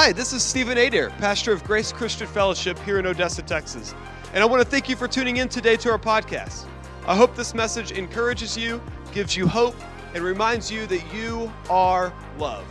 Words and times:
Hi, 0.00 0.12
this 0.12 0.32
is 0.32 0.44
Stephen 0.44 0.78
Adair, 0.78 1.10
pastor 1.18 1.50
of 1.50 1.64
Grace 1.64 1.90
Christian 1.90 2.28
Fellowship 2.28 2.78
here 2.84 3.00
in 3.00 3.06
Odessa, 3.06 3.42
Texas. 3.42 3.96
And 4.32 4.44
I 4.44 4.46
want 4.46 4.62
to 4.62 4.64
thank 4.68 4.88
you 4.88 4.94
for 4.94 5.08
tuning 5.08 5.38
in 5.38 5.48
today 5.48 5.76
to 5.78 5.90
our 5.90 5.98
podcast. 5.98 6.66
I 7.04 7.16
hope 7.16 7.34
this 7.34 7.52
message 7.52 7.90
encourages 7.90 8.56
you, 8.56 8.80
gives 9.10 9.36
you 9.36 9.48
hope, 9.48 9.74
and 10.14 10.22
reminds 10.22 10.70
you 10.70 10.86
that 10.86 11.02
you 11.12 11.52
are 11.68 12.14
loved. 12.38 12.68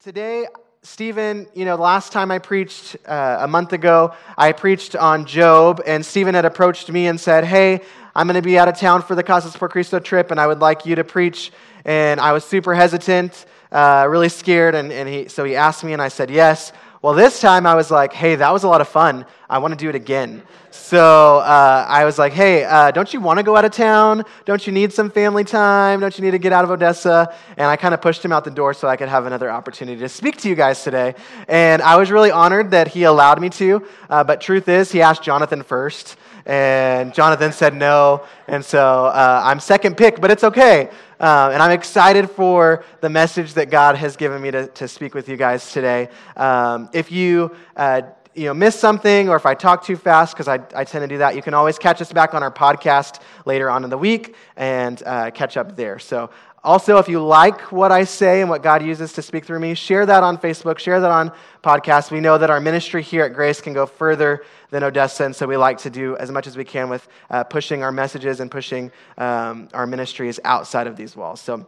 Today, 0.00 0.46
Stephen, 0.86 1.48
you 1.52 1.64
know, 1.64 1.74
last 1.74 2.12
time 2.12 2.30
I 2.30 2.38
preached 2.38 2.96
uh, 3.06 3.38
a 3.40 3.48
month 3.48 3.72
ago, 3.72 4.14
I 4.38 4.52
preached 4.52 4.94
on 4.94 5.26
Job, 5.26 5.82
and 5.84 6.06
Stephen 6.06 6.36
had 6.36 6.44
approached 6.44 6.88
me 6.92 7.08
and 7.08 7.20
said, 7.20 7.42
Hey, 7.42 7.80
I'm 8.14 8.28
going 8.28 8.36
to 8.36 8.40
be 8.40 8.56
out 8.56 8.68
of 8.68 8.78
town 8.78 9.02
for 9.02 9.16
the 9.16 9.24
Casas 9.24 9.56
por 9.56 9.68
Cristo 9.68 9.98
trip, 9.98 10.30
and 10.30 10.38
I 10.38 10.46
would 10.46 10.60
like 10.60 10.86
you 10.86 10.94
to 10.94 11.02
preach. 11.02 11.50
And 11.84 12.20
I 12.20 12.32
was 12.32 12.44
super 12.44 12.72
hesitant, 12.72 13.46
uh, 13.72 14.06
really 14.08 14.28
scared, 14.28 14.76
and, 14.76 14.92
and 14.92 15.08
he, 15.08 15.28
so 15.28 15.42
he 15.42 15.56
asked 15.56 15.82
me, 15.82 15.92
and 15.92 16.00
I 16.00 16.06
said 16.06 16.30
yes. 16.30 16.72
Well, 17.06 17.14
this 17.14 17.40
time 17.40 17.68
I 17.68 17.76
was 17.76 17.88
like, 17.88 18.12
hey, 18.12 18.34
that 18.34 18.52
was 18.52 18.64
a 18.64 18.68
lot 18.68 18.80
of 18.80 18.88
fun. 18.88 19.26
I 19.48 19.58
want 19.58 19.70
to 19.70 19.78
do 19.78 19.88
it 19.88 19.94
again. 19.94 20.42
So 20.72 21.38
uh, 21.38 21.86
I 21.88 22.04
was 22.04 22.18
like, 22.18 22.32
hey, 22.32 22.64
uh, 22.64 22.90
don't 22.90 23.14
you 23.14 23.20
want 23.20 23.38
to 23.38 23.44
go 23.44 23.54
out 23.54 23.64
of 23.64 23.70
town? 23.70 24.24
Don't 24.44 24.66
you 24.66 24.72
need 24.72 24.92
some 24.92 25.08
family 25.12 25.44
time? 25.44 26.00
Don't 26.00 26.18
you 26.18 26.24
need 26.24 26.32
to 26.32 26.40
get 26.40 26.52
out 26.52 26.64
of 26.64 26.70
Odessa? 26.72 27.32
And 27.56 27.68
I 27.68 27.76
kind 27.76 27.94
of 27.94 28.02
pushed 28.02 28.24
him 28.24 28.32
out 28.32 28.42
the 28.42 28.50
door 28.50 28.74
so 28.74 28.88
I 28.88 28.96
could 28.96 29.08
have 29.08 29.24
another 29.24 29.48
opportunity 29.48 30.00
to 30.00 30.08
speak 30.08 30.38
to 30.38 30.48
you 30.48 30.56
guys 30.56 30.82
today. 30.82 31.14
And 31.46 31.80
I 31.80 31.94
was 31.94 32.10
really 32.10 32.32
honored 32.32 32.72
that 32.72 32.88
he 32.88 33.04
allowed 33.04 33.40
me 33.40 33.50
to. 33.50 33.86
Uh, 34.10 34.24
but 34.24 34.40
truth 34.40 34.68
is, 34.68 34.90
he 34.90 35.00
asked 35.00 35.22
Jonathan 35.22 35.62
first. 35.62 36.16
And 36.46 37.12
Jonathan 37.12 37.52
said 37.52 37.74
no. 37.74 38.24
And 38.46 38.64
so 38.64 39.06
uh, 39.06 39.42
I'm 39.44 39.60
second 39.60 39.96
pick, 39.96 40.20
but 40.20 40.30
it's 40.30 40.44
okay. 40.44 40.88
Uh, 41.18 41.50
and 41.52 41.62
I'm 41.62 41.72
excited 41.72 42.30
for 42.30 42.84
the 43.00 43.10
message 43.10 43.54
that 43.54 43.70
God 43.70 43.96
has 43.96 44.16
given 44.16 44.40
me 44.40 44.50
to, 44.52 44.68
to 44.68 44.86
speak 44.86 45.14
with 45.14 45.28
you 45.28 45.36
guys 45.36 45.72
today. 45.72 46.08
Um, 46.36 46.88
if 46.92 47.10
you 47.10 47.56
uh, 47.74 48.02
you 48.36 48.44
know, 48.44 48.54
miss 48.54 48.78
something 48.78 49.30
or 49.30 49.36
if 49.36 49.46
I 49.46 49.54
talk 49.54 49.82
too 49.82 49.96
fast, 49.96 50.34
because 50.34 50.46
I, 50.46 50.60
I 50.74 50.84
tend 50.84 51.02
to 51.02 51.08
do 51.08 51.18
that, 51.18 51.34
you 51.34 51.42
can 51.42 51.54
always 51.54 51.78
catch 51.78 52.02
us 52.02 52.12
back 52.12 52.34
on 52.34 52.42
our 52.42 52.50
podcast 52.50 53.20
later 53.46 53.70
on 53.70 53.82
in 53.82 53.88
the 53.88 53.96
week 53.98 54.36
and 54.56 55.02
uh, 55.06 55.30
catch 55.30 55.56
up 55.56 55.74
there. 55.74 55.98
So 55.98 56.30
also, 56.66 56.98
if 56.98 57.08
you 57.08 57.24
like 57.24 57.70
what 57.70 57.92
I 57.92 58.02
say 58.02 58.40
and 58.40 58.50
what 58.50 58.60
God 58.60 58.82
uses 58.82 59.12
to 59.12 59.22
speak 59.22 59.44
through 59.44 59.60
me, 59.60 59.74
share 59.74 60.04
that 60.04 60.24
on 60.24 60.36
Facebook, 60.36 60.78
share 60.78 60.98
that 60.98 61.12
on 61.12 61.30
podcasts. 61.62 62.10
We 62.10 62.18
know 62.18 62.38
that 62.38 62.50
our 62.50 62.60
ministry 62.60 63.04
here 63.04 63.22
at 63.22 63.34
Grace 63.34 63.60
can 63.60 63.72
go 63.72 63.86
further 63.86 64.44
than 64.70 64.82
Odessa, 64.82 65.24
and 65.24 65.34
so 65.34 65.46
we 65.46 65.56
like 65.56 65.78
to 65.78 65.90
do 65.90 66.16
as 66.16 66.32
much 66.32 66.48
as 66.48 66.56
we 66.56 66.64
can 66.64 66.88
with 66.90 67.06
uh, 67.30 67.44
pushing 67.44 67.84
our 67.84 67.92
messages 67.92 68.40
and 68.40 68.50
pushing 68.50 68.90
um, 69.16 69.68
our 69.74 69.86
ministries 69.86 70.40
outside 70.44 70.88
of 70.88 70.96
these 70.96 71.14
walls. 71.14 71.40
So, 71.40 71.64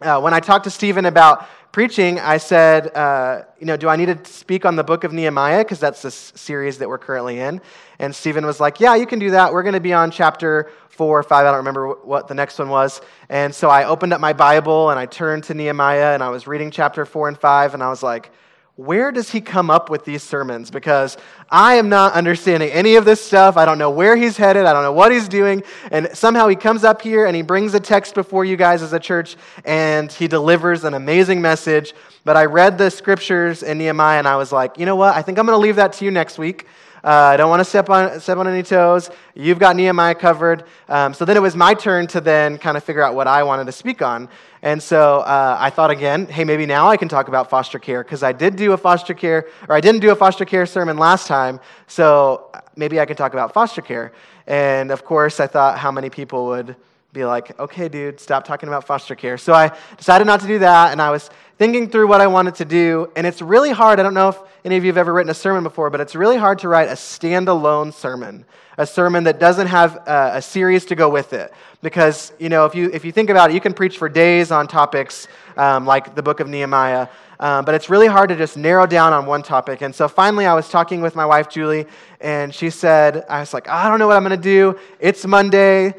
uh, 0.00 0.20
when 0.20 0.32
I 0.32 0.40
talked 0.40 0.64
to 0.64 0.70
Stephen 0.70 1.06
about 1.06 1.48
preaching, 1.72 2.20
I 2.20 2.38
said, 2.38 2.94
uh, 2.96 3.42
you 3.58 3.66
know, 3.66 3.76
do 3.76 3.88
I 3.88 3.96
need 3.96 4.06
to 4.06 4.32
speak 4.32 4.64
on 4.64 4.76
the 4.76 4.84
book 4.84 5.04
of 5.04 5.12
Nehemiah? 5.12 5.64
Because 5.64 5.80
that's 5.80 6.02
the 6.02 6.10
series 6.10 6.78
that 6.78 6.88
we're 6.88 6.98
currently 6.98 7.40
in. 7.40 7.60
And 7.98 8.14
Stephen 8.14 8.46
was 8.46 8.60
like, 8.60 8.80
yeah, 8.80 8.94
you 8.94 9.06
can 9.06 9.18
do 9.18 9.30
that. 9.32 9.52
We're 9.52 9.62
going 9.62 9.74
to 9.74 9.80
be 9.80 9.92
on 9.92 10.10
chapter 10.10 10.70
four 10.88 11.18
or 11.18 11.22
five. 11.22 11.46
I 11.46 11.50
don't 11.50 11.58
remember 11.58 11.94
what 11.94 12.28
the 12.28 12.34
next 12.34 12.58
one 12.58 12.68
was. 12.68 13.00
And 13.28 13.54
so 13.54 13.68
I 13.68 13.84
opened 13.84 14.12
up 14.12 14.20
my 14.20 14.32
Bible 14.32 14.90
and 14.90 14.98
I 14.98 15.06
turned 15.06 15.44
to 15.44 15.54
Nehemiah 15.54 16.14
and 16.14 16.22
I 16.22 16.28
was 16.28 16.46
reading 16.46 16.70
chapter 16.70 17.04
four 17.04 17.28
and 17.28 17.38
five. 17.38 17.74
And 17.74 17.82
I 17.82 17.88
was 17.88 18.02
like, 18.02 18.30
where 18.78 19.10
does 19.10 19.30
he 19.30 19.40
come 19.40 19.70
up 19.70 19.90
with 19.90 20.04
these 20.04 20.22
sermons? 20.22 20.70
Because 20.70 21.16
I 21.50 21.74
am 21.74 21.88
not 21.88 22.12
understanding 22.12 22.70
any 22.70 22.94
of 22.94 23.04
this 23.04 23.20
stuff. 23.20 23.56
I 23.56 23.64
don't 23.64 23.76
know 23.76 23.90
where 23.90 24.14
he's 24.14 24.36
headed. 24.36 24.66
I 24.66 24.72
don't 24.72 24.84
know 24.84 24.92
what 24.92 25.10
he's 25.10 25.26
doing. 25.26 25.64
And 25.90 26.08
somehow 26.16 26.46
he 26.46 26.54
comes 26.54 26.84
up 26.84 27.02
here 27.02 27.26
and 27.26 27.34
he 27.34 27.42
brings 27.42 27.74
a 27.74 27.80
text 27.80 28.14
before 28.14 28.44
you 28.44 28.56
guys 28.56 28.80
as 28.80 28.92
a 28.92 29.00
church 29.00 29.36
and 29.64 30.12
he 30.12 30.28
delivers 30.28 30.84
an 30.84 30.94
amazing 30.94 31.42
message. 31.42 31.92
But 32.22 32.36
I 32.36 32.44
read 32.44 32.78
the 32.78 32.88
scriptures 32.88 33.64
in 33.64 33.78
Nehemiah 33.78 34.20
and 34.20 34.28
I 34.28 34.36
was 34.36 34.52
like, 34.52 34.78
you 34.78 34.86
know 34.86 34.94
what? 34.94 35.16
I 35.16 35.22
think 35.22 35.40
I'm 35.40 35.46
going 35.46 35.58
to 35.58 35.60
leave 35.60 35.74
that 35.74 35.94
to 35.94 36.04
you 36.04 36.12
next 36.12 36.38
week. 36.38 36.68
Uh, 37.04 37.08
I 37.08 37.36
don't 37.36 37.50
want 37.50 37.60
to 37.60 37.64
step 37.64 37.88
on, 37.90 38.20
step 38.20 38.38
on 38.38 38.48
any 38.48 38.62
toes. 38.62 39.10
You've 39.34 39.58
got 39.58 39.76
Nehemiah 39.76 40.14
covered. 40.14 40.64
Um, 40.88 41.14
so 41.14 41.24
then 41.24 41.36
it 41.36 41.40
was 41.40 41.54
my 41.54 41.74
turn 41.74 42.06
to 42.08 42.20
then 42.20 42.58
kind 42.58 42.76
of 42.76 42.84
figure 42.84 43.02
out 43.02 43.14
what 43.14 43.26
I 43.26 43.42
wanted 43.42 43.66
to 43.66 43.72
speak 43.72 44.02
on. 44.02 44.28
And 44.62 44.82
so 44.82 45.20
uh, 45.20 45.56
I 45.58 45.70
thought 45.70 45.90
again, 45.90 46.26
hey, 46.26 46.44
maybe 46.44 46.66
now 46.66 46.88
I 46.88 46.96
can 46.96 47.08
talk 47.08 47.28
about 47.28 47.48
foster 47.48 47.78
care 47.78 48.02
because 48.02 48.22
I 48.22 48.32
did 48.32 48.56
do 48.56 48.72
a 48.72 48.76
foster 48.76 49.14
care, 49.14 49.46
or 49.68 49.76
I 49.76 49.80
didn't 49.80 50.00
do 50.00 50.10
a 50.10 50.16
foster 50.16 50.44
care 50.44 50.66
sermon 50.66 50.98
last 50.98 51.28
time. 51.28 51.60
So 51.86 52.50
maybe 52.74 52.98
I 52.98 53.06
can 53.06 53.16
talk 53.16 53.32
about 53.32 53.54
foster 53.54 53.82
care. 53.82 54.12
And 54.46 54.90
of 54.90 55.04
course, 55.04 55.40
I 55.40 55.46
thought 55.46 55.78
how 55.78 55.92
many 55.92 56.10
people 56.10 56.46
would 56.46 56.74
be 57.12 57.24
like, 57.24 57.58
okay, 57.58 57.88
dude, 57.88 58.20
stop 58.20 58.44
talking 58.44 58.68
about 58.68 58.84
foster 58.84 59.14
care. 59.14 59.38
So 59.38 59.52
I 59.54 59.74
decided 59.96 60.26
not 60.26 60.40
to 60.40 60.46
do 60.46 60.58
that, 60.58 60.92
and 60.92 61.00
I 61.00 61.10
was 61.10 61.30
thinking 61.58 61.90
through 61.90 62.06
what 62.06 62.20
I 62.20 62.28
wanted 62.28 62.54
to 62.56 62.64
do, 62.64 63.10
and 63.16 63.26
it's 63.26 63.42
really 63.42 63.70
hard. 63.70 63.98
I 63.98 64.04
don't 64.04 64.14
know 64.14 64.28
if 64.28 64.38
any 64.64 64.76
of 64.76 64.84
you 64.84 64.88
have 64.88 64.96
ever 64.96 65.12
written 65.12 65.30
a 65.30 65.34
sermon 65.34 65.64
before, 65.64 65.90
but 65.90 66.00
it's 66.00 66.14
really 66.14 66.36
hard 66.36 66.60
to 66.60 66.68
write 66.68 66.88
a 66.88 66.92
standalone 66.92 67.92
sermon, 67.92 68.44
a 68.78 68.86
sermon 68.86 69.24
that 69.24 69.40
doesn't 69.40 69.66
have 69.66 69.96
a, 70.06 70.30
a 70.34 70.42
series 70.42 70.84
to 70.86 70.94
go 70.94 71.08
with 71.08 71.32
it. 71.32 71.52
Because, 71.82 72.32
you 72.38 72.48
know, 72.48 72.64
if 72.64 72.76
you, 72.76 72.90
if 72.92 73.04
you 73.04 73.10
think 73.10 73.28
about 73.28 73.50
it, 73.50 73.54
you 73.54 73.60
can 73.60 73.74
preach 73.74 73.98
for 73.98 74.08
days 74.08 74.52
on 74.52 74.68
topics 74.68 75.26
um, 75.56 75.84
like 75.84 76.14
the 76.14 76.22
book 76.22 76.38
of 76.38 76.48
Nehemiah, 76.48 77.08
um, 77.40 77.64
but 77.64 77.74
it's 77.74 77.90
really 77.90 78.06
hard 78.06 78.28
to 78.28 78.36
just 78.36 78.56
narrow 78.56 78.86
down 78.86 79.12
on 79.12 79.26
one 79.26 79.42
topic. 79.42 79.82
And 79.82 79.92
so 79.92 80.06
finally, 80.06 80.46
I 80.46 80.54
was 80.54 80.68
talking 80.68 81.00
with 81.00 81.16
my 81.16 81.26
wife, 81.26 81.48
Julie, 81.48 81.86
and 82.20 82.54
she 82.54 82.70
said, 82.70 83.24
I 83.28 83.40
was 83.40 83.52
like, 83.52 83.68
I 83.68 83.88
don't 83.88 83.98
know 83.98 84.06
what 84.06 84.16
I'm 84.16 84.24
going 84.24 84.36
to 84.36 84.42
do. 84.42 84.78
It's 85.00 85.26
Monday. 85.26 85.94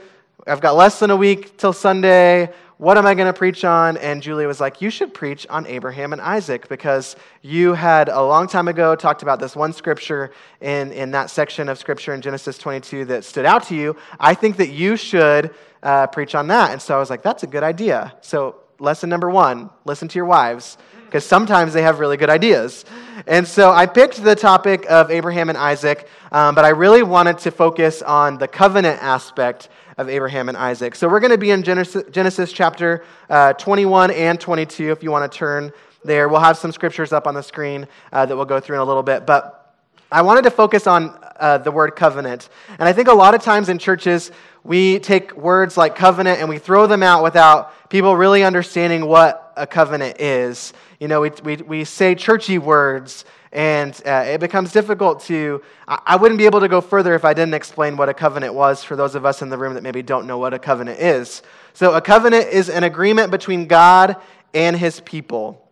I've 0.47 0.61
got 0.61 0.75
less 0.75 0.99
than 0.99 1.11
a 1.11 1.17
week 1.17 1.57
till 1.57 1.73
Sunday. 1.73 2.49
What 2.79 2.97
am 2.97 3.05
I 3.05 3.13
going 3.13 3.27
to 3.27 3.37
preach 3.37 3.65
on? 3.65 3.97
And 3.97 4.23
Julie 4.23 4.45
was 4.45 4.61
like, 4.61 4.81
You 4.81 4.89
should 4.89 5.13
preach 5.13 5.45
on 5.49 5.67
Abraham 5.67 6.13
and 6.13 6.21
Isaac 6.21 6.69
because 6.69 7.17
you 7.41 7.73
had 7.73 8.07
a 8.07 8.21
long 8.21 8.47
time 8.47 8.69
ago 8.69 8.95
talked 8.95 9.21
about 9.21 9.41
this 9.41 9.53
one 9.53 9.73
scripture 9.73 10.31
in, 10.61 10.93
in 10.93 11.11
that 11.11 11.29
section 11.29 11.67
of 11.67 11.77
scripture 11.77 12.13
in 12.13 12.21
Genesis 12.21 12.57
22 12.57 13.03
that 13.03 13.25
stood 13.25 13.43
out 13.43 13.63
to 13.63 13.75
you. 13.75 13.97
I 14.17 14.33
think 14.33 14.55
that 14.55 14.69
you 14.69 14.95
should 14.95 15.53
uh, 15.83 16.07
preach 16.07 16.35
on 16.35 16.47
that. 16.47 16.71
And 16.71 16.81
so 16.81 16.95
I 16.95 16.99
was 16.99 17.09
like, 17.09 17.21
That's 17.21 17.43
a 17.43 17.47
good 17.47 17.63
idea. 17.63 18.15
So, 18.21 18.61
lesson 18.79 19.09
number 19.09 19.29
one 19.29 19.69
listen 19.83 20.07
to 20.07 20.15
your 20.17 20.23
wives 20.23 20.77
because 21.09 21.25
sometimes 21.25 21.73
they 21.73 21.81
have 21.81 21.99
really 21.99 22.17
good 22.17 22.29
ideas. 22.29 22.85
And 23.25 23.47
so 23.47 23.71
I 23.71 23.87
picked 23.87 24.23
the 24.23 24.35
topic 24.35 24.85
of 24.89 25.09
Abraham 25.09 25.49
and 25.49 25.57
Isaac, 25.57 26.07
um, 26.31 26.55
but 26.55 26.65
I 26.65 26.69
really 26.69 27.03
wanted 27.03 27.39
to 27.39 27.51
focus 27.51 28.01
on 28.01 28.37
the 28.37 28.47
covenant 28.47 29.01
aspect 29.01 29.69
of 29.97 30.07
Abraham 30.07 30.47
and 30.47 30.57
Isaac. 30.57 30.95
So 30.95 31.09
we're 31.09 31.19
going 31.19 31.31
to 31.31 31.37
be 31.37 31.51
in 31.51 31.63
Genesis, 31.63 32.03
Genesis 32.11 32.53
chapter 32.53 33.03
uh, 33.29 33.53
21 33.53 34.11
and 34.11 34.39
22 34.39 34.91
if 34.91 35.03
you 35.03 35.11
want 35.11 35.29
to 35.29 35.37
turn 35.37 35.73
there. 36.05 36.29
We'll 36.29 36.39
have 36.39 36.57
some 36.57 36.71
scriptures 36.71 37.11
up 37.11 37.27
on 37.27 37.33
the 37.33 37.43
screen 37.43 37.87
uh, 38.13 38.25
that 38.25 38.35
we'll 38.35 38.45
go 38.45 38.59
through 38.59 38.77
in 38.77 38.81
a 38.81 38.85
little 38.85 39.03
bit. 39.03 39.25
But 39.25 39.75
I 40.11 40.21
wanted 40.21 40.43
to 40.43 40.51
focus 40.51 40.87
on 40.87 41.19
uh, 41.39 41.57
the 41.57 41.71
word 41.71 41.95
covenant. 41.95 42.49
And 42.79 42.87
I 42.87 42.93
think 42.93 43.07
a 43.07 43.13
lot 43.13 43.35
of 43.35 43.41
times 43.41 43.69
in 43.69 43.77
churches, 43.77 44.31
we 44.63 44.99
take 44.99 45.35
words 45.35 45.77
like 45.77 45.95
covenant 45.95 46.39
and 46.39 46.49
we 46.49 46.59
throw 46.59 46.87
them 46.87 47.03
out 47.03 47.23
without 47.23 47.89
people 47.89 48.15
really 48.15 48.43
understanding 48.43 49.05
what 49.05 49.53
a 49.55 49.67
covenant 49.67 50.19
is. 50.19 50.73
You 50.99 51.07
know, 51.07 51.21
we, 51.21 51.31
we, 51.43 51.55
we 51.55 51.83
say 51.85 52.13
churchy 52.13 52.57
words 52.57 53.23
and 53.53 53.99
uh, 54.05 54.25
it 54.27 54.41
becomes 54.41 54.73
difficult 54.73 55.21
to. 55.21 55.61
I 55.87 56.17
wouldn't 56.17 56.37
be 56.37 56.45
able 56.45 56.59
to 56.59 56.67
go 56.67 56.81
further 56.81 57.15
if 57.15 57.23
I 57.23 57.33
didn't 57.33 57.53
explain 57.53 57.95
what 57.95 58.09
a 58.09 58.13
covenant 58.13 58.53
was 58.53 58.83
for 58.83 58.97
those 58.97 59.15
of 59.15 59.25
us 59.25 59.41
in 59.41 59.49
the 59.49 59.57
room 59.57 59.75
that 59.75 59.81
maybe 59.81 60.03
don't 60.03 60.27
know 60.27 60.37
what 60.37 60.53
a 60.53 60.59
covenant 60.59 60.99
is. 60.99 61.41
So, 61.73 61.93
a 61.95 62.01
covenant 62.01 62.49
is 62.49 62.69
an 62.69 62.83
agreement 62.83 63.31
between 63.31 63.65
God 63.65 64.17
and 64.53 64.75
his 64.75 64.99
people. 64.99 65.67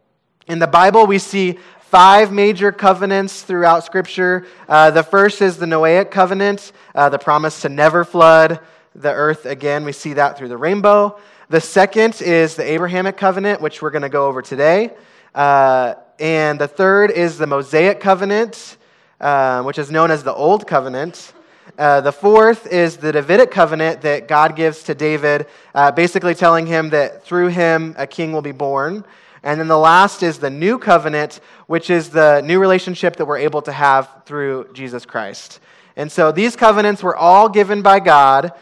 In 0.47 0.59
the 0.59 0.67
Bible, 0.67 1.05
we 1.05 1.19
see 1.19 1.59
five 1.81 2.31
major 2.31 2.71
covenants 2.71 3.41
throughout 3.41 3.83
Scripture. 3.83 4.47
Uh, 4.67 4.91
the 4.91 5.03
first 5.03 5.41
is 5.41 5.57
the 5.57 5.65
Noahic 5.65 6.09
covenant, 6.09 6.71
uh, 6.95 7.09
the 7.09 7.19
promise 7.19 7.62
to 7.62 7.69
never 7.69 8.06
flood 8.06 8.59
the 8.95 9.12
earth 9.12 9.45
again. 9.45 9.83
We 9.83 9.91
see 9.91 10.13
that 10.13 10.38
through 10.38 10.47
the 10.47 10.57
rainbow. 10.57 11.19
The 11.50 11.62
second 11.62 12.21
is 12.21 12.56
the 12.56 12.63
Abrahamic 12.63 13.18
covenant, 13.18 13.62
which 13.62 13.81
we're 13.81 13.91
going 13.91 14.01
to 14.01 14.09
go 14.09 14.27
over 14.27 14.41
today. 14.41 14.94
Uh, 15.38 15.94
and 16.19 16.60
the 16.60 16.68
third 16.68 17.12
is 17.12 17.38
the 17.38 17.45
Mosaic 17.45 18.00
covenant, 18.00 18.78
uh, 19.22 19.62
which 19.62 19.78
is 19.78 19.92
known 19.92 20.10
as 20.10 20.24
the 20.24 20.34
Old 20.34 20.66
Covenant. 20.66 21.31
Uh, 21.78 22.01
the 22.01 22.12
fourth 22.12 22.66
is 22.66 22.98
the 22.98 23.12
Davidic 23.12 23.51
covenant 23.51 24.01
that 24.01 24.28
God 24.28 24.56
gives 24.56 24.81
to 24.86 24.95
David, 24.95 25.45
uh, 25.75 25.92
basically 25.92 26.34
telling 26.34 26.66
him 26.66 26.89
that 26.89 27.24
through 27.24 27.50
him 27.50 27.94
a 28.00 28.07
king 28.07 28.31
will 28.31 28.42
be 28.42 28.51
born. 28.51 29.06
And 29.44 29.60
then 29.60 29.68
the 29.68 29.78
last 29.78 30.24
is 30.24 30.39
the 30.39 30.50
new 30.50 30.80
covenant, 30.80 31.39
which 31.68 31.92
is 31.92 32.10
the 32.10 32.42
new 32.42 32.60
relationship 32.60 33.18
that 33.18 33.25
we're 33.25 33.38
able 33.38 33.62
to 33.62 33.72
have 33.72 34.24
through 34.25 34.72
Jesus 34.74 35.06
Christ. 35.06 35.60
And 35.95 36.12
so 36.12 36.31
these 36.31 36.56
covenants 36.56 37.04
were 37.04 37.16
all 37.16 37.48
given 37.48 37.84
by 37.84 38.00
God 38.00 38.54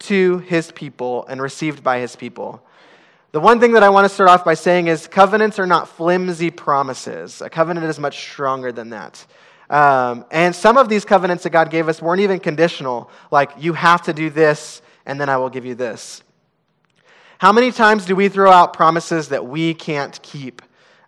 to 0.00 0.40
his 0.40 0.72
people 0.72 1.24
and 1.26 1.40
received 1.40 1.82
by 1.82 2.00
his 2.00 2.16
people. 2.16 2.62
The 3.32 3.40
one 3.40 3.60
thing 3.60 3.72
that 3.72 3.82
I 3.82 3.88
want 3.88 4.04
to 4.04 4.10
start 4.10 4.28
off 4.28 4.44
by 4.44 4.52
saying 4.52 4.88
is 4.88 5.06
covenants 5.06 5.58
are 5.58 5.66
not 5.66 5.88
flimsy 5.88 6.50
promises. 6.50 7.40
A 7.40 7.48
covenant 7.48 7.86
is 7.86 7.98
much 7.98 8.20
stronger 8.20 8.72
than 8.72 8.90
that. 8.90 9.24
Um, 9.70 10.26
and 10.30 10.54
some 10.54 10.76
of 10.76 10.90
these 10.90 11.06
covenants 11.06 11.44
that 11.44 11.50
God 11.50 11.70
gave 11.70 11.88
us 11.88 12.02
weren't 12.02 12.20
even 12.20 12.40
conditional, 12.40 13.10
like, 13.30 13.52
you 13.58 13.72
have 13.72 14.02
to 14.02 14.12
do 14.12 14.28
this, 14.28 14.82
and 15.06 15.18
then 15.18 15.30
I 15.30 15.38
will 15.38 15.48
give 15.48 15.64
you 15.64 15.74
this. 15.74 16.22
How 17.38 17.52
many 17.52 17.72
times 17.72 18.04
do 18.04 18.14
we 18.14 18.28
throw 18.28 18.50
out 18.50 18.74
promises 18.74 19.30
that 19.30 19.46
we 19.46 19.72
can't 19.72 20.20
keep? 20.22 20.60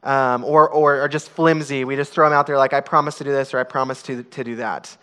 Um, 0.03 0.45
or, 0.45 0.71
or 0.71 1.01
are 1.01 1.09
just 1.09 1.29
flimsy. 1.29 1.85
We 1.85 1.95
just 1.95 2.11
throw 2.11 2.27
them 2.27 2.33
out 2.33 2.47
there 2.47 2.57
like, 2.57 2.73
I 2.73 2.81
promise 2.81 3.19
to 3.19 3.25
do 3.25 3.33
this 3.33 3.53
or 3.53 3.59
I 3.59 3.65
promise 3.65 4.03
to, 4.03 4.23
to 4.23 4.45
do 4.45 4.57
that. 4.57 4.97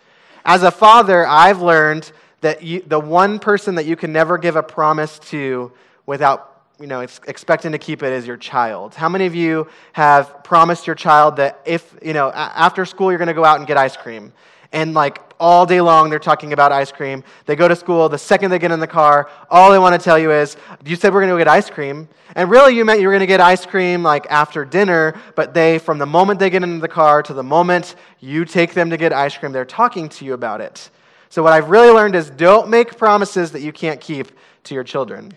As 0.44 0.64
a 0.64 0.72
father, 0.72 1.24
I've 1.24 1.62
learned 1.62 2.10
that 2.40 2.64
you, 2.64 2.82
the 2.84 3.00
one 3.00 3.38
person 3.38 3.76
that 3.76 3.86
you 3.86 3.94
can 3.94 4.12
never 4.12 4.38
give 4.38 4.56
a 4.56 4.62
promise 4.62 5.20
to 5.30 5.72
without 6.06 6.51
you 6.82 6.88
know, 6.88 7.00
expecting 7.00 7.70
to 7.70 7.78
keep 7.78 8.02
it 8.02 8.12
as 8.12 8.26
your 8.26 8.36
child. 8.36 8.96
How 8.96 9.08
many 9.08 9.24
of 9.26 9.36
you 9.36 9.68
have 9.92 10.42
promised 10.42 10.84
your 10.84 10.96
child 10.96 11.36
that 11.36 11.60
if, 11.64 11.96
you 12.02 12.12
know, 12.12 12.32
after 12.32 12.84
school 12.84 13.12
you're 13.12 13.18
going 13.18 13.28
to 13.28 13.34
go 13.34 13.44
out 13.44 13.58
and 13.58 13.68
get 13.68 13.76
ice 13.76 13.96
cream? 13.96 14.32
And 14.72 14.92
like 14.92 15.20
all 15.38 15.64
day 15.64 15.80
long 15.80 16.10
they're 16.10 16.18
talking 16.18 16.52
about 16.52 16.72
ice 16.72 16.90
cream. 16.90 17.22
They 17.46 17.54
go 17.54 17.68
to 17.68 17.76
school, 17.76 18.08
the 18.08 18.18
second 18.18 18.50
they 18.50 18.58
get 18.58 18.72
in 18.72 18.80
the 18.80 18.88
car, 18.88 19.30
all 19.48 19.70
they 19.70 19.78
want 19.78 19.94
to 19.94 20.04
tell 20.04 20.18
you 20.18 20.32
is, 20.32 20.56
You 20.84 20.96
said 20.96 21.14
we're 21.14 21.20
going 21.20 21.30
to 21.30 21.34
go 21.34 21.38
get 21.38 21.46
ice 21.46 21.70
cream. 21.70 22.08
And 22.34 22.50
really 22.50 22.74
you 22.74 22.84
meant 22.84 23.00
you 23.00 23.06
were 23.06 23.12
going 23.12 23.20
to 23.20 23.26
get 23.26 23.40
ice 23.40 23.64
cream 23.64 24.02
like 24.02 24.26
after 24.28 24.64
dinner, 24.64 25.14
but 25.36 25.54
they, 25.54 25.78
from 25.78 25.98
the 25.98 26.06
moment 26.06 26.40
they 26.40 26.50
get 26.50 26.64
into 26.64 26.80
the 26.80 26.88
car 26.88 27.22
to 27.22 27.32
the 27.32 27.44
moment 27.44 27.94
you 28.18 28.44
take 28.44 28.74
them 28.74 28.90
to 28.90 28.96
get 28.96 29.12
ice 29.12 29.38
cream, 29.38 29.52
they're 29.52 29.64
talking 29.64 30.08
to 30.08 30.24
you 30.24 30.34
about 30.34 30.60
it. 30.60 30.90
So 31.28 31.44
what 31.44 31.52
I've 31.52 31.70
really 31.70 31.92
learned 31.92 32.16
is 32.16 32.28
don't 32.28 32.68
make 32.68 32.98
promises 32.98 33.52
that 33.52 33.62
you 33.62 33.72
can't 33.72 34.00
keep 34.00 34.32
to 34.64 34.74
your 34.74 34.84
children. 34.84 35.32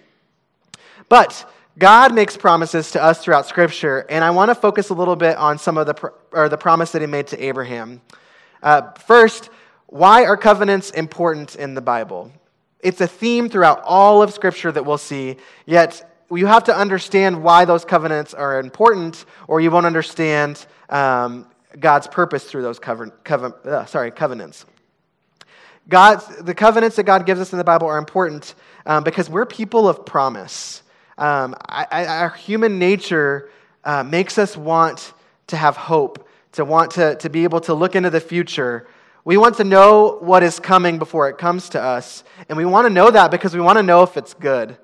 But 1.10 1.50
God 1.78 2.13
makes 2.13 2.38
promises 2.38 2.92
to 2.92 3.04
us 3.04 3.24
throughout 3.24 3.48
Scripture, 3.48 4.06
and 4.10 4.24
I 4.24 4.30
want 4.30 4.50
to 4.50 4.56
focus 4.56 4.90
a 4.90 4.94
little 4.94 5.16
bit 5.16 5.38
on 5.38 5.57
some 5.57 5.78
of 5.78 5.88
the 5.88 6.12
or 6.31 6.50
the 6.50 6.57
promise 6.57 6.92
that 6.92 7.02
He 7.02 7.07
made 7.07 7.28
to 7.28 7.44
Abraham. 7.44 8.02
Uh, 8.63 8.92
first, 8.94 9.50
why 9.88 10.25
are 10.25 10.38
covenants 10.38 10.92
important 10.92 11.56
in 11.56 11.74
the 11.74 11.81
Bible? 11.81 12.31
It's 12.80 13.02
a 13.02 13.07
theme 13.07 13.50
throughout 13.50 13.81
all 13.84 14.22
of 14.22 14.34
Scripture 14.34 14.72
that 14.72 14.86
we'll 14.86 14.98
see. 14.98 15.38
Yet 15.66 16.10
you 16.31 16.46
have 16.46 16.63
to 16.66 16.75
understand 16.75 17.44
why 17.44 17.66
those 17.66 17.86
covenants 17.86 18.34
are 18.34 18.60
important, 18.60 19.25
or 19.48 19.60
you 19.60 19.69
won't 19.69 19.86
understand 19.86 20.66
um, 20.90 21.48
God's 21.80 22.07
purpose 22.07 22.46
through 22.46 22.62
those 22.62 22.80
coven- 22.80 23.12
coven- 23.24 23.54
uh, 23.66 23.86
sorry, 23.86 24.12
covenants. 24.12 24.66
God's, 25.88 26.25
the 26.38 26.56
covenants 26.56 26.96
that 26.96 27.04
God 27.04 27.25
gives 27.25 27.40
us 27.40 27.52
in 27.52 27.57
the 27.57 27.63
Bible 27.63 27.88
are 27.88 27.98
important 27.98 28.56
um, 28.86 29.04
because 29.04 29.30
we're 29.30 29.46
people 29.46 29.88
of 29.88 30.06
promise. 30.06 30.81
Um, 31.18 31.56
I, 31.68 31.88
I, 31.92 32.06
our 32.06 32.30
human 32.30 32.78
nature 32.80 33.50
uh, 33.84 34.04
makes 34.04 34.38
us 34.38 34.58
want 34.58 35.14
to 35.48 35.58
have 35.58 35.78
hope, 35.78 36.28
to 36.54 36.66
want 36.66 36.92
to, 36.92 37.16
to 37.16 37.30
be 37.30 37.44
able 37.44 37.62
to 37.62 37.74
look 37.74 37.96
into 37.96 38.10
the 38.10 38.20
future. 38.20 38.88
We 39.24 39.38
want 39.38 39.58
to 39.58 39.64
know 39.64 40.18
what 40.20 40.44
is 40.44 40.60
coming 40.60 41.00
before 41.00 41.30
it 41.30 41.38
comes 41.38 41.70
to 41.70 41.82
us. 41.82 42.24
And 42.50 42.58
we 42.58 42.66
want 42.66 42.86
to 42.86 42.94
know 42.94 43.10
that 43.10 43.32
because 43.32 43.54
we 43.54 43.62
want 43.62 43.78
to 43.78 43.84
know 43.84 44.04
if 44.04 44.18
it's 44.18 44.34
good. 44.34 44.78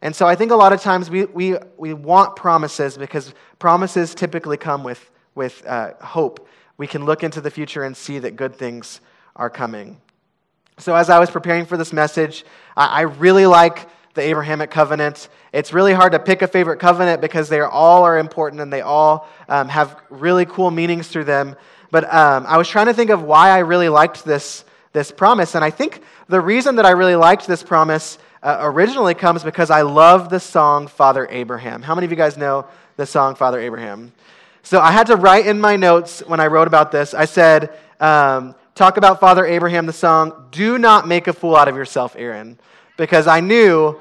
And 0.00 0.14
so 0.14 0.26
I 0.26 0.36
think 0.36 0.52
a 0.52 0.56
lot 0.56 0.72
of 0.72 0.80
times 0.80 1.10
we, 1.10 1.24
we, 1.24 1.56
we 1.76 1.92
want 1.94 2.36
promises 2.36 2.96
because 2.96 3.34
promises 3.58 4.14
typically 4.14 4.56
come 4.56 4.84
with, 4.84 5.10
with 5.34 5.66
uh, 5.66 5.94
hope. 6.00 6.46
We 6.76 6.86
can 6.86 7.04
look 7.04 7.24
into 7.24 7.40
the 7.40 7.50
future 7.50 7.82
and 7.82 7.96
see 7.96 8.20
that 8.20 8.36
good 8.36 8.54
things 8.54 9.00
are 9.34 9.50
coming. 9.50 10.00
So 10.78 10.94
as 10.94 11.10
I 11.10 11.18
was 11.18 11.30
preparing 11.30 11.66
for 11.66 11.76
this 11.76 11.92
message, 11.92 12.44
I, 12.76 12.86
I 12.86 13.00
really 13.02 13.46
like 13.46 13.88
the 14.18 14.24
Abrahamic 14.24 14.70
covenant. 14.70 15.28
It's 15.52 15.72
really 15.72 15.94
hard 15.94 16.12
to 16.12 16.18
pick 16.18 16.42
a 16.42 16.48
favorite 16.48 16.78
covenant 16.78 17.20
because 17.20 17.48
they 17.48 17.60
all 17.60 18.02
are 18.02 18.18
important 18.18 18.60
and 18.60 18.72
they 18.72 18.80
all 18.80 19.28
um, 19.48 19.68
have 19.68 20.00
really 20.10 20.44
cool 20.44 20.70
meanings 20.70 21.06
through 21.06 21.24
them. 21.24 21.56
But 21.90 22.12
um, 22.12 22.44
I 22.46 22.58
was 22.58 22.68
trying 22.68 22.86
to 22.86 22.94
think 22.94 23.10
of 23.10 23.22
why 23.22 23.50
I 23.50 23.58
really 23.58 23.88
liked 23.88 24.24
this, 24.24 24.64
this 24.92 25.12
promise. 25.12 25.54
And 25.54 25.64
I 25.64 25.70
think 25.70 26.02
the 26.28 26.40
reason 26.40 26.76
that 26.76 26.84
I 26.84 26.90
really 26.90 27.14
liked 27.14 27.46
this 27.46 27.62
promise 27.62 28.18
uh, 28.42 28.58
originally 28.60 29.14
comes 29.14 29.44
because 29.44 29.70
I 29.70 29.82
love 29.82 30.30
the 30.30 30.40
song 30.40 30.88
Father 30.88 31.26
Abraham. 31.30 31.80
How 31.80 31.94
many 31.94 32.04
of 32.04 32.10
you 32.10 32.16
guys 32.16 32.36
know 32.36 32.66
the 32.96 33.06
song 33.06 33.36
Father 33.36 33.60
Abraham? 33.60 34.12
So 34.64 34.80
I 34.80 34.90
had 34.90 35.06
to 35.06 35.16
write 35.16 35.46
in 35.46 35.60
my 35.60 35.76
notes 35.76 36.22
when 36.26 36.40
I 36.40 36.48
wrote 36.48 36.66
about 36.66 36.90
this, 36.90 37.14
I 37.14 37.24
said, 37.24 37.72
um, 38.00 38.56
talk 38.74 38.96
about 38.96 39.20
Father 39.20 39.46
Abraham, 39.46 39.86
the 39.86 39.92
song, 39.92 40.48
do 40.50 40.76
not 40.76 41.06
make 41.06 41.28
a 41.28 41.32
fool 41.32 41.56
out 41.56 41.68
of 41.68 41.76
yourself, 41.76 42.16
Aaron 42.18 42.58
because 42.98 43.26
I 43.26 43.40
knew 43.40 43.98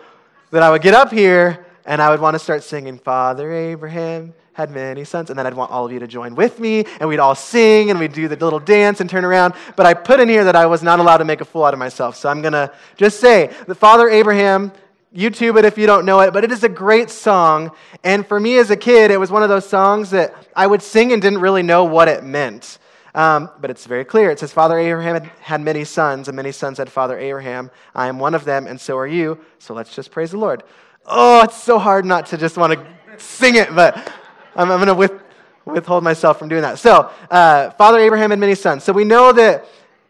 that 0.52 0.64
I 0.64 0.70
would 0.70 0.82
get 0.82 0.94
up 0.94 1.12
here 1.12 1.66
and 1.86 2.02
I 2.02 2.10
would 2.10 2.20
want 2.20 2.36
to 2.36 2.40
start 2.40 2.64
singing, 2.64 2.98
Father 2.98 3.52
Abraham 3.52 4.34
had 4.58 4.72
many 4.72 5.04
sons. 5.04 5.30
And 5.30 5.38
then 5.38 5.46
I'd 5.46 5.54
want 5.54 5.72
all 5.72 5.86
of 5.86 5.92
you 5.92 6.00
to 6.00 6.08
join 6.08 6.34
with 6.34 6.60
me, 6.60 6.84
and 7.00 7.08
we'd 7.08 7.20
all 7.20 7.36
sing, 7.36 7.92
and 7.92 8.00
we'd 8.00 8.12
do 8.12 8.28
the 8.28 8.36
little 8.36 8.60
dance 8.60 9.00
and 9.00 9.10
turn 9.10 9.24
around. 9.24 9.54
But 9.76 9.86
I 9.86 9.94
put 9.94 10.20
in 10.20 10.28
here 10.28 10.44
that 10.46 10.56
I 10.56 10.66
was 10.66 10.82
not 10.82 11.00
allowed 11.00 11.18
to 11.18 11.26
make 11.26 11.42
a 11.42 11.46
fool 11.46 11.64
out 11.64 11.74
of 11.74 11.80
myself. 11.80 12.16
So 12.16 12.28
I'm 12.28 12.42
going 12.42 12.54
to 12.54 12.74
just 12.96 13.20
say 13.20 13.54
that 13.68 13.76
Father 13.76 14.10
Abraham, 14.10 14.72
YouTube 15.16 15.58
it 15.60 15.66
if 15.66 15.78
you 15.78 15.86
don't 15.86 16.06
know 16.06 16.20
it, 16.22 16.34
but 16.34 16.44
it 16.44 16.52
is 16.52 16.64
a 16.64 16.70
great 16.70 17.12
song. 17.12 17.72
And 18.04 18.26
for 18.26 18.40
me 18.40 18.58
as 18.58 18.72
a 18.72 18.76
kid, 18.76 19.12
it 19.12 19.20
was 19.20 19.32
one 19.32 19.44
of 19.44 19.50
those 19.50 19.70
songs 19.70 20.10
that 20.10 20.36
I 20.56 20.66
would 20.68 20.82
sing 20.82 21.14
and 21.14 21.22
didn't 21.22 21.40
really 21.40 21.64
know 21.64 21.84
what 21.86 22.08
it 22.08 22.24
meant. 22.24 22.80
Um, 23.18 23.50
but 23.60 23.72
it's 23.72 23.88
very 23.88 24.06
clear. 24.06 24.30
It 24.30 24.38
says, 24.38 24.54
Father 24.54 24.78
Abraham 24.78 25.24
had 25.42 25.60
many 25.60 25.86
sons, 25.86 26.28
and 26.28 26.36
many 26.36 26.52
sons 26.52 26.78
had 26.78 26.88
Father 26.88 27.18
Abraham. 27.18 27.72
I 27.96 28.10
am 28.10 28.20
one 28.20 28.36
of 28.36 28.46
them, 28.46 28.68
and 28.68 28.80
so 28.80 28.96
are 28.96 29.08
you. 29.08 29.40
So 29.58 29.74
let's 29.74 29.96
just 29.96 30.12
praise 30.12 30.30
the 30.30 30.38
Lord. 30.38 30.62
Oh, 31.04 31.42
it's 31.42 31.60
so 31.60 31.80
hard 31.80 32.06
not 32.06 32.28
to 32.28 32.38
just 32.38 32.58
want 32.58 32.74
to 32.74 32.86
sing 33.18 33.56
it, 33.56 33.74
but 33.74 33.98
I'm, 34.56 34.70
I'm 34.70 34.78
going 34.78 34.88
to 34.88 34.94
with, 34.94 35.14
withhold 35.66 36.04
myself 36.04 36.38
from 36.38 36.48
doing 36.48 36.62
that. 36.62 36.78
So, 36.78 37.10
uh, 37.32 37.72
Father 37.72 37.98
Abraham 37.98 38.30
had 38.30 38.38
many 38.38 38.54
sons. 38.54 38.84
So 38.84 38.94
we 38.94 39.04
know 39.04 39.34
that 39.34 39.66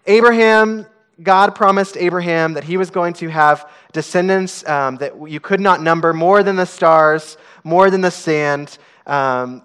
Abraham, 0.05 0.85
God 1.23 1.55
promised 1.55 1.95
Abraham 1.95 2.55
that 2.55 2.65
he 2.65 2.75
was 2.75 2.89
going 2.89 3.13
to 3.13 3.29
have 3.29 3.71
descendants 3.93 4.67
um, 4.67 4.97
that 4.97 5.13
you 5.29 5.39
could 5.39 5.61
not 5.61 5.81
number 5.81 6.11
more 6.11 6.43
than 6.43 6.57
the 6.57 6.65
stars, 6.65 7.37
more 7.63 7.89
than 7.89 8.01
the 8.01 8.11
sand. 8.11 8.77
Um, 9.05 9.63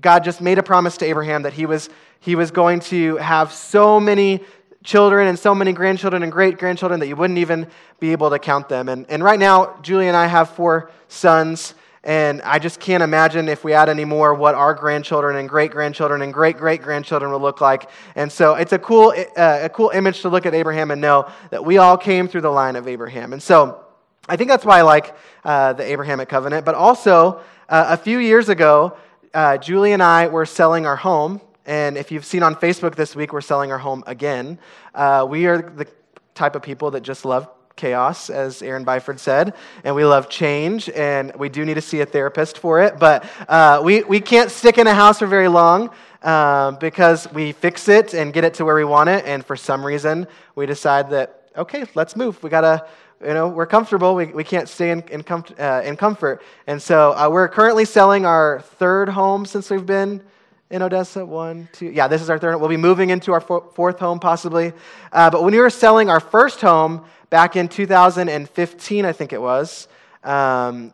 God 0.00 0.22
just 0.22 0.40
made 0.40 0.58
a 0.58 0.62
promise 0.62 0.96
to 0.98 1.06
Abraham 1.06 1.42
that 1.42 1.54
he 1.54 1.66
was 1.66 1.90
he 2.20 2.34
was 2.34 2.50
going 2.50 2.80
to 2.80 3.16
have 3.16 3.52
so 3.52 4.00
many 4.00 4.40
children 4.84 5.28
and 5.28 5.38
so 5.38 5.54
many 5.54 5.72
grandchildren 5.72 6.22
and 6.22 6.32
great 6.32 6.58
grandchildren 6.58 7.00
that 7.00 7.08
you 7.08 7.16
wouldn't 7.16 7.38
even 7.38 7.66
be 8.00 8.12
able 8.12 8.30
to 8.30 8.38
count 8.38 8.68
them. 8.68 8.88
And, 8.88 9.06
and 9.10 9.22
right 9.22 9.38
now, 9.38 9.78
Julie 9.82 10.08
and 10.08 10.16
I 10.16 10.26
have 10.26 10.50
four 10.50 10.90
sons, 11.08 11.74
and 12.04 12.40
I 12.42 12.58
just 12.58 12.80
can't 12.80 13.02
imagine 13.02 13.48
if 13.48 13.64
we 13.64 13.72
add 13.72 13.88
any 13.88 14.04
more 14.04 14.32
what 14.32 14.54
our 14.54 14.72
grandchildren 14.72 15.36
and 15.36 15.48
great 15.48 15.72
grandchildren 15.72 16.22
and 16.22 16.32
great 16.32 16.56
great 16.56 16.80
grandchildren 16.80 17.32
will 17.32 17.40
look 17.40 17.60
like. 17.60 17.90
And 18.14 18.30
so 18.30 18.54
it's 18.54 18.72
a 18.72 18.78
cool, 18.78 19.12
uh, 19.36 19.60
a 19.62 19.68
cool 19.68 19.90
image 19.90 20.22
to 20.22 20.28
look 20.28 20.46
at 20.46 20.54
Abraham 20.54 20.90
and 20.90 21.00
know 21.00 21.28
that 21.50 21.64
we 21.64 21.78
all 21.78 21.98
came 21.98 22.28
through 22.28 22.42
the 22.42 22.50
line 22.50 22.76
of 22.76 22.88
Abraham. 22.88 23.32
And 23.32 23.42
so 23.42 23.84
I 24.28 24.36
think 24.36 24.48
that's 24.48 24.64
why 24.64 24.78
I 24.78 24.82
like 24.82 25.14
uh, 25.44 25.72
the 25.72 25.84
Abrahamic 25.84 26.28
covenant. 26.28 26.64
But 26.64 26.74
also, 26.74 27.40
uh, 27.68 27.86
a 27.88 27.96
few 27.96 28.18
years 28.18 28.48
ago, 28.48 28.96
uh, 29.34 29.58
Julie 29.58 29.92
and 29.92 30.02
I 30.02 30.28
were 30.28 30.46
selling 30.46 30.86
our 30.86 30.96
home 30.96 31.40
and 31.68 31.98
if 31.98 32.10
you've 32.10 32.24
seen 32.24 32.42
on 32.42 32.54
Facebook 32.54 32.94
this 32.94 33.14
week, 33.14 33.34
we're 33.34 33.42
selling 33.42 33.70
our 33.70 33.78
home 33.78 34.02
again. 34.06 34.58
Uh, 34.94 35.26
we 35.28 35.46
are 35.46 35.60
the 35.60 35.86
type 36.34 36.56
of 36.56 36.62
people 36.62 36.92
that 36.92 37.02
just 37.02 37.26
love 37.26 37.46
chaos, 37.76 38.30
as 38.30 38.62
Aaron 38.62 38.86
Byford 38.86 39.18
said, 39.18 39.52
and 39.84 39.94
we 39.94 40.06
love 40.06 40.30
change, 40.30 40.88
and 40.88 41.30
we 41.36 41.50
do 41.50 41.66
need 41.66 41.74
to 41.74 41.82
see 41.82 42.00
a 42.00 42.06
therapist 42.06 42.56
for 42.56 42.80
it. 42.80 42.98
But 42.98 43.26
uh, 43.50 43.82
we, 43.84 44.02
we 44.02 44.18
can't 44.18 44.50
stick 44.50 44.78
in 44.78 44.86
a 44.86 44.94
house 44.94 45.18
for 45.18 45.26
very 45.26 45.48
long 45.48 45.90
uh, 46.22 46.70
because 46.72 47.30
we 47.32 47.52
fix 47.52 47.86
it 47.88 48.14
and 48.14 48.32
get 48.32 48.44
it 48.44 48.54
to 48.54 48.64
where 48.64 48.74
we 48.74 48.84
want 48.84 49.10
it, 49.10 49.26
and 49.26 49.44
for 49.44 49.54
some 49.54 49.84
reason, 49.84 50.26
we 50.54 50.64
decide 50.64 51.10
that, 51.10 51.50
okay, 51.54 51.84
let's 51.94 52.16
move. 52.16 52.42
We 52.42 52.48
got 52.48 52.62
to 52.62 52.86
you 53.20 53.34
know, 53.34 53.48
we're 53.48 53.66
comfortable. 53.66 54.14
We, 54.14 54.26
we 54.26 54.44
can't 54.44 54.68
stay 54.68 54.90
in, 54.90 55.02
in, 55.10 55.24
uh, 55.58 55.82
in 55.84 55.96
comfort. 55.96 56.40
And 56.66 56.80
so 56.80 57.12
uh, 57.14 57.28
we're 57.28 57.48
currently 57.48 57.84
selling 57.84 58.24
our 58.24 58.60
third 58.60 59.08
home 59.08 59.44
since 59.44 59.70
we've 59.70 59.84
been 59.84 60.22
in 60.70 60.82
Odessa. 60.82 61.24
One, 61.24 61.68
two. 61.72 61.86
Yeah, 61.86 62.08
this 62.08 62.20
is 62.20 62.30
our 62.30 62.38
third. 62.38 62.56
We'll 62.58 62.68
be 62.68 62.76
moving 62.76 63.10
into 63.10 63.32
our 63.32 63.40
fourth 63.40 63.98
home 63.98 64.20
possibly. 64.20 64.72
Uh, 65.12 65.30
but 65.30 65.42
when 65.42 65.52
we 65.52 65.60
were 65.60 65.70
selling 65.70 66.10
our 66.10 66.20
first 66.20 66.60
home 66.60 67.04
back 67.30 67.56
in 67.56 67.68
2015, 67.68 69.04
I 69.04 69.12
think 69.12 69.32
it 69.32 69.40
was. 69.40 69.88
Um, 70.24 70.92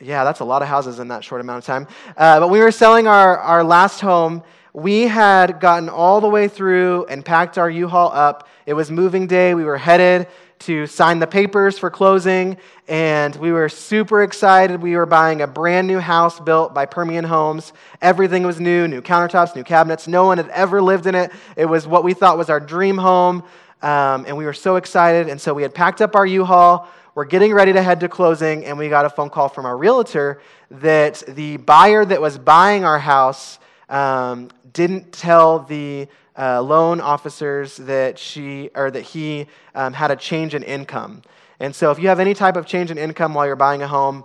yeah, 0.00 0.24
that's 0.24 0.40
a 0.40 0.44
lot 0.44 0.60
of 0.60 0.68
houses 0.68 0.98
in 0.98 1.08
that 1.08 1.24
short 1.24 1.40
amount 1.40 1.58
of 1.58 1.64
time. 1.64 1.88
Uh, 2.16 2.40
but 2.40 2.48
we 2.48 2.60
were 2.60 2.70
selling 2.70 3.06
our, 3.06 3.38
our 3.38 3.64
last 3.64 4.00
home. 4.00 4.42
We 4.74 5.02
had 5.02 5.58
gotten 5.60 5.88
all 5.88 6.20
the 6.20 6.28
way 6.28 6.48
through 6.48 7.06
and 7.06 7.24
packed 7.24 7.56
our 7.56 7.70
U 7.70 7.88
Haul 7.88 8.12
up. 8.12 8.46
It 8.66 8.74
was 8.74 8.90
moving 8.90 9.26
day. 9.26 9.54
We 9.54 9.64
were 9.64 9.78
headed 9.78 10.28
to 10.60 10.86
sign 10.86 11.18
the 11.18 11.26
papers 11.26 11.78
for 11.78 11.90
closing, 11.90 12.56
and 12.88 13.34
we 13.36 13.52
were 13.52 13.68
super 13.68 14.22
excited. 14.22 14.80
We 14.80 14.96
were 14.96 15.06
buying 15.06 15.42
a 15.42 15.46
brand 15.46 15.86
new 15.86 15.98
house 15.98 16.40
built 16.40 16.74
by 16.74 16.86
Permian 16.86 17.24
Homes. 17.24 17.72
Everything 18.00 18.44
was 18.44 18.60
new 18.60 18.88
new 18.88 19.02
countertops, 19.02 19.54
new 19.54 19.64
cabinets. 19.64 20.08
No 20.08 20.24
one 20.24 20.38
had 20.38 20.48
ever 20.48 20.80
lived 20.80 21.06
in 21.06 21.14
it. 21.14 21.30
It 21.56 21.66
was 21.66 21.86
what 21.86 22.04
we 22.04 22.14
thought 22.14 22.38
was 22.38 22.50
our 22.50 22.60
dream 22.60 22.96
home, 22.98 23.42
um, 23.82 24.24
and 24.26 24.36
we 24.36 24.44
were 24.44 24.54
so 24.54 24.76
excited. 24.76 25.28
And 25.28 25.40
so 25.40 25.52
we 25.52 25.62
had 25.62 25.74
packed 25.74 26.00
up 26.00 26.16
our 26.16 26.26
U 26.26 26.44
Haul. 26.44 26.88
We're 27.14 27.24
getting 27.24 27.54
ready 27.54 27.72
to 27.72 27.82
head 27.82 28.00
to 28.00 28.08
closing, 28.08 28.64
and 28.64 28.76
we 28.76 28.88
got 28.88 29.04
a 29.04 29.10
phone 29.10 29.30
call 29.30 29.48
from 29.48 29.66
our 29.66 29.76
realtor 29.76 30.40
that 30.70 31.22
the 31.28 31.56
buyer 31.58 32.04
that 32.04 32.20
was 32.20 32.38
buying 32.38 32.84
our 32.84 32.98
house 32.98 33.58
um, 33.88 34.50
didn't 34.72 35.12
tell 35.12 35.60
the 35.60 36.08
uh, 36.38 36.60
loan 36.62 37.00
officers 37.00 37.76
that 37.76 38.18
she 38.18 38.70
or 38.74 38.90
that 38.90 39.02
he 39.02 39.46
um, 39.74 39.92
had 39.92 40.10
a 40.10 40.16
change 40.16 40.54
in 40.54 40.62
income. 40.62 41.22
And 41.58 41.74
so, 41.74 41.90
if 41.90 41.98
you 41.98 42.08
have 42.08 42.20
any 42.20 42.34
type 42.34 42.56
of 42.56 42.66
change 42.66 42.90
in 42.90 42.98
income 42.98 43.34
while 43.34 43.46
you're 43.46 43.56
buying 43.56 43.82
a 43.82 43.88
home, 43.88 44.24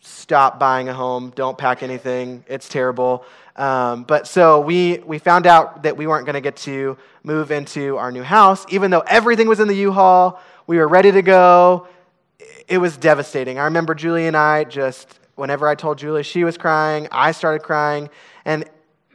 stop 0.00 0.58
buying 0.58 0.88
a 0.88 0.94
home. 0.94 1.32
Don't 1.34 1.56
pack 1.56 1.82
anything. 1.82 2.44
It's 2.48 2.68
terrible. 2.68 3.24
Um, 3.56 4.02
but 4.04 4.26
so 4.26 4.60
we, 4.60 4.98
we 4.98 5.18
found 5.18 5.46
out 5.46 5.84
that 5.84 5.96
we 5.96 6.06
weren't 6.06 6.26
going 6.26 6.34
to 6.34 6.40
get 6.40 6.56
to 6.56 6.98
move 7.22 7.50
into 7.50 7.96
our 7.96 8.10
new 8.10 8.22
house, 8.22 8.66
even 8.68 8.90
though 8.90 9.04
everything 9.06 9.48
was 9.48 9.60
in 9.60 9.68
the 9.68 9.76
U 9.76 9.92
Haul. 9.92 10.40
We 10.66 10.78
were 10.78 10.88
ready 10.88 11.12
to 11.12 11.22
go. 11.22 11.86
It 12.68 12.78
was 12.78 12.96
devastating. 12.96 13.58
I 13.58 13.64
remember 13.64 13.94
Julie 13.94 14.26
and 14.26 14.36
I 14.36 14.64
just, 14.64 15.20
whenever 15.36 15.68
I 15.68 15.74
told 15.74 15.98
Julie, 15.98 16.22
she 16.22 16.44
was 16.44 16.58
crying. 16.58 17.08
I 17.12 17.32
started 17.32 17.62
crying. 17.62 18.10
And 18.44 18.68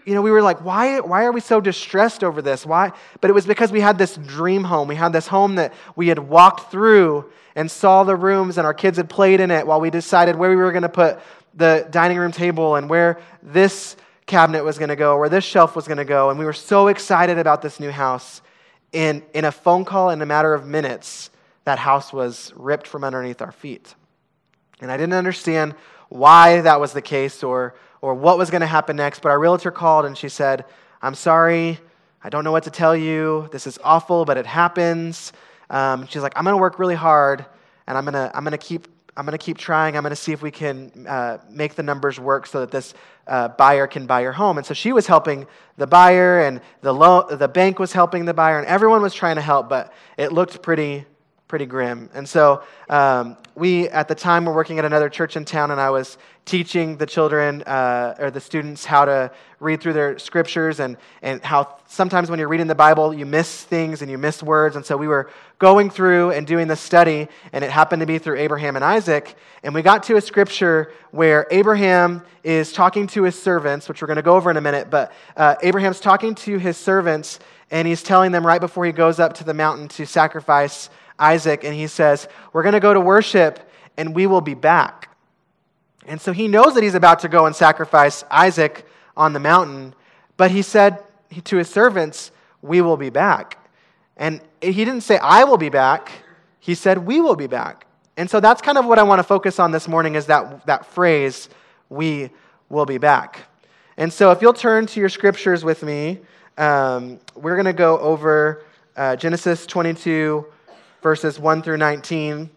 you 0.09 0.15
know, 0.15 0.23
we 0.23 0.31
were 0.31 0.41
like, 0.41 0.65
why, 0.65 0.99
why 1.01 1.23
are 1.25 1.31
we 1.31 1.39
so 1.39 1.61
distressed 1.61 2.23
over 2.23 2.41
this? 2.41 2.65
Why? 2.65 2.91
But 3.21 3.29
it 3.29 3.33
was 3.33 3.45
because 3.45 3.71
we 3.71 3.79
had 3.79 3.99
this 3.99 4.17
dream 4.17 4.63
home. 4.63 4.87
We 4.87 4.95
had 4.95 5.13
this 5.13 5.27
home 5.27 5.53
that 5.55 5.71
we 5.95 6.07
had 6.07 6.17
walked 6.17 6.71
through 6.71 7.29
and 7.55 7.69
saw 7.69 8.03
the 8.03 8.15
rooms, 8.15 8.57
and 8.57 8.65
our 8.65 8.73
kids 8.73 8.97
had 8.97 9.07
played 9.07 9.39
in 9.39 9.51
it 9.51 9.67
while 9.67 9.79
we 9.79 9.91
decided 9.91 10.35
where 10.35 10.49
we 10.49 10.55
were 10.55 10.71
going 10.71 10.81
to 10.81 10.89
put 10.89 11.19
the 11.53 11.87
dining 11.91 12.17
room 12.17 12.31
table 12.31 12.75
and 12.75 12.89
where 12.89 13.21
this 13.43 13.97
cabinet 14.25 14.63
was 14.63 14.79
going 14.79 14.89
to 14.89 14.95
go, 14.95 15.15
where 15.19 15.29
this 15.29 15.43
shelf 15.43 15.75
was 15.75 15.87
going 15.87 15.99
to 15.99 16.05
go. 16.05 16.31
And 16.31 16.39
we 16.39 16.45
were 16.45 16.53
so 16.53 16.87
excited 16.87 17.37
about 17.37 17.61
this 17.61 17.79
new 17.79 17.91
house. 17.91 18.41
In, 18.91 19.21
in 19.35 19.45
a 19.45 19.51
phone 19.51 19.85
call, 19.85 20.09
in 20.09 20.23
a 20.23 20.25
matter 20.25 20.55
of 20.55 20.65
minutes, 20.65 21.29
that 21.65 21.77
house 21.77 22.11
was 22.11 22.51
ripped 22.55 22.87
from 22.87 23.03
underneath 23.03 23.43
our 23.43 23.51
feet. 23.51 23.93
And 24.81 24.91
I 24.91 24.97
didn't 24.97 25.13
understand 25.13 25.75
why 26.07 26.61
that 26.61 26.79
was 26.79 26.93
the 26.93 27.01
case 27.03 27.43
or 27.43 27.75
or 28.01 28.13
what 28.13 28.37
was 28.37 28.49
going 28.49 28.61
to 28.61 28.67
happen 28.67 28.95
next. 28.95 29.21
But 29.21 29.29
our 29.29 29.39
realtor 29.39 29.71
called 29.71 30.05
and 30.05 30.17
she 30.17 30.29
said, 30.29 30.65
I'm 31.01 31.15
sorry. 31.15 31.79
I 32.23 32.29
don't 32.29 32.43
know 32.43 32.51
what 32.51 32.63
to 32.63 32.71
tell 32.71 32.95
you. 32.95 33.47
This 33.51 33.67
is 33.67 33.79
awful, 33.83 34.25
but 34.25 34.37
it 34.37 34.45
happens. 34.45 35.31
Um, 35.69 36.07
she's 36.07 36.21
like, 36.21 36.33
I'm 36.35 36.43
going 36.43 36.55
to 36.55 36.61
work 36.61 36.79
really 36.79 36.95
hard 36.95 37.45
and 37.87 37.97
I'm 37.97 38.05
going 38.05 38.13
to 38.13 38.31
I'm 38.33 38.43
going 38.43 38.51
to 38.51 38.57
keep 38.57 38.87
I'm 39.17 39.25
going 39.25 39.37
to 39.37 39.43
keep 39.43 39.57
trying. 39.57 39.97
I'm 39.97 40.03
going 40.03 40.11
to 40.11 40.15
see 40.15 40.31
if 40.31 40.41
we 40.41 40.51
can 40.51 41.05
uh, 41.05 41.39
make 41.49 41.75
the 41.75 41.83
numbers 41.83 42.21
work 42.21 42.47
so 42.47 42.61
that 42.61 42.71
this 42.71 42.93
uh, 43.27 43.49
buyer 43.49 43.85
can 43.85 44.05
buy 44.05 44.21
your 44.21 44.31
home. 44.31 44.57
And 44.57 44.65
so 44.65 44.73
she 44.73 44.93
was 44.93 45.07
helping 45.07 45.45
the 45.75 45.87
buyer, 45.87 46.39
and 46.39 46.61
the, 46.79 46.93
lo- 46.93 47.27
the 47.29 47.49
bank 47.49 47.79
was 47.79 47.91
helping 47.91 48.23
the 48.23 48.33
buyer, 48.33 48.57
and 48.57 48.65
everyone 48.65 49.01
was 49.01 49.13
trying 49.13 49.35
to 49.35 49.41
help, 49.41 49.67
but 49.67 49.91
it 50.17 50.31
looked 50.31 50.61
pretty 50.61 51.05
pretty 51.49 51.65
grim. 51.65 52.11
And 52.13 52.29
so 52.29 52.61
um, 52.89 53.35
we, 53.55 53.89
at 53.89 54.07
the 54.07 54.13
time, 54.13 54.45
were 54.45 54.53
working 54.53 54.77
at 54.77 54.85
another 54.85 55.09
church 55.09 55.35
in 55.35 55.45
town, 55.45 55.71
and 55.71 55.81
I 55.81 55.89
was 55.89 56.19
teaching 56.45 56.95
the 56.95 57.07
children 57.07 57.63
uh, 57.63 58.15
or 58.19 58.29
the 58.29 58.39
students 58.39 58.85
how 58.85 59.05
to 59.05 59.31
read 59.59 59.81
through 59.81 59.93
their 59.93 60.19
scriptures 60.19 60.79
and, 60.79 60.95
and 61.23 61.43
how 61.43 61.77
sometimes 61.87 62.29
when 62.29 62.37
you're 62.37 62.47
reading 62.47 62.67
the 62.67 62.75
Bible, 62.75 63.15
you 63.15 63.25
miss 63.25 63.63
things 63.63 64.03
and 64.03 64.11
you 64.11 64.17
miss 64.17 64.43
words. 64.43 64.75
And 64.75 64.85
so 64.85 64.95
we 64.95 65.07
were 65.07 65.31
going 65.57 65.89
through 65.89 66.31
and 66.31 66.45
doing 66.45 66.67
this 66.67 66.79
study, 66.79 67.27
and 67.51 67.63
it 67.63 67.71
happened 67.71 68.01
to 68.01 68.05
be 68.05 68.19
through 68.19 68.37
Abraham 68.37 68.75
and 68.75 68.85
Isaac. 68.85 69.35
And 69.63 69.73
we 69.73 69.81
got 69.81 70.03
to 70.03 70.17
a 70.17 70.21
scripture 70.21 70.93
where 71.09 71.47
Abraham 71.49 72.21
is 72.43 72.71
talking 72.71 73.07
to 73.07 73.23
his 73.23 73.41
servants, 73.41 73.89
which 73.89 74.03
we're 74.03 74.07
going 74.07 74.17
to 74.17 74.21
go 74.21 74.35
over 74.35 74.51
in 74.51 74.57
a 74.57 74.61
minute, 74.61 74.91
but 74.91 75.11
uh, 75.35 75.55
Abraham's 75.63 75.99
talking 75.99 76.35
to 76.35 76.59
his 76.59 76.77
servants, 76.77 77.39
and 77.71 77.87
he's 77.87 78.03
telling 78.03 78.31
them 78.31 78.45
right 78.45 78.61
before 78.61 78.85
he 78.85 78.91
goes 78.91 79.19
up 79.19 79.33
to 79.33 79.43
the 79.43 79.53
mountain 79.55 79.87
to 79.87 80.05
sacrifice 80.05 80.91
Isaac 81.19 81.63
and 81.63 81.73
he 81.73 81.87
says, 81.87 82.27
We're 82.53 82.63
going 82.63 82.73
to 82.73 82.79
go 82.79 82.93
to 82.93 82.99
worship 82.99 83.59
and 83.97 84.15
we 84.15 84.27
will 84.27 84.41
be 84.41 84.53
back. 84.53 85.09
And 86.05 86.19
so 86.19 86.31
he 86.31 86.47
knows 86.47 86.73
that 86.73 86.83
he's 86.83 86.95
about 86.95 87.19
to 87.19 87.27
go 87.29 87.45
and 87.45 87.55
sacrifice 87.55 88.23
Isaac 88.31 88.85
on 89.15 89.33
the 89.33 89.39
mountain, 89.39 89.93
but 90.37 90.49
he 90.49 90.61
said 90.61 91.03
to 91.43 91.57
his 91.57 91.69
servants, 91.69 92.31
We 92.61 92.81
will 92.81 92.97
be 92.97 93.09
back. 93.09 93.57
And 94.17 94.41
he 94.61 94.73
didn't 94.73 95.01
say, 95.01 95.17
I 95.17 95.43
will 95.43 95.57
be 95.57 95.69
back. 95.69 96.11
He 96.59 96.75
said, 96.75 96.99
We 96.99 97.21
will 97.21 97.35
be 97.35 97.47
back. 97.47 97.85
And 98.17 98.29
so 98.29 98.39
that's 98.39 98.61
kind 98.61 98.77
of 98.77 98.85
what 98.85 98.99
I 98.99 99.03
want 99.03 99.19
to 99.19 99.23
focus 99.23 99.59
on 99.59 99.71
this 99.71 99.87
morning 99.87 100.15
is 100.15 100.25
that, 100.27 100.65
that 100.65 100.85
phrase, 100.85 101.49
We 101.89 102.29
will 102.69 102.85
be 102.85 102.97
back. 102.97 103.41
And 103.97 104.11
so 104.11 104.31
if 104.31 104.41
you'll 104.41 104.53
turn 104.53 104.85
to 104.87 104.99
your 104.99 105.09
scriptures 105.09 105.65
with 105.65 105.83
me, 105.83 106.19
um, 106.57 107.19
we're 107.35 107.55
going 107.55 107.65
to 107.65 107.73
go 107.73 107.97
over 107.99 108.63
uh, 108.95 109.15
Genesis 109.15 109.65
22 109.65 110.45
verses 111.01 111.39
1 111.39 111.61
through 111.61 111.77
19. 111.77 112.49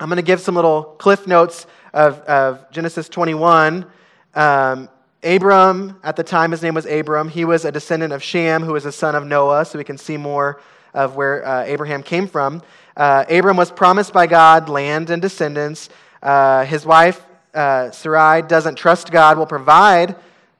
I'm 0.00 0.08
going 0.08 0.16
to 0.16 0.22
give 0.22 0.40
some 0.40 0.54
little 0.54 0.82
cliff 0.82 1.26
notes 1.26 1.66
of, 1.92 2.20
of 2.20 2.70
Genesis 2.70 3.08
21. 3.08 3.86
Um, 4.34 4.88
Abram, 5.24 5.98
at 6.04 6.14
the 6.16 6.22
time 6.22 6.52
his 6.52 6.62
name 6.62 6.74
was 6.74 6.86
Abram, 6.86 7.28
he 7.28 7.44
was 7.44 7.64
a 7.64 7.72
descendant 7.72 8.12
of 8.12 8.22
Shem, 8.22 8.62
who 8.62 8.74
was 8.74 8.84
a 8.84 8.92
son 8.92 9.14
of 9.14 9.26
Noah, 9.26 9.64
so 9.64 9.78
we 9.78 9.84
can 9.84 9.98
see 9.98 10.16
more 10.16 10.60
of 10.94 11.16
where 11.16 11.44
uh, 11.44 11.64
Abraham 11.64 12.02
came 12.02 12.28
from. 12.28 12.62
Uh, 12.96 13.24
Abram 13.28 13.56
was 13.56 13.70
promised 13.70 14.12
by 14.12 14.26
God 14.26 14.68
land 14.68 15.10
and 15.10 15.20
descendants. 15.20 15.88
Uh, 16.22 16.64
his 16.64 16.86
wife, 16.86 17.24
uh, 17.54 17.90
Sarai, 17.90 18.42
doesn't 18.42 18.76
trust 18.76 19.10
God 19.10 19.38
will 19.38 19.46
provide 19.46 20.14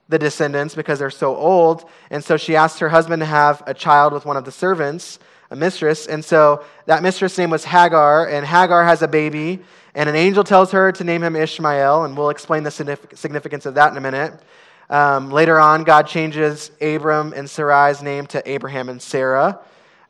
the 0.09 0.19
descendants 0.19 0.75
because 0.75 0.99
they're 0.99 1.11
so 1.11 1.37
old, 1.37 1.89
and 2.11 2.25
so 2.25 2.37
she 2.37 2.57
asked 2.57 2.81
her 2.81 2.89
husband 2.89 3.21
to 3.21 3.27
have 3.27 3.63
a 3.67 3.75
child 3.75 4.13
with 4.13 4.25
one 4.25 4.37
of 4.37 4.45
the 4.45 4.53
servants 4.53 5.19
a 5.51 5.57
mistress. 5.57 6.07
And 6.07 6.25
so 6.25 6.65
that 6.87 7.03
mistress' 7.03 7.39
name 7.39 7.51
was 7.51 7.65
Hagar, 7.65 8.29
and 8.29 8.45
Hagar 8.45 8.85
has 8.85 9.03
a 9.03 9.09
baby, 9.09 9.61
and 9.95 10.09
an 10.09 10.17
angel 10.17 10.45
tells 10.45 10.73
her 10.73 10.93
to 10.93 11.05
name 11.05 11.23
him 11.23 11.37
Ishmael, 11.37 12.05
and 12.05 12.17
we'll 12.17 12.31
explain 12.31 12.63
the 12.63 12.71
significance 12.71 13.67
of 13.67 13.75
that 13.75 13.91
in 13.91 13.99
a 13.99 14.01
minute. 14.01 14.41
Um, 14.91 15.31
later 15.31 15.59
on, 15.59 15.85
God 15.85 16.07
changes 16.07 16.71
Abram 16.81 17.35
and 17.35 17.49
Sarai's 17.49 18.03
name 18.03 18.27
to 18.29 18.51
Abraham 18.51 18.89
and 18.89 19.03
Sarah. 19.03 19.61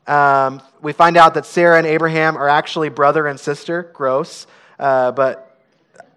Um, 0.07 0.61
we 0.81 0.93
find 0.93 1.17
out 1.17 1.33
that 1.33 1.45
Sarah 1.45 1.77
and 1.77 1.85
Abraham 1.85 2.37
are 2.37 2.49
actually 2.49 2.89
brother 2.89 3.27
and 3.27 3.39
sister. 3.39 3.91
Gross. 3.93 4.47
Uh, 4.79 5.11
but 5.11 5.45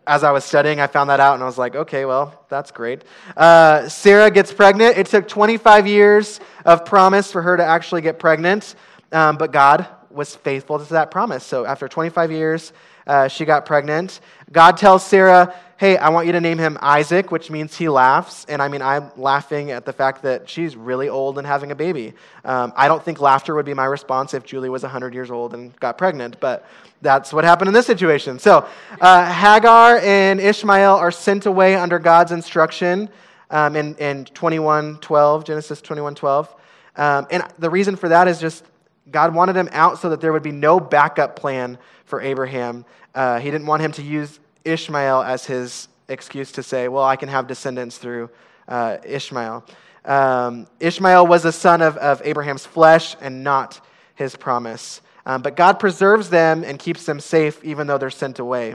as 0.06 0.24
I 0.24 0.30
was 0.30 0.44
studying, 0.44 0.80
I 0.80 0.86
found 0.86 1.10
that 1.10 1.20
out 1.20 1.34
and 1.34 1.42
I 1.42 1.46
was 1.46 1.58
like, 1.58 1.74
okay, 1.74 2.04
well, 2.04 2.44
that's 2.48 2.70
great. 2.70 3.02
Uh, 3.36 3.88
Sarah 3.88 4.30
gets 4.30 4.52
pregnant. 4.52 4.96
It 4.96 5.06
took 5.06 5.28
25 5.28 5.86
years 5.86 6.40
of 6.64 6.84
promise 6.84 7.30
for 7.30 7.42
her 7.42 7.56
to 7.56 7.64
actually 7.64 8.00
get 8.02 8.18
pregnant. 8.18 8.74
Um, 9.12 9.37
but 9.37 9.52
God 9.52 9.87
was 10.11 10.35
faithful 10.35 10.78
to 10.78 10.92
that 10.92 11.11
promise. 11.11 11.45
So 11.45 11.64
after 11.64 11.88
25 11.88 12.33
years, 12.33 12.73
uh, 13.07 13.28
she 13.28 13.45
got 13.45 13.66
pregnant. 13.66 14.21
God 14.50 14.76
tells 14.76 15.04
Sarah, 15.04 15.54
Hey, 15.83 15.97
I 15.97 16.11
want 16.11 16.26
you 16.26 16.33
to 16.35 16.40
name 16.40 16.59
him 16.59 16.78
Isaac, 16.81 17.33
which 17.33 17.50
means 17.50 17.76
he 17.76 17.88
laughs. 17.88 18.45
And 18.45 18.62
I 18.62 18.69
mean, 18.69 18.83
I'm 18.83 19.11
laughing 19.16 19.73
at 19.73 19.85
the 19.85 19.92
fact 19.92 20.23
that 20.23 20.49
she's 20.49 20.76
really 20.76 21.09
old 21.09 21.38
and 21.38 21.47
having 21.47 21.73
a 21.73 21.75
baby. 21.75 22.14
Um, 22.45 22.73
I 22.76 22.87
don't 22.87 23.04
think 23.04 23.21
laughter 23.21 23.57
would 23.57 23.66
be 23.66 23.75
my 23.75 23.87
response 23.87 24.33
if 24.33 24.45
Julie 24.45 24.69
was 24.69 24.85
100 24.85 25.12
years 25.12 25.28
old 25.28 25.54
and 25.54 25.75
got 25.81 25.99
pregnant, 25.99 26.38
but 26.38 26.69
that's 27.00 27.33
what 27.33 27.42
happened 27.42 27.66
in 27.66 27.75
this 27.75 27.85
situation. 27.85 28.38
So 28.38 28.64
uh, 29.00 29.33
Hagar 29.33 29.99
and 29.99 30.38
Ishmael 30.38 30.95
are 30.95 31.11
sent 31.11 31.47
away 31.47 31.75
under 31.75 31.99
God's 31.99 32.31
instruction 32.31 33.09
um, 33.50 33.75
in, 33.75 33.97
in 33.97 34.25
21:12, 34.26 35.45
Genesis 35.45 35.83
21:12. 35.83 36.47
Um, 36.95 37.26
and 37.28 37.42
the 37.59 37.71
reason 37.71 37.97
for 37.97 38.09
that 38.09 38.28
is 38.28 38.38
just 38.38 38.64
God 39.11 39.35
wanted 39.35 39.56
him 39.56 39.68
out 39.73 39.99
so 39.99 40.11
that 40.11 40.21
there 40.21 40.32
would 40.32 40.42
be 40.42 40.52
no 40.52 40.78
backup 40.78 41.37
plan 41.37 41.78
for 42.04 42.21
Abraham. 42.21 42.85
Uh, 43.14 43.38
he 43.38 43.50
didn't 43.50 43.66
want 43.66 43.82
him 43.82 43.92
to 43.92 44.02
use 44.02 44.38
Ishmael 44.64 45.23
as 45.23 45.44
his 45.44 45.88
excuse 46.09 46.52
to 46.52 46.62
say, 46.62 46.88
well, 46.88 47.04
I 47.04 47.16
can 47.16 47.28
have 47.28 47.47
descendants 47.47 47.99
through 47.99 48.30
uh, 48.68 48.99
Ishmael. 49.04 49.64
Um, 50.04 50.66
Ishmael 50.80 51.26
was 51.26 51.44
a 51.44 51.52
son 51.52 51.82
of, 51.82 51.97
of 51.97 52.23
Abraham's 52.25 52.66
flesh 52.66 53.16
and 53.21 53.44
not 53.44 53.80
his 54.14 54.37
promise. 54.37 55.00
Um, 55.25 55.42
but 55.42 55.56
God 55.56 55.78
preserves 55.78 56.30
them 56.30 56.64
and 56.64 56.78
keeps 56.78 57.06
them 57.06 57.21
safe 57.21 57.62
even 57.64 57.87
though 57.87 57.99
they're 57.99 58.11
sent 58.11 58.38
away. 58.38 58.75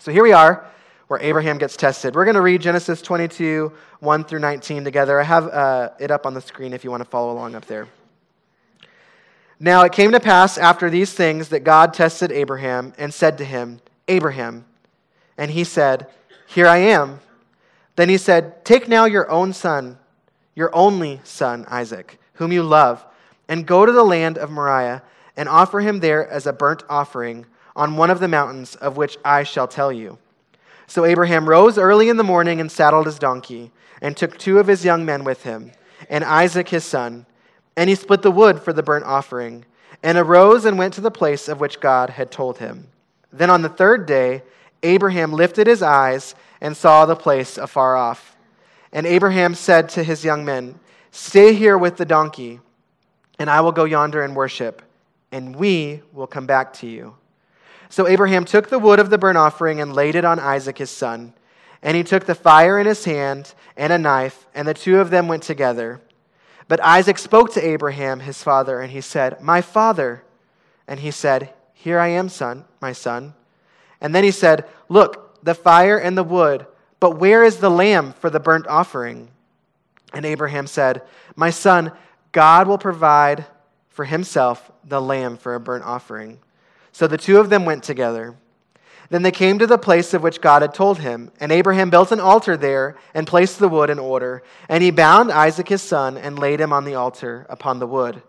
So 0.00 0.12
here 0.12 0.22
we 0.22 0.32
are 0.32 0.66
where 1.06 1.20
Abraham 1.20 1.58
gets 1.58 1.76
tested. 1.76 2.14
We're 2.14 2.24
going 2.24 2.36
to 2.36 2.40
read 2.40 2.60
Genesis 2.60 3.02
22, 3.02 3.72
1 3.98 4.24
through 4.24 4.38
19 4.38 4.84
together. 4.84 5.20
I 5.20 5.24
have 5.24 5.48
uh, 5.48 5.90
it 5.98 6.10
up 6.12 6.24
on 6.24 6.34
the 6.34 6.40
screen 6.40 6.72
if 6.72 6.84
you 6.84 6.90
want 6.90 7.02
to 7.02 7.08
follow 7.08 7.32
along 7.32 7.56
up 7.56 7.66
there. 7.66 7.88
Now 9.62 9.82
it 9.82 9.92
came 9.92 10.12
to 10.12 10.20
pass 10.20 10.56
after 10.56 10.88
these 10.88 11.12
things 11.12 11.50
that 11.50 11.64
God 11.64 11.92
tested 11.92 12.32
Abraham 12.32 12.94
and 12.96 13.12
said 13.12 13.36
to 13.38 13.44
him, 13.44 13.80
Abraham. 14.08 14.64
And 15.36 15.50
he 15.50 15.64
said, 15.64 16.06
Here 16.46 16.66
I 16.66 16.78
am. 16.78 17.20
Then 17.96 18.08
he 18.08 18.16
said, 18.16 18.64
Take 18.64 18.88
now 18.88 19.04
your 19.04 19.30
own 19.30 19.52
son, 19.52 19.98
your 20.54 20.74
only 20.74 21.20
son, 21.24 21.66
Isaac, 21.68 22.18
whom 22.34 22.52
you 22.52 22.62
love, 22.62 23.04
and 23.48 23.66
go 23.66 23.84
to 23.84 23.92
the 23.92 24.02
land 24.02 24.38
of 24.38 24.50
Moriah 24.50 25.02
and 25.36 25.46
offer 25.46 25.80
him 25.80 26.00
there 26.00 26.26
as 26.26 26.46
a 26.46 26.54
burnt 26.54 26.82
offering 26.88 27.44
on 27.76 27.98
one 27.98 28.10
of 28.10 28.18
the 28.18 28.28
mountains 28.28 28.76
of 28.76 28.96
which 28.96 29.18
I 29.26 29.42
shall 29.42 29.68
tell 29.68 29.92
you. 29.92 30.18
So 30.86 31.04
Abraham 31.04 31.46
rose 31.46 31.76
early 31.76 32.08
in 32.08 32.16
the 32.16 32.24
morning 32.24 32.62
and 32.62 32.72
saddled 32.72 33.06
his 33.06 33.18
donkey, 33.18 33.72
and 34.00 34.16
took 34.16 34.38
two 34.38 34.58
of 34.58 34.66
his 34.66 34.86
young 34.86 35.04
men 35.04 35.22
with 35.22 35.42
him, 35.42 35.72
and 36.08 36.24
Isaac 36.24 36.70
his 36.70 36.84
son 36.84 37.26
and 37.80 37.88
he 37.88 37.96
split 37.96 38.20
the 38.20 38.30
wood 38.30 38.60
for 38.60 38.74
the 38.74 38.82
burnt 38.82 39.06
offering, 39.06 39.64
and 40.02 40.18
arose 40.18 40.66
and 40.66 40.76
went 40.76 40.92
to 40.92 41.00
the 41.00 41.10
place 41.10 41.48
of 41.48 41.60
which 41.60 41.80
God 41.80 42.10
had 42.10 42.30
told 42.30 42.58
him. 42.58 42.86
Then 43.32 43.48
on 43.48 43.62
the 43.62 43.70
third 43.70 44.04
day, 44.04 44.42
Abraham 44.82 45.32
lifted 45.32 45.66
his 45.66 45.80
eyes 45.80 46.34
and 46.60 46.76
saw 46.76 47.06
the 47.06 47.16
place 47.16 47.56
afar 47.56 47.96
off. 47.96 48.36
And 48.92 49.06
Abraham 49.06 49.54
said 49.54 49.88
to 49.90 50.04
his 50.04 50.26
young 50.26 50.44
men, 50.44 50.78
Stay 51.10 51.54
here 51.54 51.78
with 51.78 51.96
the 51.96 52.04
donkey. 52.04 52.60
and 53.38 53.48
I 53.48 53.62
will 53.62 53.72
go 53.72 53.84
yonder 53.84 54.22
and 54.22 54.36
worship, 54.36 54.82
and 55.32 55.56
we 55.56 56.02
will 56.12 56.26
come 56.26 56.44
back 56.44 56.74
to 56.74 56.86
you. 56.86 57.16
So 57.88 58.06
Abraham 58.06 58.44
took 58.44 58.68
the 58.68 58.78
wood 58.78 59.00
of 59.00 59.08
the 59.08 59.16
burnt 59.16 59.38
offering 59.38 59.80
and 59.80 59.94
laid 59.94 60.16
it 60.16 60.26
on 60.26 60.38
Isaac 60.38 60.76
his 60.76 60.90
son. 60.90 61.32
And 61.80 61.96
he 61.96 62.04
took 62.04 62.26
the 62.26 62.34
fire 62.34 62.78
in 62.78 62.86
his 62.86 63.06
hand 63.06 63.54
and 63.74 63.90
a 63.90 63.96
knife, 63.96 64.46
and 64.54 64.68
the 64.68 64.74
two 64.74 65.00
of 65.00 65.08
them 65.08 65.28
went 65.28 65.44
together. 65.44 66.02
But 66.70 66.78
Isaac 66.84 67.18
spoke 67.18 67.52
to 67.54 67.66
Abraham 67.66 68.20
his 68.20 68.44
father, 68.44 68.80
and 68.80 68.92
he 68.92 69.00
said, 69.00 69.40
My 69.40 69.60
father. 69.60 70.22
And 70.86 71.00
he 71.00 71.10
said, 71.10 71.52
Here 71.74 71.98
I 71.98 72.06
am, 72.06 72.28
son, 72.28 72.64
my 72.80 72.92
son. 72.92 73.34
And 74.00 74.14
then 74.14 74.22
he 74.22 74.30
said, 74.30 74.68
Look, 74.88 75.42
the 75.42 75.56
fire 75.56 75.98
and 75.98 76.16
the 76.16 76.22
wood, 76.22 76.66
but 77.00 77.18
where 77.18 77.42
is 77.42 77.56
the 77.56 77.72
lamb 77.72 78.12
for 78.12 78.30
the 78.30 78.38
burnt 78.38 78.68
offering? 78.68 79.30
And 80.12 80.24
Abraham 80.24 80.68
said, 80.68 81.02
My 81.34 81.50
son, 81.50 81.90
God 82.30 82.68
will 82.68 82.78
provide 82.78 83.46
for 83.88 84.04
himself 84.04 84.70
the 84.84 85.02
lamb 85.02 85.38
for 85.38 85.56
a 85.56 85.60
burnt 85.60 85.82
offering. 85.82 86.38
So 86.92 87.08
the 87.08 87.18
two 87.18 87.40
of 87.40 87.50
them 87.50 87.64
went 87.64 87.82
together. 87.82 88.36
Then 89.10 89.22
they 89.22 89.32
came 89.32 89.58
to 89.58 89.66
the 89.66 89.76
place 89.76 90.14
of 90.14 90.22
which 90.22 90.40
God 90.40 90.62
had 90.62 90.72
told 90.72 91.00
him, 91.00 91.32
and 91.40 91.50
Abraham 91.50 91.90
built 91.90 92.12
an 92.12 92.20
altar 92.20 92.56
there 92.56 92.96
and 93.12 93.26
placed 93.26 93.58
the 93.58 93.68
wood 93.68 93.90
in 93.90 93.98
order. 93.98 94.42
And 94.68 94.84
he 94.84 94.92
bound 94.92 95.32
Isaac 95.32 95.68
his 95.68 95.82
son 95.82 96.16
and 96.16 96.38
laid 96.38 96.60
him 96.60 96.72
on 96.72 96.84
the 96.84 96.94
altar 96.94 97.44
upon 97.50 97.80
the 97.80 97.88
wood. 97.88 98.22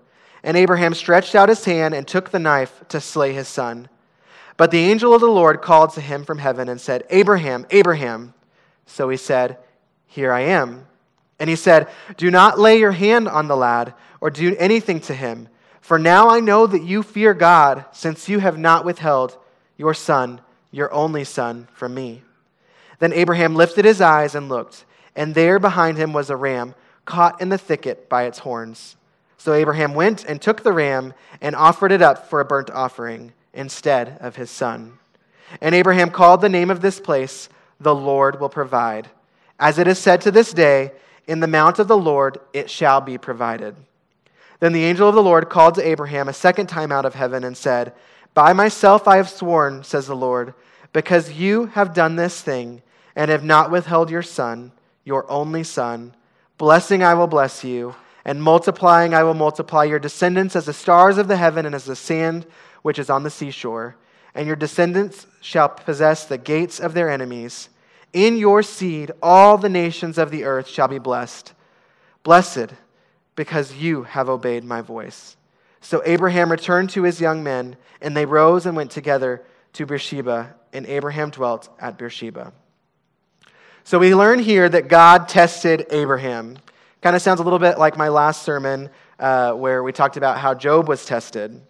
And 0.44 0.58
Abraham 0.58 0.96
stretched 0.96 1.36
out 1.36 1.50
his 1.50 1.66
hand 1.66 1.94
and 1.94 2.08
took 2.08 2.32
the 2.32 2.40
knife 2.40 2.84
to 2.90 3.00
slay 3.00 3.32
his 3.32 3.48
son. 3.48 3.90
But 4.58 4.72
the 4.72 4.80
angel 4.80 5.14
of 5.14 5.22
the 5.22 5.28
Lord 5.28 5.62
called 5.62 5.94
to 5.94 6.02
him 6.02 6.26
from 6.26 6.40
heaven 6.40 6.68
and 6.68 6.82
said, 6.82 7.06
Abraham, 7.12 7.68
Abraham. 7.70 8.34
So 8.88 9.08
he 9.10 9.18
said, 9.18 9.60
Here 10.08 10.34
I 10.34 10.42
am. 10.42 10.88
And 11.40 11.48
he 11.48 11.56
said, 11.56 11.90
Do 12.18 12.32
not 12.32 12.60
lay 12.60 12.80
your 12.80 12.92
hand 12.92 13.28
on 13.28 13.48
the 13.48 13.56
lad 13.56 13.94
or 14.20 14.32
do 14.32 14.56
anything 14.58 15.00
to 15.02 15.14
him, 15.14 15.48
for 15.80 15.98
now 15.98 16.30
I 16.30 16.40
know 16.40 16.68
that 16.68 16.84
you 16.84 17.02
fear 17.02 17.34
God, 17.34 17.86
since 17.92 18.30
you 18.30 18.40
have 18.40 18.58
not 18.58 18.86
withheld 18.86 19.38
your 19.78 19.96
son, 19.96 20.42
your 20.72 20.92
only 20.94 21.24
son, 21.24 21.68
from 21.74 21.94
me. 21.94 22.24
Then 23.00 23.14
Abraham 23.14 23.56
lifted 23.56 23.86
his 23.86 24.02
eyes 24.02 24.36
and 24.36 24.50
looked, 24.50 24.86
and 25.16 25.36
there 25.36 25.60
behind 25.60 25.98
him 25.98 26.14
was 26.14 26.30
a 26.30 26.36
ram 26.36 26.76
caught 27.06 27.42
in 27.42 27.50
the 27.50 27.58
thicket 27.58 28.08
by 28.08 28.24
its 28.24 28.40
horns. 28.40 28.96
So 29.38 29.54
Abraham 29.54 29.94
went 29.94 30.24
and 30.24 30.42
took 30.42 30.64
the 30.64 30.72
ram 30.72 31.14
and 31.42 31.56
offered 31.56 31.92
it 31.92 32.02
up 32.02 32.30
for 32.30 32.40
a 32.40 32.46
burnt 32.46 32.70
offering 32.70 33.34
instead 33.54 34.18
of 34.22 34.36
his 34.36 34.52
son. 34.52 35.00
And 35.60 35.76
Abraham 35.76 36.12
called 36.12 36.42
the 36.42 36.50
name 36.50 36.70
of 36.70 36.82
this 36.82 37.00
place, 37.00 37.50
The 37.80 37.96
Lord 37.96 38.40
will 38.40 38.50
provide. 38.50 39.10
As 39.60 39.80
it 39.80 39.88
is 39.88 40.00
said 40.00 40.22
to 40.22 40.32
this 40.32 40.54
day, 40.54 40.92
in 41.28 41.40
the 41.40 41.48
mount 41.48 41.80
of 41.80 41.88
the 41.88 41.98
Lord 41.98 42.40
it 42.54 42.70
shall 42.70 43.02
be 43.02 43.18
provided. 43.18 43.76
Then 44.60 44.74
the 44.74 44.84
angel 44.84 45.10
of 45.10 45.16
the 45.16 45.24
Lord 45.24 45.50
called 45.50 45.76
to 45.76 45.88
Abraham 45.88 46.30
a 46.30 46.34
second 46.34 46.68
time 46.68 46.92
out 46.92 47.06
of 47.06 47.16
heaven 47.16 47.44
and 47.44 47.58
said, 47.58 47.94
By 48.34 48.54
myself 48.54 49.08
I 49.08 49.18
have 49.18 49.30
sworn, 49.30 49.84
says 49.84 50.08
the 50.08 50.16
Lord, 50.16 50.54
because 50.94 51.34
you 51.34 51.68
have 51.68 51.94
done 51.94 52.16
this 52.16 52.42
thing 52.42 52.82
and 53.16 53.30
have 53.30 53.44
not 53.44 53.72
withheld 53.72 54.10
your 54.10 54.22
son, 54.22 54.72
your 55.04 55.30
only 55.30 55.64
son. 55.64 56.16
Blessing 56.58 57.04
I 57.04 57.14
will 57.14 57.28
bless 57.28 57.64
you, 57.64 57.96
and 58.24 58.42
multiplying 58.42 59.14
I 59.14 59.24
will 59.24 59.34
multiply 59.34 59.84
your 59.84 60.00
descendants 60.00 60.56
as 60.56 60.66
the 60.66 60.74
stars 60.74 61.18
of 61.18 61.28
the 61.28 61.38
heaven 61.38 61.66
and 61.66 61.76
as 61.76 61.86
the 61.86 61.96
sand 61.96 62.46
which 62.84 63.00
is 63.00 63.10
on 63.10 63.24
the 63.24 63.30
seashore. 63.30 63.96
And 64.34 64.48
your 64.48 64.56
descendants 64.56 65.28
shall 65.42 65.68
possess 65.68 66.26
the 66.26 66.38
gates 66.38 66.80
of 66.80 66.94
their 66.94 67.10
enemies. 67.10 67.70
In 68.14 68.38
your 68.38 68.64
seed, 68.64 69.12
all 69.22 69.58
the 69.58 69.70
nations 69.70 70.18
of 70.18 70.32
the 70.32 70.46
earth 70.46 70.68
shall 70.68 70.88
be 70.88 71.00
blessed. 71.00 71.54
Blessed, 72.24 72.74
because 73.36 73.74
you 73.74 74.04
have 74.04 74.30
obeyed 74.30 74.64
my 74.64 74.82
voice. 74.82 75.36
So 75.82 76.02
Abraham 76.06 76.52
returned 76.52 76.90
to 76.92 77.04
his 77.04 77.20
young 77.20 77.44
men, 77.44 77.76
and 78.02 78.16
they 78.16 78.26
rose 78.26 78.66
and 78.66 78.76
went 78.76 78.92
together 78.92 79.44
to 79.74 79.86
Beersheba, 79.86 80.56
and 80.74 80.86
Abraham 80.86 81.30
dwelt 81.30 81.70
at 81.80 81.98
Beersheba. 81.98 82.54
So 83.84 84.00
we 84.00 84.16
learn 84.16 84.40
here 84.40 84.70
that 84.70 84.88
God 84.88 85.28
tested 85.28 85.88
Abraham. 85.90 86.58
Kind 87.02 87.16
of 87.16 87.22
sounds 87.22 87.40
a 87.40 87.44
little 87.44 87.60
bit 87.60 87.80
like 87.80 87.98
my 87.98 88.10
last 88.10 88.44
sermon, 88.44 88.90
uh, 89.20 89.54
where 89.54 89.84
we 89.84 89.92
talked 89.92 90.18
about 90.18 90.38
how 90.38 90.54
Job 90.54 90.88
was 90.88 91.06
tested. 91.06 91.62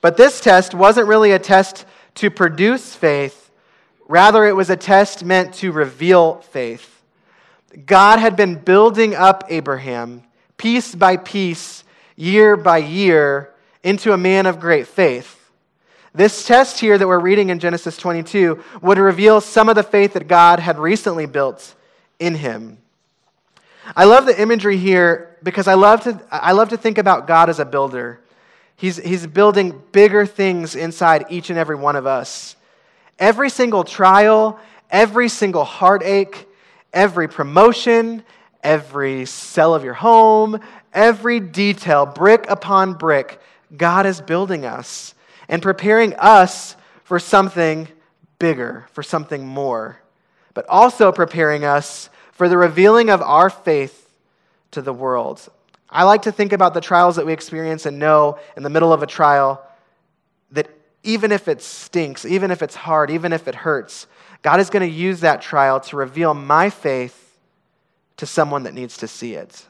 But 0.00 0.16
this 0.16 0.40
test 0.40 0.74
wasn't 0.74 1.08
really 1.08 1.32
a 1.32 1.38
test 1.38 1.86
to 2.16 2.30
produce 2.30 2.94
faith, 2.94 3.44
Rather, 4.06 4.44
it 4.44 4.54
was 4.54 4.68
a 4.68 4.76
test 4.76 5.24
meant 5.24 5.54
to 5.54 5.72
reveal 5.72 6.36
faith. 6.40 7.02
God 7.86 8.18
had 8.18 8.36
been 8.36 8.56
building 8.56 9.14
up 9.14 9.44
Abraham 9.48 10.22
piece 10.56 10.94
by 10.94 11.16
piece, 11.16 11.84
year 12.14 12.56
by 12.56 12.78
year, 12.78 13.53
into 13.84 14.12
a 14.12 14.18
man 14.18 14.46
of 14.46 14.58
great 14.58 14.88
faith. 14.88 15.40
This 16.14 16.46
test 16.46 16.80
here 16.80 16.96
that 16.96 17.06
we're 17.06 17.20
reading 17.20 17.50
in 17.50 17.58
Genesis 17.60 17.96
22 17.96 18.62
would 18.82 18.98
reveal 18.98 19.40
some 19.40 19.68
of 19.68 19.76
the 19.76 19.82
faith 19.82 20.14
that 20.14 20.26
God 20.26 20.58
had 20.58 20.78
recently 20.78 21.26
built 21.26 21.74
in 22.18 22.34
him. 22.34 22.78
I 23.94 24.04
love 24.04 24.24
the 24.24 24.40
imagery 24.40 24.78
here 24.78 25.36
because 25.42 25.68
I 25.68 25.74
love 25.74 26.02
to, 26.04 26.20
I 26.30 26.52
love 26.52 26.70
to 26.70 26.76
think 26.76 26.98
about 26.98 27.26
God 27.26 27.50
as 27.50 27.60
a 27.60 27.64
builder. 27.64 28.20
He's, 28.76 28.96
he's 28.96 29.26
building 29.26 29.82
bigger 29.92 30.24
things 30.24 30.74
inside 30.74 31.26
each 31.28 31.50
and 31.50 31.58
every 31.58 31.76
one 31.76 31.96
of 31.96 32.06
us. 32.06 32.56
Every 33.18 33.50
single 33.50 33.84
trial, 33.84 34.58
every 34.90 35.28
single 35.28 35.64
heartache, 35.64 36.48
every 36.92 37.28
promotion, 37.28 38.24
every 38.62 39.26
cell 39.26 39.74
of 39.74 39.84
your 39.84 39.94
home, 39.94 40.60
every 40.92 41.40
detail, 41.40 42.06
brick 42.06 42.46
upon 42.48 42.94
brick, 42.94 43.40
God 43.76 44.06
is 44.06 44.20
building 44.20 44.64
us 44.64 45.14
and 45.48 45.62
preparing 45.62 46.14
us 46.14 46.76
for 47.04 47.18
something 47.18 47.88
bigger, 48.38 48.86
for 48.92 49.02
something 49.02 49.46
more, 49.46 50.00
but 50.54 50.66
also 50.68 51.12
preparing 51.12 51.64
us 51.64 52.10
for 52.32 52.48
the 52.48 52.56
revealing 52.56 53.10
of 53.10 53.22
our 53.22 53.50
faith 53.50 54.08
to 54.72 54.82
the 54.82 54.92
world. 54.92 55.48
I 55.88 56.02
like 56.04 56.22
to 56.22 56.32
think 56.32 56.52
about 56.52 56.74
the 56.74 56.80
trials 56.80 57.16
that 57.16 57.26
we 57.26 57.32
experience 57.32 57.86
and 57.86 57.98
know 57.98 58.38
in 58.56 58.62
the 58.62 58.70
middle 58.70 58.92
of 58.92 59.02
a 59.02 59.06
trial 59.06 59.64
that 60.50 60.68
even 61.02 61.30
if 61.30 61.46
it 61.46 61.62
stinks, 61.62 62.24
even 62.24 62.50
if 62.50 62.62
it's 62.62 62.74
hard, 62.74 63.10
even 63.10 63.32
if 63.32 63.46
it 63.46 63.54
hurts, 63.54 64.06
God 64.42 64.60
is 64.60 64.70
going 64.70 64.88
to 64.88 64.94
use 64.94 65.20
that 65.20 65.40
trial 65.40 65.80
to 65.80 65.96
reveal 65.96 66.34
my 66.34 66.70
faith 66.70 67.38
to 68.16 68.26
someone 68.26 68.64
that 68.64 68.74
needs 68.74 68.96
to 68.98 69.08
see 69.08 69.34
it. 69.34 69.66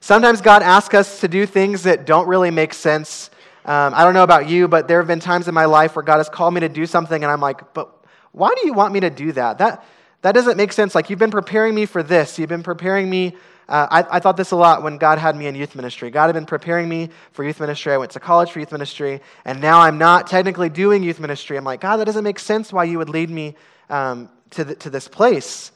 Sometimes 0.00 0.40
God 0.40 0.62
asks 0.62 0.94
us 0.94 1.20
to 1.20 1.28
do 1.28 1.46
things 1.46 1.82
that 1.82 2.06
don't 2.06 2.28
really 2.28 2.50
make 2.50 2.72
sense. 2.74 3.30
Um, 3.64 3.92
I 3.94 4.04
don't 4.04 4.14
know 4.14 4.22
about 4.22 4.48
you, 4.48 4.68
but 4.68 4.88
there 4.88 4.98
have 4.98 5.08
been 5.08 5.20
times 5.20 5.48
in 5.48 5.54
my 5.54 5.64
life 5.64 5.96
where 5.96 6.02
God 6.02 6.18
has 6.18 6.28
called 6.28 6.54
me 6.54 6.60
to 6.60 6.68
do 6.68 6.86
something, 6.86 7.22
and 7.22 7.30
I'm 7.30 7.40
like, 7.40 7.74
but 7.74 8.04
why 8.32 8.52
do 8.60 8.66
you 8.66 8.72
want 8.72 8.92
me 8.92 9.00
to 9.00 9.10
do 9.10 9.32
that? 9.32 9.58
That, 9.58 9.84
that 10.22 10.32
doesn't 10.32 10.56
make 10.56 10.72
sense. 10.72 10.94
Like, 10.94 11.10
you've 11.10 11.18
been 11.18 11.30
preparing 11.30 11.74
me 11.74 11.86
for 11.86 12.02
this, 12.02 12.38
you've 12.38 12.48
been 12.48 12.62
preparing 12.62 13.10
me 13.10 13.34
uh, 13.68 13.86
I, 13.90 14.16
I, 14.16 14.20
thought 14.20 14.38
this 14.38 14.52
a 14.52 14.56
lot 14.56 14.82
when 14.82 14.96
God 14.96 15.18
had 15.18 15.36
me 15.36 15.46
in 15.46 15.54
youth 15.54 15.74
ministry. 15.74 16.10
God 16.10 16.26
had 16.26 16.32
been 16.32 16.46
preparing 16.46 16.88
me 16.88 17.10
for 17.32 17.44
youth 17.44 17.60
ministry. 17.60 17.92
I 17.92 17.98
went 17.98 18.12
to 18.12 18.20
college 18.20 18.50
for 18.50 18.60
youth 18.60 18.72
ministry, 18.72 19.20
and 19.44 19.60
now 19.60 19.80
I'm 19.80 19.98
not 19.98 20.26
technically 20.26 20.70
doing 20.70 21.02
youth 21.02 21.20
ministry. 21.20 21.58
I'm 21.58 21.64
like, 21.64 21.80
God, 21.80 21.98
that 21.98 22.06
doesn't 22.06 22.24
make 22.24 22.38
sense 22.38 22.72
why 22.72 22.84
you 22.84 22.96
would 22.96 23.10
lead 23.10 23.28
me 23.28 23.56
um, 23.90 24.30
to, 24.52 24.64
the, 24.64 24.74
to 24.76 24.88
this 24.88 25.06
place. 25.06 25.70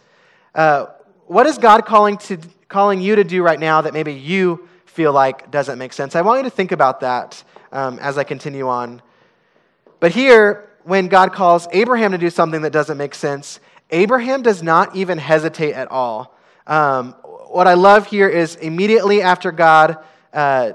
Uh, 0.54 0.86
what 1.26 1.46
is 1.46 1.58
God 1.58 1.84
calling, 1.84 2.16
to, 2.16 2.38
calling 2.72 3.00
you 3.00 3.16
to 3.16 3.24
do 3.24 3.42
right 3.42 3.60
now 3.60 3.82
that 3.82 3.92
maybe 3.92 4.12
you 4.12 4.68
feel 4.86 5.12
like 5.12 5.50
doesn't 5.50 5.78
make 5.78 5.92
sense? 5.92 6.16
I 6.16 6.22
want 6.22 6.38
you 6.38 6.44
to 6.44 6.50
think 6.50 6.72
about 6.72 7.00
that 7.00 7.44
um, 7.70 7.98
as 8.00 8.18
I 8.18 8.24
continue 8.24 8.68
on. 8.68 9.02
But 10.00 10.12
here, 10.12 10.70
when 10.84 11.06
God 11.06 11.32
calls 11.32 11.68
Abraham 11.70 12.10
to 12.10 12.18
do 12.18 12.30
something 12.30 12.62
that 12.62 12.72
doesn't 12.72 12.98
make 12.98 13.14
sense, 13.14 13.60
Abraham 13.90 14.42
does 14.42 14.62
not 14.62 14.96
even 14.96 15.18
hesitate 15.18 15.74
at 15.74 15.88
all. 15.90 16.34
Um, 16.66 17.12
what 17.22 17.66
I 17.66 17.74
love 17.74 18.06
here 18.06 18.28
is 18.28 18.56
immediately 18.56 19.20
after 19.20 19.52
God 19.52 19.98
uh, 20.32 20.72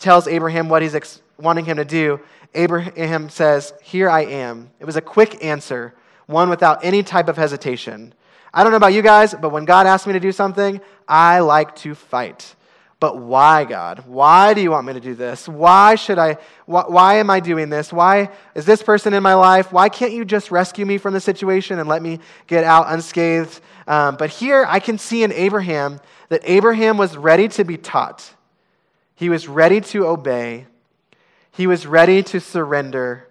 tells 0.00 0.28
Abraham 0.28 0.68
what 0.68 0.80
he's 0.80 0.94
ex- 0.94 1.20
wanting 1.38 1.64
him 1.64 1.76
to 1.76 1.84
do, 1.84 2.20
Abraham 2.54 3.28
says, 3.28 3.74
Here 3.82 4.08
I 4.08 4.20
am. 4.20 4.70
It 4.78 4.84
was 4.84 4.96
a 4.96 5.00
quick 5.00 5.44
answer, 5.44 5.94
one 6.26 6.48
without 6.48 6.84
any 6.84 7.02
type 7.02 7.28
of 7.28 7.36
hesitation. 7.36 8.14
I 8.54 8.62
don't 8.62 8.72
know 8.72 8.76
about 8.76 8.92
you 8.92 9.02
guys, 9.02 9.34
but 9.34 9.50
when 9.50 9.64
God 9.64 9.86
asks 9.86 10.06
me 10.06 10.12
to 10.12 10.20
do 10.20 10.32
something, 10.32 10.80
I 11.08 11.40
like 11.40 11.74
to 11.76 11.94
fight. 11.94 12.54
But 13.02 13.18
why, 13.18 13.64
God? 13.64 14.04
Why 14.06 14.54
do 14.54 14.60
you 14.60 14.70
want 14.70 14.86
me 14.86 14.92
to 14.92 15.00
do 15.00 15.16
this? 15.16 15.48
Why 15.48 15.96
should 15.96 16.20
I? 16.20 16.36
Why, 16.66 16.84
why, 16.86 17.14
am 17.16 17.30
I 17.30 17.40
doing 17.40 17.68
this? 17.68 17.92
Why 17.92 18.30
is 18.54 18.64
this 18.64 18.80
person 18.80 19.12
in 19.12 19.24
my 19.24 19.34
life? 19.34 19.72
Why 19.72 19.88
can't 19.88 20.12
you 20.12 20.24
just 20.24 20.52
rescue 20.52 20.86
me 20.86 20.98
from 20.98 21.12
the 21.12 21.20
situation 21.20 21.80
and 21.80 21.88
let 21.88 22.00
me 22.00 22.20
get 22.46 22.62
out 22.62 22.86
unscathed? 22.86 23.60
Um, 23.88 24.14
but 24.14 24.30
here 24.30 24.64
I 24.68 24.78
can 24.78 24.98
see 24.98 25.24
in 25.24 25.32
Abraham 25.32 26.00
that 26.28 26.42
Abraham 26.44 26.96
was 26.96 27.16
ready 27.16 27.48
to 27.48 27.64
be 27.64 27.76
taught, 27.76 28.34
he 29.16 29.28
was 29.28 29.48
ready 29.48 29.80
to 29.80 30.06
obey, 30.06 30.66
he 31.50 31.66
was 31.66 31.86
ready 31.88 32.22
to 32.22 32.40
surrender. 32.40 33.28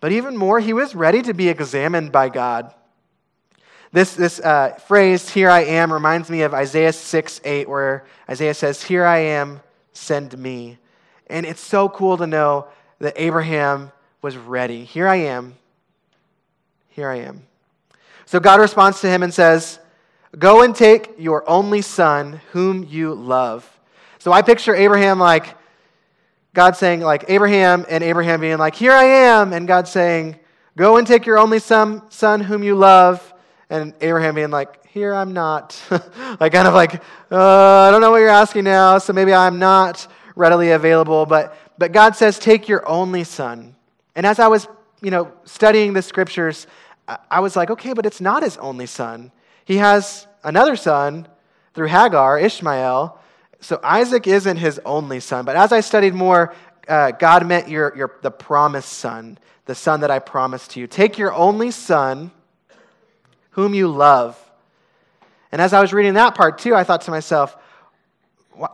But 0.00 0.10
even 0.10 0.36
more, 0.36 0.58
he 0.58 0.72
was 0.72 0.96
ready 0.96 1.22
to 1.22 1.32
be 1.32 1.48
examined 1.48 2.10
by 2.10 2.28
God. 2.28 2.74
This, 3.92 4.14
this 4.14 4.40
uh, 4.40 4.78
phrase, 4.86 5.30
here 5.30 5.48
I 5.48 5.60
am, 5.60 5.92
reminds 5.92 6.28
me 6.28 6.42
of 6.42 6.52
Isaiah 6.54 6.92
6 6.92 7.40
8, 7.44 7.68
where 7.68 8.04
Isaiah 8.28 8.54
says, 8.54 8.82
Here 8.82 9.04
I 9.04 9.18
am, 9.18 9.60
send 9.92 10.36
me. 10.38 10.78
And 11.28 11.46
it's 11.46 11.60
so 11.60 11.88
cool 11.88 12.16
to 12.18 12.26
know 12.26 12.68
that 12.98 13.14
Abraham 13.16 13.92
was 14.22 14.36
ready. 14.36 14.84
Here 14.84 15.08
I 15.08 15.16
am. 15.16 15.54
Here 16.88 17.08
I 17.08 17.16
am. 17.16 17.42
So 18.26 18.40
God 18.40 18.60
responds 18.60 19.00
to 19.00 19.08
him 19.08 19.22
and 19.22 19.32
says, 19.32 19.78
Go 20.38 20.62
and 20.62 20.74
take 20.74 21.14
your 21.18 21.48
only 21.48 21.82
son, 21.82 22.40
whom 22.52 22.84
you 22.84 23.14
love. 23.14 23.70
So 24.18 24.32
I 24.32 24.42
picture 24.42 24.74
Abraham 24.74 25.18
like, 25.18 25.56
God 26.52 26.74
saying, 26.74 27.00
like, 27.00 27.26
Abraham 27.28 27.84
and 27.88 28.02
Abraham 28.02 28.40
being 28.40 28.58
like, 28.58 28.74
Here 28.74 28.92
I 28.92 29.04
am. 29.04 29.52
And 29.52 29.68
God 29.68 29.86
saying, 29.86 30.38
Go 30.76 30.96
and 30.96 31.06
take 31.06 31.24
your 31.24 31.38
only 31.38 31.58
son, 31.58 32.02
son 32.10 32.40
whom 32.40 32.62
you 32.62 32.74
love. 32.74 33.32
And 33.68 33.94
Abraham 34.00 34.34
being 34.34 34.50
like, 34.50 34.86
Here 34.88 35.14
I'm 35.14 35.32
not. 35.32 35.80
like, 36.40 36.52
kind 36.52 36.68
of 36.68 36.74
like, 36.74 37.02
uh, 37.30 37.82
I 37.82 37.90
don't 37.90 38.00
know 38.00 38.10
what 38.10 38.18
you're 38.18 38.28
asking 38.28 38.64
now, 38.64 38.98
so 38.98 39.12
maybe 39.12 39.32
I'm 39.34 39.58
not 39.58 40.06
readily 40.34 40.70
available. 40.70 41.26
But, 41.26 41.56
but 41.78 41.92
God 41.92 42.16
says, 42.16 42.38
Take 42.38 42.68
your 42.68 42.88
only 42.88 43.24
son. 43.24 43.74
And 44.14 44.24
as 44.24 44.38
I 44.38 44.48
was, 44.48 44.66
you 45.02 45.10
know, 45.10 45.32
studying 45.44 45.92
the 45.92 46.02
scriptures, 46.02 46.66
I 47.30 47.40
was 47.40 47.54
like, 47.54 47.70
okay, 47.70 47.92
but 47.92 48.06
it's 48.06 48.20
not 48.20 48.42
his 48.42 48.56
only 48.56 48.86
son. 48.86 49.30
He 49.64 49.76
has 49.76 50.26
another 50.42 50.76
son 50.76 51.28
through 51.74 51.88
Hagar, 51.88 52.38
Ishmael. 52.38 53.18
So 53.60 53.78
Isaac 53.82 54.26
isn't 54.26 54.56
his 54.56 54.80
only 54.84 55.20
son. 55.20 55.44
But 55.44 55.56
as 55.56 55.72
I 55.72 55.80
studied 55.80 56.14
more, 56.14 56.54
uh, 56.88 57.12
God 57.12 57.46
meant 57.46 57.68
your, 57.68 57.96
your, 57.96 58.18
the 58.22 58.30
promised 58.30 58.92
son, 58.92 59.38
the 59.66 59.74
son 59.74 60.00
that 60.00 60.10
I 60.10 60.18
promised 60.18 60.72
to 60.72 60.80
you. 60.80 60.86
Take 60.86 61.18
your 61.18 61.32
only 61.32 61.70
son, 61.70 62.32
whom 63.56 63.72
you 63.72 63.88
love. 63.88 64.38
And 65.50 65.62
as 65.62 65.72
I 65.72 65.80
was 65.80 65.94
reading 65.94 66.14
that 66.14 66.34
part 66.34 66.58
too, 66.58 66.74
I 66.74 66.84
thought 66.84 67.00
to 67.02 67.10
myself, 67.10 67.56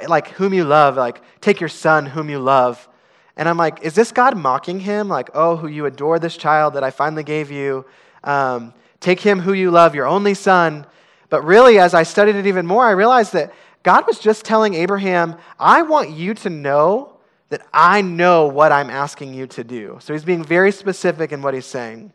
like, 0.08 0.28
whom 0.30 0.52
you 0.52 0.64
love, 0.64 0.96
like, 0.96 1.22
take 1.40 1.60
your 1.60 1.68
son, 1.68 2.04
whom 2.04 2.28
you 2.28 2.40
love. 2.40 2.88
And 3.36 3.48
I'm 3.48 3.56
like, 3.56 3.82
is 3.82 3.94
this 3.94 4.10
God 4.10 4.36
mocking 4.36 4.80
him? 4.80 5.08
Like, 5.08 5.30
oh, 5.34 5.54
who 5.56 5.68
you 5.68 5.86
adore 5.86 6.18
this 6.18 6.36
child 6.36 6.74
that 6.74 6.82
I 6.82 6.90
finally 6.90 7.22
gave 7.22 7.50
you. 7.52 7.84
Um, 8.24 8.74
take 8.98 9.20
him 9.20 9.38
who 9.38 9.52
you 9.52 9.70
love, 9.70 9.94
your 9.94 10.06
only 10.06 10.34
son. 10.34 10.84
But 11.28 11.44
really, 11.44 11.78
as 11.78 11.94
I 11.94 12.02
studied 12.02 12.34
it 12.34 12.46
even 12.48 12.66
more, 12.66 12.84
I 12.84 12.90
realized 12.90 13.32
that 13.34 13.54
God 13.84 14.04
was 14.08 14.18
just 14.18 14.44
telling 14.44 14.74
Abraham, 14.74 15.36
I 15.60 15.82
want 15.82 16.10
you 16.10 16.34
to 16.34 16.50
know 16.50 17.18
that 17.50 17.64
I 17.72 18.02
know 18.02 18.48
what 18.48 18.72
I'm 18.72 18.90
asking 18.90 19.34
you 19.34 19.46
to 19.46 19.62
do. 19.62 19.98
So 20.00 20.12
he's 20.12 20.24
being 20.24 20.42
very 20.42 20.72
specific 20.72 21.30
in 21.30 21.40
what 21.40 21.54
he's 21.54 21.66
saying. 21.66 22.12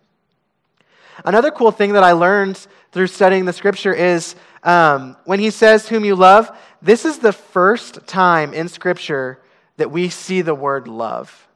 Another 1.25 1.51
cool 1.51 1.71
thing 1.71 1.93
that 1.93 2.03
I 2.03 2.13
learned 2.13 2.65
through 2.91 3.07
studying 3.07 3.45
the 3.45 3.53
scripture 3.53 3.93
is 3.93 4.35
um, 4.63 5.15
when 5.25 5.39
he 5.39 5.49
says, 5.49 5.87
Whom 5.87 6.05
you 6.05 6.15
love, 6.15 6.55
this 6.81 7.05
is 7.05 7.19
the 7.19 7.33
first 7.33 8.05
time 8.07 8.53
in 8.53 8.67
scripture 8.67 9.39
that 9.77 9.91
we 9.91 10.09
see 10.09 10.41
the 10.41 10.55
word 10.55 10.87
love. 10.87 11.47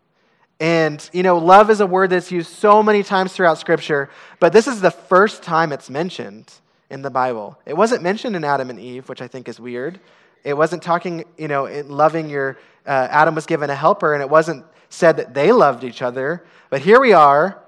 And, 0.62 1.10
you 1.12 1.24
know, 1.24 1.39
love 1.39 1.71
is 1.71 1.82
a 1.82 1.88
word 1.88 2.12
that's 2.12 2.32
used 2.32 2.52
so 2.52 2.84
many 2.84 3.02
times 3.02 3.34
throughout 3.34 3.58
Scripture, 3.58 4.12
but 4.39 4.54
this 4.54 4.67
is 4.67 4.80
the 4.80 4.91
first 4.91 5.41
time 5.41 5.71
it's 5.71 5.89
mentioned 5.89 6.54
in 6.91 7.02
the 7.02 7.10
Bible. 7.10 7.58
It 7.65 7.76
wasn't 7.76 8.04
mentioned 8.04 8.36
in 8.36 8.43
Adam 8.43 8.69
and 8.69 8.80
Eve, 8.80 9.10
which 9.10 9.24
I 9.24 9.28
think 9.28 9.50
is 9.50 9.60
weird. 9.60 10.00
It 10.43 10.56
wasn't 10.56 10.84
talking, 10.84 11.26
you 11.36 11.47
know, 11.47 11.63
loving 11.88 12.30
your, 12.30 12.60
uh, 12.86 13.08
Adam 13.10 13.34
was 13.34 13.47
given 13.47 13.71
a 13.71 13.76
helper, 13.76 14.13
and 14.13 14.21
it 14.21 14.30
wasn't 14.30 14.63
said 14.89 15.17
that 15.17 15.34
they 15.34 15.52
loved 15.52 15.84
each 15.84 16.04
other. 16.04 16.45
But 16.69 16.82
here 16.82 17.00
we 17.00 17.13
are, 17.13 17.61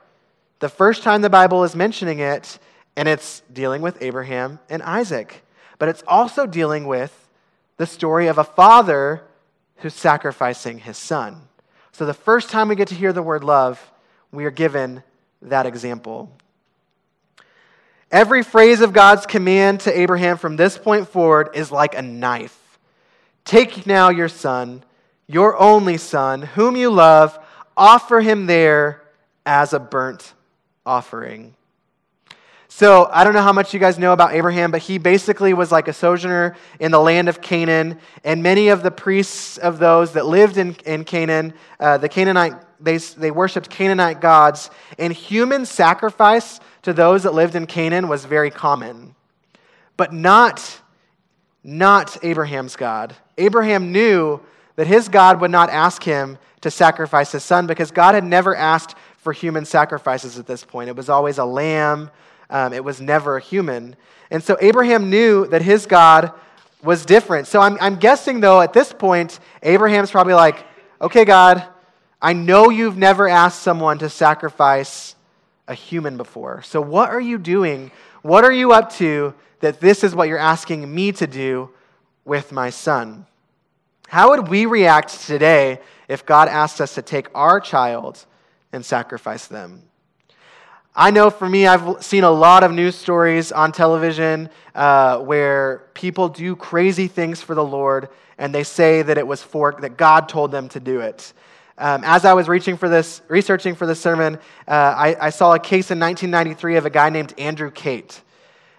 the 0.63 0.69
first 0.69 1.03
time 1.03 1.21
the 1.21 1.29
Bible 1.29 1.65
is 1.65 1.75
mentioning 1.75 2.19
it, 2.19 2.57
and 2.95 3.05
it's 3.09 3.41
dealing 3.51 3.81
with 3.81 4.01
Abraham 4.01 4.59
and 4.69 4.81
Isaac. 4.81 5.43
But 5.77 5.89
it's 5.89 6.05
also 6.07 6.45
dealing 6.45 6.87
with 6.87 7.11
the 7.75 7.85
story 7.85 8.27
of 8.27 8.37
a 8.37 8.45
father 8.45 9.23
who's 9.79 9.93
sacrificing 9.93 10.77
his 10.79 10.95
son. 10.95 11.41
So 11.91 12.05
the 12.05 12.13
first 12.13 12.49
time 12.49 12.69
we 12.69 12.75
get 12.75 12.87
to 12.87 12.95
hear 12.95 13.11
the 13.11 13.21
word 13.21 13.43
love, 13.43 13.91
we 14.31 14.45
are 14.45 14.51
given 14.51 15.03
that 15.41 15.65
example. 15.65 16.31
Every 18.09 18.41
phrase 18.41 18.79
of 18.79 18.93
God's 18.93 19.25
command 19.25 19.81
to 19.81 19.99
Abraham 19.99 20.37
from 20.37 20.55
this 20.55 20.77
point 20.77 21.09
forward 21.09 21.49
is 21.55 21.73
like 21.73 21.93
a 21.93 22.01
knife. 22.01 22.57
Take 23.43 23.85
now 23.85 24.11
your 24.11 24.29
son, 24.29 24.85
your 25.27 25.59
only 25.59 25.97
son, 25.97 26.41
whom 26.41 26.77
you 26.77 26.89
love, 26.89 27.37
offer 27.75 28.21
him 28.21 28.45
there 28.45 29.03
as 29.45 29.73
a 29.73 29.79
burnt 29.81 30.33
offering. 30.85 31.55
So, 32.75 33.07
I 33.11 33.23
don't 33.23 33.33
know 33.33 33.43
how 33.43 33.53
much 33.53 33.71
you 33.75 33.79
guys 33.79 33.99
know 33.99 34.13
about 34.13 34.33
Abraham, 34.33 34.71
but 34.71 34.81
he 34.81 34.97
basically 34.97 35.53
was 35.53 35.71
like 35.71 35.87
a 35.87 35.93
sojourner 35.93 36.55
in 36.79 36.91
the 36.91 36.99
land 36.99 37.29
of 37.29 37.39
Canaan. 37.39 37.99
And 38.23 38.41
many 38.41 38.69
of 38.69 38.81
the 38.81 38.89
priests 38.89 39.59
of 39.59 39.77
those 39.77 40.13
that 40.13 40.25
lived 40.25 40.57
in, 40.57 40.75
in 40.83 41.03
Canaan, 41.03 41.53
uh, 41.79 41.99
the 41.99 42.09
Canaanite, 42.09 42.55
they, 42.79 42.97
they 42.97 43.29
worshiped 43.29 43.69
Canaanite 43.69 44.21
gods. 44.21 44.71
And 44.97 45.13
human 45.13 45.67
sacrifice 45.67 46.59
to 46.81 46.93
those 46.93 47.23
that 47.23 47.35
lived 47.35 47.53
in 47.53 47.67
Canaan 47.67 48.07
was 48.07 48.25
very 48.25 48.49
common. 48.49 49.13
But 49.95 50.11
not, 50.11 50.81
not 51.63 52.17
Abraham's 52.23 52.75
God. 52.75 53.15
Abraham 53.37 53.91
knew 53.91 54.41
that 54.77 54.87
his 54.87 55.09
God 55.09 55.41
would 55.41 55.51
not 55.51 55.69
ask 55.69 56.01
him 56.01 56.39
to 56.61 56.71
sacrifice 56.71 57.33
his 57.33 57.43
son 57.43 57.67
because 57.67 57.91
God 57.91 58.15
had 58.15 58.23
never 58.23 58.55
asked 58.55 58.95
for 59.23 59.33
human 59.33 59.65
sacrifices 59.65 60.37
at 60.37 60.45
this 60.45 60.63
point. 60.63 60.89
It 60.89 60.95
was 60.95 61.09
always 61.09 61.37
a 61.37 61.45
lamb 61.45 62.11
um, 62.53 62.71
it 62.71 62.83
was 62.83 63.01
never 63.01 63.37
a 63.37 63.41
human. 63.41 63.95
And 64.29 64.43
so 64.43 64.55
Abraham 64.61 65.09
knew 65.09 65.47
that 65.47 65.63
his 65.63 65.87
God 65.87 66.31
was 66.83 67.03
different. 67.03 67.47
So 67.47 67.59
I'm, 67.59 67.77
I'm 67.81 67.95
guessing, 67.95 68.41
though, 68.41 68.61
at 68.61 68.73
this 68.73 68.93
point, 68.93 69.39
Abraham's 69.63 70.11
probably 70.11 70.35
like, 70.35 70.65
okay, 71.01 71.25
God, 71.25 71.65
I 72.21 72.33
know 72.33 72.69
you've 72.69 72.95
never 72.95 73.27
asked 73.27 73.63
someone 73.63 73.97
to 73.99 74.09
sacrifice 74.09 75.15
a 75.67 75.73
human 75.73 76.15
before. 76.15 76.61
So 76.61 76.79
what 76.79 77.09
are 77.09 77.19
you 77.19 77.39
doing? 77.39 77.91
What 78.21 78.43
are 78.43 78.51
you 78.51 78.71
up 78.71 78.93
to 78.93 79.33
that 79.61 79.79
this 79.79 80.03
is 80.03 80.13
what 80.13 80.27
you're 80.27 80.37
asking 80.37 80.93
me 80.93 81.11
to 81.13 81.25
do 81.25 81.71
with 82.23 82.51
my 82.51 82.69
son? 82.69 83.25
How 84.09 84.29
would 84.29 84.47
we 84.47 84.67
react 84.67 85.25
today 85.25 85.79
if 86.07 86.25
God 86.25 86.49
asked 86.49 86.81
us 86.81 86.93
to 86.95 87.01
take 87.01 87.29
our 87.33 87.59
child 87.59 88.25
and 88.73 88.85
sacrifice 88.85 89.47
them? 89.47 89.83
I 90.95 91.09
know 91.09 91.29
for 91.29 91.49
me, 91.49 91.65
I've 91.65 92.03
seen 92.03 92.23
a 92.23 92.29
lot 92.29 92.63
of 92.63 92.71
news 92.71 92.95
stories 92.95 93.51
on 93.51 93.71
television 93.71 94.49
uh, 94.75 95.19
where 95.19 95.85
people 95.93 96.29
do 96.29 96.55
crazy 96.55 97.07
things 97.07 97.41
for 97.41 97.55
the 97.55 97.63
Lord 97.63 98.09
and 98.37 98.53
they 98.53 98.63
say 98.63 99.01
that 99.01 99.17
it 99.17 99.25
was 99.25 99.41
for, 99.41 99.75
that 99.79 99.97
God 99.97 100.29
told 100.29 100.51
them 100.51 100.69
to 100.69 100.79
do 100.79 100.99
it. 100.99 101.33
Um, 101.77 102.03
as 102.03 102.25
I 102.25 102.33
was 102.33 102.47
reaching 102.47 102.77
for 102.77 102.89
this, 102.89 103.21
researching 103.27 103.73
for 103.73 103.87
this 103.87 103.99
sermon, 103.99 104.35
uh, 104.67 104.71
I, 104.71 105.15
I 105.19 105.29
saw 105.31 105.53
a 105.53 105.59
case 105.59 105.89
in 105.89 105.99
1993 105.99 106.75
of 106.75 106.85
a 106.85 106.89
guy 106.89 107.09
named 107.09 107.33
Andrew 107.39 107.71
Tate. 107.71 108.21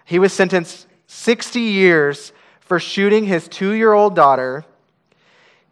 He 0.05 0.19
was 0.19 0.31
sentenced 0.31 0.87
60 1.07 1.59
years 1.59 2.31
for 2.61 2.79
shooting 2.79 3.25
his 3.25 3.47
two 3.47 3.71
year 3.71 3.91
old 3.91 4.15
daughter. 4.15 4.63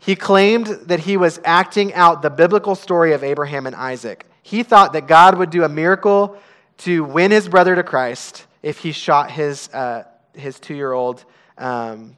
He 0.04 0.18
claimed 0.18 0.68
that 0.88 1.00
he 1.00 1.16
was 1.16 1.40
acting 1.46 1.94
out 1.94 2.22
the 2.22 2.30
biblical 2.30 2.76
story 2.76 3.14
of 3.14 3.24
Abraham 3.24 3.66
and 3.66 3.74
Isaac. 3.74 4.26
He 4.42 4.62
thought 4.62 4.92
that 4.92 5.08
God 5.08 5.38
would 5.38 5.50
do 5.50 5.64
a 5.64 5.70
miracle 5.70 6.38
to 6.80 7.06
win 7.06 7.32
his 7.32 7.48
brother 7.48 7.74
to 7.74 7.84
Christ 7.84 8.46
if 8.62 8.80
he 8.80 8.92
shot 8.92 9.32
his, 9.32 9.70
uh, 9.70 10.04
his 10.34 10.60
two 10.60 10.76
year 10.76 10.92
old 10.92 11.24
um, 11.58 12.18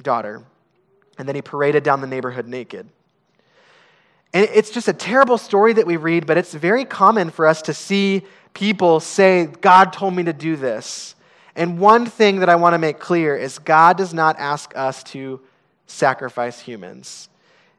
daughter. 0.00 0.42
And 1.18 1.28
then 1.28 1.34
he 1.34 1.42
paraded 1.42 1.82
down 1.82 2.00
the 2.00 2.06
neighborhood 2.06 2.48
naked. 2.48 2.88
And 4.32 4.48
it's 4.54 4.70
just 4.70 4.88
a 4.88 4.94
terrible 4.94 5.36
story 5.36 5.74
that 5.74 5.86
we 5.86 5.98
read, 5.98 6.26
but 6.26 6.38
it's 6.38 6.54
very 6.54 6.86
common 6.86 7.28
for 7.28 7.46
us 7.46 7.60
to 7.62 7.74
see 7.74 8.22
people 8.54 8.98
say, 8.98 9.44
God 9.60 9.92
told 9.92 10.16
me 10.16 10.22
to 10.22 10.32
do 10.32 10.56
this. 10.56 11.14
And 11.54 11.78
one 11.78 12.06
thing 12.06 12.40
that 12.40 12.48
I 12.48 12.54
want 12.54 12.72
to 12.72 12.78
make 12.78 12.98
clear 12.98 13.36
is 13.36 13.58
God 13.58 13.98
does 13.98 14.14
not 14.14 14.38
ask 14.38 14.74
us 14.74 15.02
to 15.04 15.42
sacrifice 15.90 16.60
humans. 16.60 17.28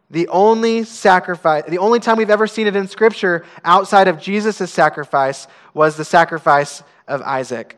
The 0.09 0.27
only 0.27 0.83
sacrifice, 0.83 1.63
the 1.67 1.77
only 1.77 1.99
time 1.99 2.17
we've 2.17 2.29
ever 2.29 2.47
seen 2.47 2.67
it 2.67 2.75
in 2.75 2.87
Scripture 2.87 3.45
outside 3.63 4.07
of 4.07 4.19
Jesus' 4.19 4.71
sacrifice 4.71 5.47
was 5.73 5.95
the 5.95 6.05
sacrifice 6.05 6.83
of 7.07 7.21
Isaac. 7.21 7.77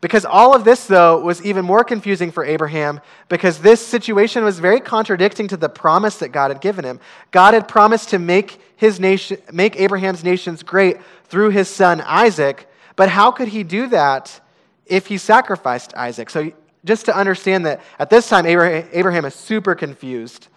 Because 0.00 0.24
all 0.24 0.52
of 0.56 0.64
this, 0.64 0.86
though, 0.86 1.20
was 1.20 1.44
even 1.44 1.64
more 1.64 1.84
confusing 1.84 2.32
for 2.32 2.44
Abraham 2.44 3.00
because 3.28 3.60
this 3.60 3.86
situation 3.86 4.42
was 4.42 4.58
very 4.58 4.80
contradicting 4.80 5.46
to 5.46 5.56
the 5.56 5.68
promise 5.68 6.16
that 6.16 6.30
God 6.30 6.50
had 6.50 6.60
given 6.60 6.84
him. 6.84 6.98
God 7.30 7.54
had 7.54 7.68
promised 7.68 8.08
to 8.08 8.18
make, 8.18 8.60
his 8.74 8.98
nation, 8.98 9.38
make 9.52 9.76
Abraham's 9.76 10.24
nations 10.24 10.64
great 10.64 10.96
through 11.26 11.50
his 11.50 11.68
son 11.68 12.00
Isaac, 12.00 12.68
but 12.96 13.08
how 13.08 13.30
could 13.30 13.48
he 13.48 13.62
do 13.62 13.86
that 13.86 14.40
if 14.86 15.06
he 15.06 15.18
sacrificed 15.18 15.94
Isaac? 15.96 16.30
So, 16.30 16.50
just 16.84 17.06
to 17.06 17.16
understand 17.16 17.66
that 17.66 17.80
at 17.98 18.10
this 18.10 18.28
time, 18.28 18.46
Abraham 18.46 19.24
is 19.24 19.34
super 19.34 19.74
confused. 19.74 20.48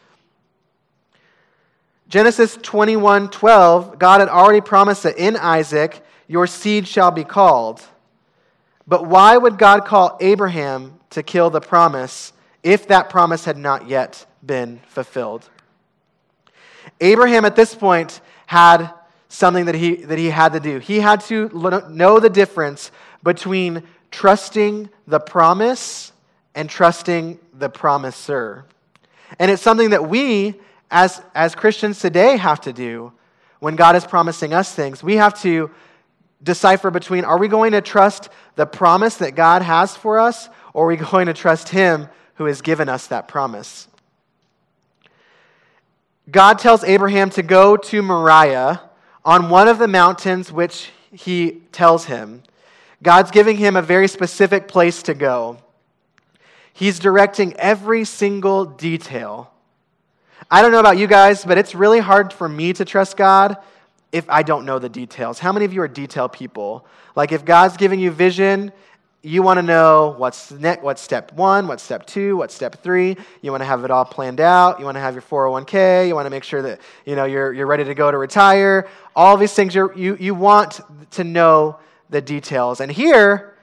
Genesis 2.08 2.58
21 2.62 3.30
12, 3.30 4.00
God 4.00 4.20
had 4.20 4.30
already 4.30 4.62
promised 4.62 5.04
that 5.04 5.18
in 5.18 5.36
Isaac 5.38 6.04
your 6.28 6.48
seed 6.48 6.88
shall 6.88 7.12
be 7.12 7.24
called. 7.24 7.82
But 8.88 9.08
why 9.08 9.38
would 9.38 9.58
God 9.58 9.86
call 9.86 10.18
Abraham 10.22 11.00
to 11.12 11.24
kill 11.24 11.50
the 11.50 11.62
promise 11.62 12.34
if 12.62 12.88
that 12.88 13.10
promise 13.10 13.46
had 13.46 13.58
not 13.58 13.88
yet 13.88 14.26
been 14.46 14.82
fulfilled. 14.88 15.50
Abraham 17.00 17.46
at 17.46 17.56
this 17.56 17.74
point 17.74 18.20
had 18.48 18.92
something 19.30 19.66
that 19.66 19.76
he, 19.76 19.96
that 19.96 20.18
he 20.18 20.30
had 20.30 20.54
to 20.54 20.60
do. 20.60 20.80
He 20.80 21.00
had 21.00 21.22
to 21.22 21.50
know 21.90 22.20
the 22.20 22.30
difference 22.30 22.92
between 23.24 23.84
trusting 24.12 24.90
the 25.08 25.20
promise 25.20 26.12
and 26.56 26.70
trusting 26.70 27.38
the 27.54 27.70
promiser. 27.70 28.66
And 29.38 29.52
it's 29.52 29.62
something 29.62 29.92
that 29.92 30.08
we, 30.08 30.56
as, 30.90 31.22
as 31.36 31.54
Christians 31.54 32.00
today, 32.00 32.38
have 32.38 32.62
to 32.62 32.74
do 32.74 33.12
when 33.60 33.76
God 33.76 33.96
is 33.96 34.06
promising 34.06 34.54
us 34.54 34.74
things. 34.74 35.04
We 35.04 35.18
have 35.18 35.40
to 35.42 35.70
decipher 36.42 36.92
between 36.92 37.26
are 37.26 37.38
we 37.38 37.48
going 37.48 37.74
to 37.74 37.82
trust 37.82 38.30
the 38.56 38.66
promise 38.66 39.18
that 39.18 39.36
God 39.36 39.62
has 39.62 39.96
for 39.96 40.20
us, 40.20 40.50
or 40.74 40.86
are 40.86 40.88
we 40.88 40.96
going 41.12 41.28
to 41.28 41.34
trust 41.34 41.70
Him 41.70 42.08
who 42.36 42.46
has 42.46 42.62
given 42.62 42.90
us 42.90 43.08
that 43.08 43.28
promise? 43.28 43.88
God 46.30 46.58
tells 46.58 46.84
Abraham 46.84 47.30
to 47.32 47.44
go 47.44 47.78
to 47.78 48.02
Moriah 48.02 48.82
on 49.24 49.50
one 49.50 49.68
of 49.68 49.78
the 49.78 49.88
mountains 49.88 50.52
which 50.52 50.90
he 51.12 51.62
tells 51.72 52.06
him. 52.06 52.44
God's 53.04 53.32
giving 53.32 53.58
him 53.58 53.76
a 53.76 53.82
very 53.82 54.08
specific 54.08 54.68
place 54.68 55.04
to 55.04 55.14
go. 55.14 55.58
He's 56.76 57.00
directing 57.00 57.54
every 57.54 58.06
single 58.06 58.66
detail. 58.66 59.52
I 60.52 60.62
don't 60.62 60.72
know 60.72 60.80
about 60.80 61.00
you 61.00 61.08
guys, 61.08 61.44
but 61.44 61.58
it's 61.58 61.74
really 61.74 62.00
hard 62.00 62.32
for 62.32 62.48
me 62.48 62.74
to 62.74 62.86
trust 62.86 63.18
God 63.18 63.58
if 64.12 64.30
I 64.30 64.44
don't 64.44 64.66
know 64.66 64.78
the 64.78 64.90
details. 64.90 65.40
How 65.40 65.52
many 65.52 65.66
of 65.66 65.74
you 65.74 65.82
are 65.82 65.88
detail 65.88 66.30
people? 66.30 66.86
Like 67.16 67.32
if 67.32 67.44
God's 67.44 67.78
giving 67.78 68.00
you 68.00 68.12
vision 68.12 68.72
you 69.26 69.42
want 69.42 69.58
to 69.58 69.64
know 69.64 70.14
what's 70.20 70.52
ne- 70.52 70.78
what's 70.82 71.02
step 71.02 71.34
one, 71.34 71.68
what's 71.68 71.82
step 71.82 72.06
two, 72.06 72.38
what's 72.38 72.54
step 72.54 72.84
three. 72.84 73.18
You 73.42 73.50
want 73.50 73.62
to 73.62 73.66
have 73.66 73.84
it 73.84 73.90
all 73.90 74.06
planned 74.06 74.40
out. 74.40 74.78
You 74.78 74.86
want 74.86 74.98
to 74.98 75.02
have 75.02 75.16
your 75.16 75.24
401k. 75.24 76.08
You 76.08 76.14
want 76.14 76.28
to 76.28 76.30
make 76.30 76.44
sure 76.44 76.62
that 76.62 76.80
you 77.06 77.16
know 77.16 77.26
you're, 77.26 77.52
you're 77.52 77.66
ready 77.66 77.84
to 77.84 77.96
go 77.96 78.12
to 78.12 78.20
retire. 78.20 78.88
All 79.16 79.36
these 79.36 79.52
things 79.52 79.74
you 79.74 79.92
you 79.96 80.16
you 80.20 80.36
want 80.36 80.80
to 81.12 81.24
know 81.24 81.80
the 82.12 82.22
details. 82.22 82.82
And 82.82 82.92
here, 82.92 83.56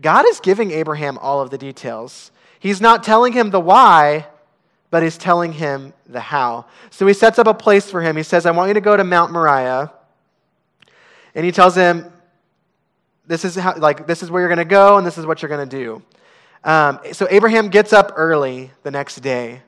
God 0.00 0.24
is 0.28 0.38
giving 0.38 0.70
Abraham 0.70 1.18
all 1.18 1.40
of 1.40 1.50
the 1.50 1.58
details. 1.58 2.30
He's 2.58 2.80
not 2.80 3.04
telling 3.04 3.32
him 3.32 3.50
the 3.50 3.60
why, 3.60 4.26
but 4.90 5.02
he's 5.02 5.18
telling 5.18 5.52
him 5.52 5.92
the 6.06 6.20
how. 6.20 6.66
So 6.90 7.06
he 7.06 7.14
sets 7.14 7.38
up 7.38 7.46
a 7.46 7.54
place 7.54 7.90
for 7.90 8.00
him. 8.00 8.16
He 8.16 8.22
says, 8.22 8.46
I 8.46 8.50
want 8.50 8.68
you 8.68 8.74
to 8.74 8.80
go 8.80 8.96
to 8.96 9.04
Mount 9.04 9.32
Moriah. 9.32 9.92
And 11.34 11.44
he 11.44 11.52
tells 11.52 11.74
him, 11.74 12.10
this 13.26 13.44
is 13.44 13.54
how, 13.54 13.76
like, 13.76 14.06
this 14.06 14.22
is 14.22 14.30
where 14.30 14.40
you're 14.40 14.48
going 14.48 14.58
to 14.58 14.64
go, 14.64 14.96
and 14.96 15.06
this 15.06 15.18
is 15.18 15.26
what 15.26 15.42
you're 15.42 15.50
going 15.50 15.68
to 15.68 15.76
do. 15.76 16.02
Um, 16.64 16.98
so 17.12 17.26
Abraham 17.30 17.68
gets 17.68 17.92
up 17.92 18.12
early 18.16 18.70
the 18.82 18.90
next 18.90 19.16
day. 19.16 19.62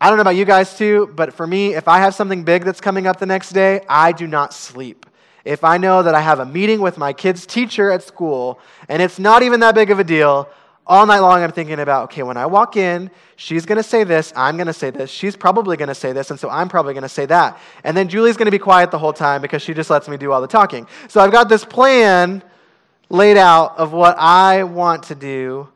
I 0.00 0.08
don't 0.08 0.18
know 0.18 0.22
about 0.22 0.36
you 0.36 0.44
guys 0.44 0.76
too, 0.76 1.10
but 1.14 1.32
for 1.32 1.46
me, 1.46 1.74
if 1.74 1.88
I 1.88 1.98
have 2.00 2.14
something 2.14 2.44
big 2.44 2.64
that's 2.64 2.80
coming 2.80 3.06
up 3.06 3.18
the 3.18 3.26
next 3.26 3.50
day, 3.50 3.80
I 3.88 4.12
do 4.12 4.26
not 4.26 4.52
sleep. 4.52 5.06
If 5.44 5.64
I 5.64 5.78
know 5.78 6.02
that 6.02 6.14
I 6.14 6.20
have 6.20 6.40
a 6.40 6.46
meeting 6.46 6.80
with 6.80 6.98
my 6.98 7.12
kid's 7.12 7.46
teacher 7.46 7.90
at 7.90 8.02
school 8.02 8.60
and 8.88 9.00
it's 9.00 9.18
not 9.18 9.42
even 9.42 9.60
that 9.60 9.74
big 9.74 9.90
of 9.90 9.98
a 9.98 10.04
deal, 10.04 10.48
all 10.86 11.06
night 11.06 11.20
long 11.20 11.42
I'm 11.42 11.52
thinking 11.52 11.80
about, 11.80 12.04
okay, 12.04 12.22
when 12.22 12.36
I 12.36 12.46
walk 12.46 12.76
in, 12.76 13.10
she's 13.36 13.64
going 13.64 13.76
to 13.76 13.82
say 13.82 14.04
this, 14.04 14.32
I'm 14.36 14.56
going 14.56 14.66
to 14.66 14.72
say 14.72 14.90
this, 14.90 15.10
she's 15.10 15.34
probably 15.34 15.76
going 15.76 15.88
to 15.88 15.94
say 15.94 16.12
this, 16.12 16.30
and 16.30 16.38
so 16.38 16.50
I'm 16.50 16.68
probably 16.68 16.92
going 16.92 17.02
to 17.02 17.08
say 17.08 17.26
that. 17.26 17.58
And 17.84 17.96
then 17.96 18.08
Julie's 18.08 18.36
going 18.36 18.46
to 18.46 18.52
be 18.52 18.58
quiet 18.58 18.90
the 18.90 18.98
whole 18.98 19.12
time 19.12 19.40
because 19.40 19.62
she 19.62 19.72
just 19.72 19.88
lets 19.88 20.08
me 20.08 20.16
do 20.16 20.30
all 20.32 20.40
the 20.40 20.46
talking. 20.46 20.86
So 21.08 21.20
I've 21.20 21.32
got 21.32 21.48
this 21.48 21.64
plan 21.64 22.42
laid 23.08 23.36
out 23.36 23.78
of 23.78 23.92
what 23.92 24.16
I 24.18 24.64
want 24.64 25.04
to 25.04 25.14
do, 25.14 25.68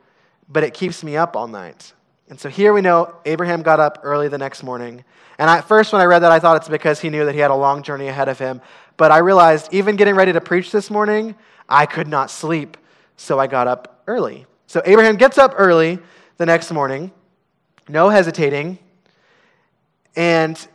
but 0.49 0.63
it 0.63 0.75
keeps 0.75 1.03
me 1.03 1.17
up 1.17 1.37
all 1.37 1.49
night. 1.49 1.93
And 2.29 2.39
so 2.39 2.51
here 2.51 2.75
we 2.75 2.83
know 2.83 3.15
Abraham 3.25 3.63
got 3.63 3.81
up 3.81 4.01
early 4.03 4.29
the 4.29 4.37
next 4.39 4.63
morning. 4.63 5.05
And 5.39 5.49
at 5.49 5.63
first, 5.63 5.93
when 5.93 6.03
I 6.03 6.05
read 6.05 6.19
that, 6.21 6.33
I 6.33 6.39
thought 6.41 6.57
it's 6.57 6.69
because 6.69 7.01
he 7.01 7.09
knew 7.09 7.25
that 7.25 7.35
he 7.35 7.41
had 7.41 7.51
a 7.51 7.57
long 7.57 7.83
journey 7.83 8.09
ahead 8.09 8.29
of 8.29 8.39
him. 8.39 8.61
But 8.99 9.13
I 9.13 9.19
realized, 9.19 9.73
even 9.73 9.97
getting 9.97 10.15
ready 10.15 10.33
to 10.33 10.41
preach 10.41 10.71
this 10.71 10.91
morning, 10.91 11.37
I 11.69 11.87
could 11.87 12.09
not 12.09 12.31
sleep. 12.31 12.77
So 13.17 13.39
I 13.39 13.47
got 13.47 13.67
up 13.67 14.03
early. 14.07 14.47
So 14.69 14.83
Abraham 14.85 15.17
gets 15.17 15.39
up 15.39 15.55
early 15.57 15.99
the 16.37 16.45
next 16.45 16.71
morning, 16.71 17.11
no 17.89 18.11
hesitating, 18.11 18.79
and 20.15 20.69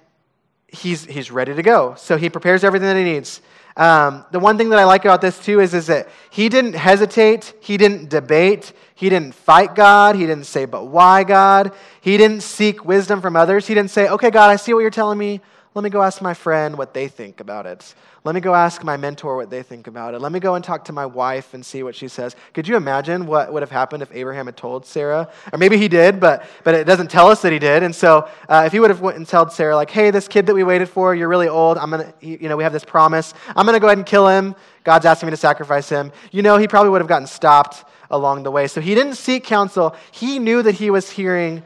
he's, 0.67 1.05
he's 1.05 1.29
ready 1.29 1.53
to 1.53 1.61
go. 1.61 1.93
So 1.95 2.17
he 2.17 2.27
prepares 2.27 2.63
everything 2.63 2.87
that 2.87 2.97
he 2.97 3.03
needs. 3.03 3.39
Um, 3.77 4.25
the 4.31 4.39
one 4.39 4.57
thing 4.57 4.69
that 4.69 4.79
I 4.79 4.85
like 4.85 5.05
about 5.05 5.21
this 5.21 5.37
too 5.37 5.59
is, 5.59 5.75
is 5.75 5.85
that 5.87 6.09
he 6.31 6.49
didn't 6.49 6.73
hesitate, 6.73 7.53
he 7.59 7.77
didn't 7.77 8.09
debate, 8.09 8.73
he 8.95 9.09
didn't 9.09 9.35
fight 9.35 9.75
God, 9.75 10.15
he 10.15 10.25
didn't 10.25 10.47
say, 10.47 10.65
but 10.65 10.87
why 10.87 11.23
God? 11.23 11.71
He 12.01 12.17
didn't 12.17 12.41
seek 12.41 12.83
wisdom 12.83 13.21
from 13.21 13.35
others. 13.35 13.67
He 13.67 13.75
didn't 13.75 13.91
say, 13.91 14.09
okay, 14.09 14.31
God, 14.31 14.49
I 14.49 14.55
see 14.55 14.73
what 14.73 14.79
you're 14.79 14.89
telling 14.89 15.19
me. 15.19 15.39
Let 15.75 15.83
me 15.83 15.89
go 15.89 16.03
ask 16.03 16.21
my 16.21 16.35
friend 16.35 16.77
what 16.77 16.93
they 16.93 17.07
think 17.07 17.39
about 17.39 17.65
it. 17.65 17.95
Let 18.23 18.35
me 18.35 18.41
go 18.41 18.53
ask 18.53 18.83
my 18.83 18.95
mentor 18.95 19.35
what 19.35 19.49
they 19.49 19.63
think 19.63 19.87
about 19.87 20.13
it. 20.13 20.19
Let 20.21 20.31
me 20.31 20.39
go 20.39 20.53
and 20.53 20.63
talk 20.63 20.85
to 20.85 20.93
my 20.93 21.05
wife 21.05 21.55
and 21.55 21.65
see 21.65 21.81
what 21.81 21.95
she 21.95 22.07
says. 22.07 22.35
Could 22.53 22.67
you 22.67 22.77
imagine 22.77 23.25
what 23.25 23.51
would 23.51 23.63
have 23.63 23.71
happened 23.71 24.03
if 24.03 24.13
Abraham 24.13 24.45
had 24.45 24.55
told 24.55 24.85
Sarah? 24.85 25.31
Or 25.51 25.57
maybe 25.57 25.77
he 25.77 25.87
did, 25.87 26.19
but, 26.19 26.45
but 26.63 26.75
it 26.75 26.85
doesn't 26.85 27.09
tell 27.09 27.27
us 27.27 27.41
that 27.41 27.51
he 27.51 27.57
did. 27.57 27.81
And 27.81 27.93
so 27.93 28.29
uh, 28.47 28.63
if 28.67 28.71
he 28.71 28.79
would 28.79 28.91
have 28.91 29.01
went 29.01 29.17
and 29.17 29.27
told 29.27 29.51
Sarah, 29.51 29.75
like, 29.75 29.89
hey, 29.89 30.11
this 30.11 30.27
kid 30.27 30.45
that 30.45 30.53
we 30.53 30.63
waited 30.63 30.89
for, 30.89 31.15
you're 31.15 31.27
really 31.27 31.49
old. 31.49 31.79
I'm 31.79 31.89
going 31.89 32.05
to, 32.05 32.25
you 32.25 32.47
know, 32.49 32.55
we 32.55 32.63
have 32.63 32.73
this 32.73 32.85
promise. 32.85 33.33
I'm 33.55 33.65
going 33.65 33.75
to 33.75 33.79
go 33.79 33.87
ahead 33.87 33.97
and 33.97 34.05
kill 34.05 34.27
him. 34.27 34.55
God's 34.83 35.07
asking 35.07 35.27
me 35.27 35.31
to 35.31 35.37
sacrifice 35.37 35.89
him. 35.89 36.11
You 36.31 36.43
know, 36.43 36.57
he 36.57 36.67
probably 36.67 36.91
would 36.91 37.01
have 37.01 37.07
gotten 37.07 37.27
stopped 37.27 37.83
along 38.11 38.43
the 38.43 38.51
way. 38.51 38.67
So 38.67 38.79
he 38.79 38.93
didn't 38.93 39.15
seek 39.15 39.43
counsel. 39.43 39.95
He 40.11 40.37
knew 40.37 40.61
that 40.61 40.75
he 40.75 40.91
was 40.91 41.09
hearing 41.09 41.63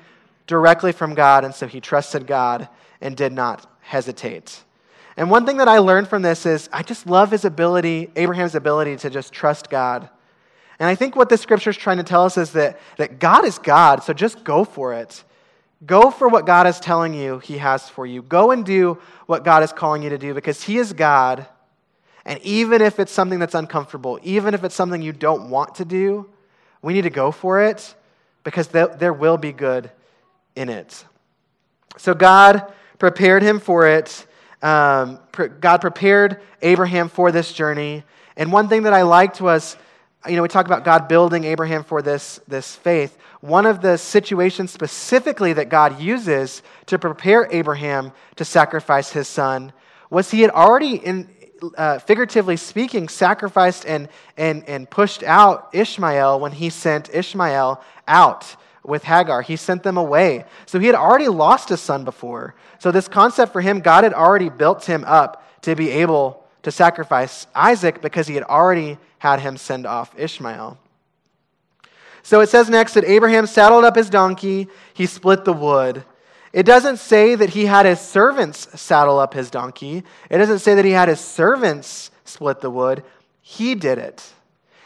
directly 0.47 0.93
from 0.93 1.13
God, 1.13 1.43
and 1.43 1.53
so 1.53 1.67
he 1.67 1.81
trusted 1.81 2.25
God 2.25 2.69
and 3.01 3.15
did 3.15 3.33
not 3.33 3.76
hesitate. 3.87 4.63
And 5.15 5.31
one 5.31 5.45
thing 5.45 5.57
that 5.57 5.69
I 5.69 5.79
learned 5.79 6.09
from 6.09 6.21
this 6.21 6.45
is 6.45 6.69
I 6.73 6.83
just 6.83 7.07
love 7.07 7.31
his 7.31 7.45
ability, 7.45 8.11
Abraham's 8.15 8.53
ability 8.53 8.97
to 8.97 9.09
just 9.09 9.31
trust 9.31 9.69
God. 9.69 10.09
And 10.77 10.87
I 10.87 10.93
think 10.93 11.15
what 11.15 11.29
this 11.29 11.41
scripture 11.41 11.71
is 11.71 11.77
trying 11.77 11.97
to 11.97 12.03
tell 12.03 12.25
us 12.25 12.37
is 12.37 12.51
that, 12.51 12.79
that 12.97 13.17
God 13.17 13.45
is 13.45 13.57
God, 13.57 14.03
so 14.03 14.13
just 14.13 14.43
go 14.43 14.63
for 14.63 14.93
it. 14.93 15.23
Go 15.85 16.11
for 16.11 16.27
what 16.27 16.45
God 16.45 16.67
is 16.67 16.79
telling 16.79 17.13
you 17.13 17.39
He 17.39 17.57
has 17.59 17.89
for 17.89 18.05
you. 18.05 18.21
Go 18.21 18.51
and 18.51 18.65
do 18.65 18.99
what 19.25 19.43
God 19.43 19.63
is 19.63 19.71
calling 19.71 20.03
you 20.03 20.09
to 20.09 20.17
do 20.17 20.33
because 20.33 20.61
He 20.61 20.77
is 20.77 20.91
God. 20.91 21.47
And 22.25 22.39
even 22.41 22.81
if 22.81 22.99
it's 22.99 23.11
something 23.11 23.39
that's 23.39 23.55
uncomfortable, 23.55 24.19
even 24.21 24.53
if 24.53 24.63
it's 24.63 24.75
something 24.75 25.01
you 25.01 25.13
don't 25.13 25.49
want 25.49 25.75
to 25.75 25.85
do, 25.85 26.29
we 26.81 26.93
need 26.93 27.03
to 27.03 27.09
go 27.09 27.31
for 27.31 27.61
it 27.61 27.95
because 28.43 28.67
there 28.67 29.13
will 29.13 29.37
be 29.37 29.53
good 29.53 29.89
in 30.55 30.67
it. 30.67 31.05
So 31.97 32.13
God 32.13 32.73
prepared 32.99 33.43
him 33.43 33.59
for 33.59 33.87
it. 33.87 34.25
Um, 34.61 35.19
God 35.59 35.81
prepared 35.81 36.41
Abraham 36.61 37.09
for 37.09 37.31
this 37.31 37.53
journey. 37.53 38.03
And 38.35 38.51
one 38.51 38.67
thing 38.69 38.83
that 38.83 38.93
I 38.93 39.03
liked 39.03 39.39
was, 39.39 39.77
you 40.27 40.35
know, 40.35 40.41
we 40.41 40.47
talk 40.47 40.65
about 40.65 40.83
God 40.83 41.07
building 41.07 41.43
Abraham 41.43 41.83
for 41.83 42.01
this, 42.01 42.39
this 42.47 42.75
faith. 42.75 43.17
One 43.41 43.65
of 43.65 43.81
the 43.81 43.97
situations 43.97 44.71
specifically 44.71 45.53
that 45.53 45.69
God 45.69 46.01
uses 46.01 46.63
to 46.87 46.97
prepare 46.97 47.47
Abraham 47.51 48.11
to 48.35 48.45
sacrifice 48.45 49.11
his 49.11 49.27
son 49.27 49.73
was 50.09 50.31
he 50.31 50.41
had 50.41 50.51
already, 50.51 50.95
in, 50.95 51.29
uh, 51.77 51.99
figuratively 51.99 52.57
speaking, 52.57 53.09
sacrificed 53.09 53.85
and, 53.85 54.09
and, 54.37 54.67
and 54.67 54.89
pushed 54.89 55.21
out 55.21 55.69
Ishmael 55.73 56.39
when 56.39 56.51
he 56.51 56.69
sent 56.69 57.13
Ishmael 57.13 57.81
out 58.07 58.55
with 58.87 59.03
Hagar. 59.03 59.43
He 59.43 59.55
sent 59.55 59.83
them 59.83 59.97
away. 59.97 60.45
So 60.65 60.79
he 60.79 60.87
had 60.87 60.95
already 60.95 61.27
lost 61.27 61.69
a 61.69 61.77
son 61.77 62.03
before. 62.03 62.55
So, 62.79 62.91
this 62.91 63.07
concept 63.07 63.53
for 63.53 63.61
him, 63.61 63.79
God 63.79 64.03
had 64.03 64.13
already 64.13 64.49
built 64.49 64.85
him 64.85 65.03
up 65.05 65.43
to 65.63 65.75
be 65.75 65.89
able 65.89 66.43
to 66.63 66.71
sacrifice 66.71 67.47
Isaac 67.55 68.01
because 68.01 68.27
he 68.27 68.35
had 68.35 68.43
already 68.43 68.97
had 69.19 69.39
him 69.39 69.57
send 69.57 69.85
off 69.85 70.13
Ishmael. 70.17 70.77
So 72.23 72.41
it 72.41 72.49
says 72.49 72.69
next 72.69 72.93
that 72.95 73.05
Abraham 73.05 73.47
saddled 73.47 73.85
up 73.85 73.95
his 73.95 74.09
donkey, 74.09 74.67
he 74.93 75.05
split 75.05 75.45
the 75.45 75.53
wood. 75.53 76.03
It 76.51 76.65
doesn't 76.65 76.97
say 76.97 77.35
that 77.35 77.51
he 77.51 77.65
had 77.67 77.85
his 77.85 78.01
servants 78.01 78.67
saddle 78.79 79.17
up 79.17 79.33
his 79.33 79.49
donkey. 79.49 80.03
It 80.29 80.37
doesn't 80.37 80.59
say 80.59 80.75
that 80.75 80.83
he 80.83 80.91
had 80.91 81.07
his 81.07 81.21
servants 81.21 82.11
split 82.25 82.59
the 82.59 82.69
wood. 82.69 83.03
He 83.41 83.75
did 83.75 83.97
it. 83.97 84.29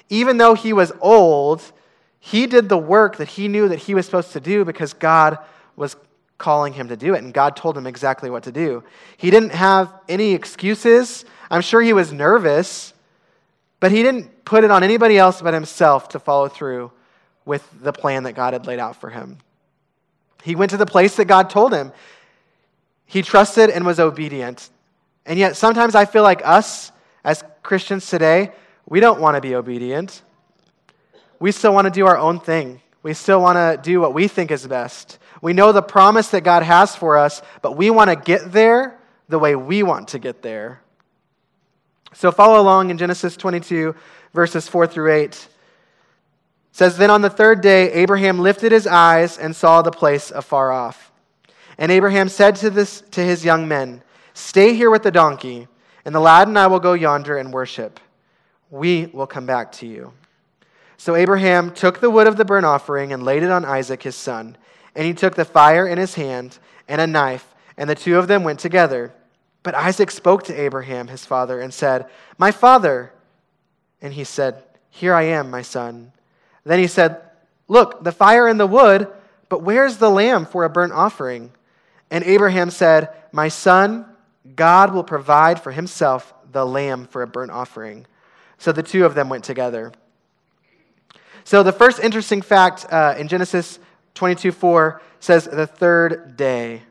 Even 0.08 0.38
though 0.38 0.54
he 0.54 0.72
was 0.72 0.92
old, 1.02 1.64
he 2.24 2.46
did 2.46 2.70
the 2.70 2.78
work 2.78 3.18
that 3.18 3.28
he 3.28 3.48
knew 3.48 3.68
that 3.68 3.80
he 3.80 3.96
was 3.96 4.06
supposed 4.06 4.32
to 4.34 4.40
do 4.40 4.64
because 4.64 4.94
God 4.94 5.40
was 5.76 5.96
calling 6.38 6.72
him 6.72 6.88
to 6.90 6.96
do 6.96 7.16
it, 7.16 7.24
and 7.24 7.34
God 7.34 7.56
told 7.56 7.76
him 7.76 7.88
exactly 7.88 8.30
what 8.30 8.44
to 8.44 8.52
do. 8.52 8.84
He 9.18 9.32
didn't 9.32 9.54
have 9.54 9.92
any 10.08 10.34
excuses. 10.34 11.26
I'm 11.50 11.62
sure 11.62 11.82
he 11.82 11.94
was 11.94 12.14
nervous, 12.14 12.94
but 13.80 13.92
he 13.92 14.04
didn't 14.04 14.46
put 14.46 14.64
it 14.64 14.70
on 14.70 14.84
anybody 14.84 15.18
else 15.18 15.42
but 15.42 15.56
himself 15.56 16.10
to 16.10 16.20
follow 16.20 16.48
through 16.48 16.92
with 17.44 17.68
the 17.82 17.92
plan 17.92 18.24
that 18.24 18.34
God 18.34 18.54
had 18.54 18.68
laid 18.68 18.80
out 18.80 18.96
for 18.96 19.10
him. 19.10 19.40
He 20.44 20.56
went 20.56 20.70
to 20.72 20.78
the 20.78 20.86
place 20.86 21.16
that 21.16 21.26
God 21.26 21.50
told 21.50 21.74
him. 21.74 21.92
He 23.08 23.24
trusted 23.24 23.72
and 23.72 23.84
was 23.84 24.00
obedient. 24.00 24.70
And 25.26 25.40
yet, 25.40 25.58
sometimes 25.58 25.96
I 25.96 26.06
feel 26.06 26.24
like 26.24 26.46
us 26.46 26.92
as 27.24 27.44
Christians 27.64 28.08
today, 28.08 28.52
we 28.88 29.00
don't 29.00 29.20
want 29.20 29.36
to 29.36 29.42
be 29.42 29.56
obedient 29.56 30.22
we 31.42 31.52
still 31.52 31.74
want 31.74 31.86
to 31.86 31.92
do 31.92 32.06
our 32.06 32.20
own 32.20 32.40
thing. 32.40 32.80
We 33.02 33.16
still 33.16 33.42
want 33.42 33.58
to 33.58 33.82
do 33.82 34.00
what 34.00 34.14
we 34.14 34.28
think 34.28 34.52
is 34.52 34.66
best. 34.68 35.18
We 35.42 35.54
know 35.54 35.72
the 35.72 35.82
promise 35.82 36.30
that 36.30 36.42
God 36.42 36.62
has 36.62 36.96
for 36.96 37.18
us, 37.18 37.42
but 37.64 37.76
we 37.76 37.90
want 37.90 38.12
to 38.12 38.16
get 38.16 38.52
there 38.52 39.00
the 39.28 39.40
way 39.40 39.56
we 39.56 39.82
want 39.82 40.10
to 40.10 40.20
get 40.20 40.44
there. 40.44 40.82
So 42.14 42.32
follow 42.32 42.62
along 42.62 42.92
in 42.92 43.00
Genesis 43.00 43.36
22, 43.36 43.96
verses 44.36 44.68
4 44.68 44.86
through 44.86 45.12
8. 45.14 45.24
It 45.24 45.48
says, 46.74 46.98
Then 46.98 47.10
on 47.10 47.24
the 47.24 47.30
third 47.30 47.62
day, 47.62 47.92
Abraham 47.92 48.38
lifted 48.38 48.72
his 48.72 48.86
eyes 48.86 49.40
and 49.40 49.56
saw 49.56 49.82
the 49.82 49.92
place 49.92 50.30
afar 50.30 50.72
off. 50.72 51.12
And 51.80 51.92
Abraham 51.92 52.30
said 52.30 52.56
to, 52.58 52.70
this, 52.70 53.02
to 53.12 53.22
his 53.22 53.44
young 53.44 53.68
men, 53.68 54.04
Stay 54.36 54.76
here 54.76 54.92
with 54.92 55.02
the 55.02 55.12
donkey, 55.12 55.68
and 56.06 56.14
the 56.14 56.20
lad 56.20 56.48
and 56.48 56.60
I 56.60 56.68
will 56.68 56.80
go 56.80 56.94
yonder 56.94 57.36
and 57.36 57.52
worship. 57.52 58.00
We 58.70 59.08
will 59.08 59.28
come 59.28 59.48
back 59.48 59.72
to 59.74 59.88
you. 59.88 60.14
So 61.02 61.16
Abraham 61.16 61.72
took 61.72 62.00
the 62.00 62.12
wood 62.12 62.28
of 62.28 62.38
the 62.38 62.46
burnt 62.46 62.68
offering 62.68 63.12
and 63.12 63.24
laid 63.24 63.42
it 63.42 63.50
on 63.50 63.66
Isaac 63.66 64.04
his 64.04 64.16
son. 64.16 64.56
And 64.94 65.04
he 65.04 65.16
took 65.16 65.34
the 65.34 65.46
fire 65.46 65.88
in 65.88 65.98
his 65.98 66.14
hand 66.14 66.60
and 66.88 67.02
a 67.02 67.08
knife, 67.08 67.56
and 67.76 67.90
the 67.90 67.96
two 67.96 68.20
of 68.20 68.28
them 68.28 68.44
went 68.44 68.60
together. 68.60 69.12
But 69.64 69.74
Isaac 69.74 70.12
spoke 70.12 70.44
to 70.44 70.54
Abraham 70.54 71.08
his 71.08 71.26
father 71.26 71.60
and 71.60 71.74
said, 71.74 72.06
My 72.38 72.52
father. 72.52 73.14
And 74.00 74.14
he 74.14 74.24
said, 74.24 74.62
Here 74.92 75.16
I 75.16 75.24
am, 75.24 75.50
my 75.50 75.64
son. 75.64 76.12
Then 76.66 76.78
he 76.78 76.86
said, 76.86 77.20
Look, 77.68 78.04
the 78.04 78.12
fire 78.12 78.48
and 78.48 78.60
the 78.60 78.68
wood, 78.68 79.08
but 79.50 79.64
where's 79.64 79.98
the 79.98 80.12
lamb 80.12 80.46
for 80.46 80.66
a 80.66 80.70
burnt 80.70 80.94
offering? 80.94 81.52
And 82.12 82.24
Abraham 82.26 82.70
said, 82.70 83.10
My 83.32 83.48
son, 83.48 84.06
God 84.56 84.94
will 84.94 85.04
provide 85.04 85.64
for 85.64 85.72
himself 85.72 86.32
the 86.52 86.64
lamb 86.64 87.08
for 87.08 87.24
a 87.24 87.28
burnt 87.28 87.50
offering. 87.50 88.06
So 88.60 88.72
the 88.72 88.84
two 88.84 89.04
of 89.04 89.16
them 89.16 89.30
went 89.30 89.44
together. 89.44 89.94
So 91.44 91.64
the 91.64 91.72
first 91.72 92.00
interesting 92.00 92.42
fact 92.42 92.86
uh, 92.92 93.16
in 93.18 93.28
Genesis 93.28 93.80
22 94.16 94.52
4 94.52 95.02
says 95.20 95.46
the 95.46 95.68
third 95.68 96.36
day. 96.38 96.82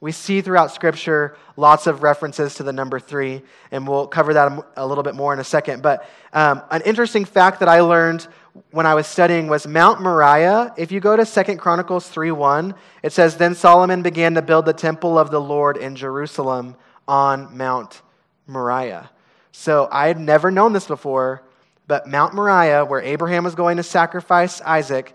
We 0.00 0.12
see 0.12 0.40
throughout 0.40 0.72
Scripture 0.72 1.36
lots 1.56 1.86
of 1.86 2.02
references 2.02 2.54
to 2.54 2.62
the 2.62 2.72
number 2.72 2.98
three, 2.98 3.42
and 3.70 3.86
we'll 3.86 4.06
cover 4.06 4.32
that 4.32 4.64
a 4.76 4.86
little 4.86 5.04
bit 5.04 5.14
more 5.14 5.34
in 5.34 5.40
a 5.40 5.44
second. 5.44 5.82
But 5.82 6.08
um, 6.32 6.62
an 6.70 6.80
interesting 6.82 7.26
fact 7.26 7.60
that 7.60 7.68
I 7.68 7.80
learned 7.80 8.26
when 8.70 8.86
I 8.86 8.94
was 8.94 9.06
studying 9.06 9.46
was 9.48 9.66
Mount 9.66 10.00
Moriah. 10.00 10.72
If 10.78 10.90
you 10.90 11.00
go 11.00 11.16
to 11.16 11.26
Second 11.26 11.58
Chronicles 11.58 12.08
3 12.08 12.30
1, 12.30 12.74
it 13.02 13.12
says, 13.12 13.36
Then 13.36 13.54
Solomon 13.54 14.00
began 14.00 14.34
to 14.34 14.42
build 14.42 14.64
the 14.64 14.72
temple 14.72 15.18
of 15.18 15.30
the 15.30 15.40
Lord 15.40 15.76
in 15.76 15.96
Jerusalem 15.96 16.76
on 17.06 17.56
Mount 17.56 18.00
Moriah. 18.46 19.10
So 19.52 19.86
I 19.92 20.06
had 20.06 20.18
never 20.18 20.50
known 20.50 20.72
this 20.72 20.86
before, 20.86 21.42
but 21.90 22.06
Mount 22.06 22.34
Moriah, 22.34 22.84
where 22.84 23.02
Abraham 23.02 23.42
was 23.42 23.56
going 23.56 23.76
to 23.78 23.82
sacrifice 23.82 24.60
Isaac, 24.60 25.12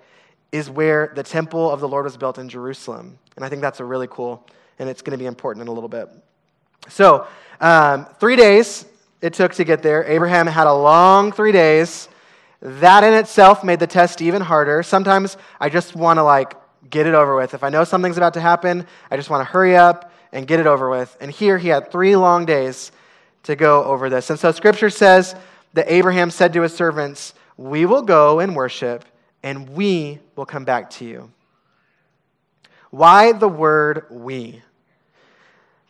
is 0.52 0.70
where 0.70 1.14
the 1.16 1.24
temple 1.24 1.72
of 1.72 1.80
the 1.80 1.88
Lord 1.88 2.04
was 2.04 2.18
built 2.18 2.38
in 2.38 2.50
Jerusalem. 2.50 3.18
And 3.38 3.46
I 3.46 3.48
think 3.48 3.62
that's 3.62 3.80
a 3.80 3.86
really 3.86 4.08
cool, 4.12 4.46
and 4.78 4.90
it's 4.90 5.02
going 5.02 5.18
to 5.18 5.18
be 5.18 5.26
important 5.26 5.62
in 5.62 5.70
a 5.70 5.72
little 5.72 5.88
bit. 5.88 6.10
So, 6.90 7.28
um, 7.62 8.08
three 8.20 8.36
days 8.36 8.84
it 9.22 9.34
took 9.34 9.54
to 9.54 9.64
get 9.64 9.84
there. 9.84 10.04
Abraham 10.04 10.48
had 10.48 10.68
a 10.68 10.74
long 10.74 11.32
three 11.32 11.54
days. 11.54 12.10
That 12.60 13.06
in 13.06 13.14
itself 13.14 13.64
made 13.64 13.80
the 13.80 13.88
test 13.88 14.22
even 14.22 14.42
harder. 14.42 14.84
Sometimes 14.84 15.38
I 15.62 15.70
just 15.70 15.96
want 15.96 16.18
to 16.18 16.24
like 16.24 16.56
get 16.90 17.08
it 17.08 17.14
over 17.14 17.38
with. 17.38 17.54
If 17.54 17.64
I 17.64 17.70
know 17.70 17.86
something's 17.86 18.18
about 18.18 18.34
to 18.34 18.42
happen, 18.42 18.86
I 19.10 19.16
just 19.16 19.30
want 19.30 19.40
to 19.40 19.46
hurry 19.46 19.78
up 19.78 20.12
and 20.34 20.46
get 20.46 20.60
it 20.60 20.68
over 20.68 20.90
with. 20.90 21.16
And 21.22 21.32
here 21.32 21.58
he 21.58 21.70
had 21.70 21.90
three 21.90 22.18
long 22.18 22.46
days 22.46 22.92
to 23.44 23.56
go 23.56 23.86
over 23.86 24.10
this. 24.10 24.30
And 24.30 24.38
so 24.38 24.52
scripture 24.52 24.90
says 24.90 25.36
that 25.76 25.92
Abraham 25.92 26.32
said 26.32 26.54
to 26.54 26.62
his 26.62 26.74
servants, 26.74 27.34
We 27.58 27.86
will 27.86 28.02
go 28.02 28.40
and 28.40 28.56
worship, 28.56 29.06
and 29.44 29.70
we 29.70 30.20
will 30.36 30.46
come 30.46 30.66
back 30.66 30.90
to 30.92 31.06
you. 31.06 31.32
Why 32.90 33.34
the 33.34 33.50
word 33.50 34.06
we? 34.10 34.62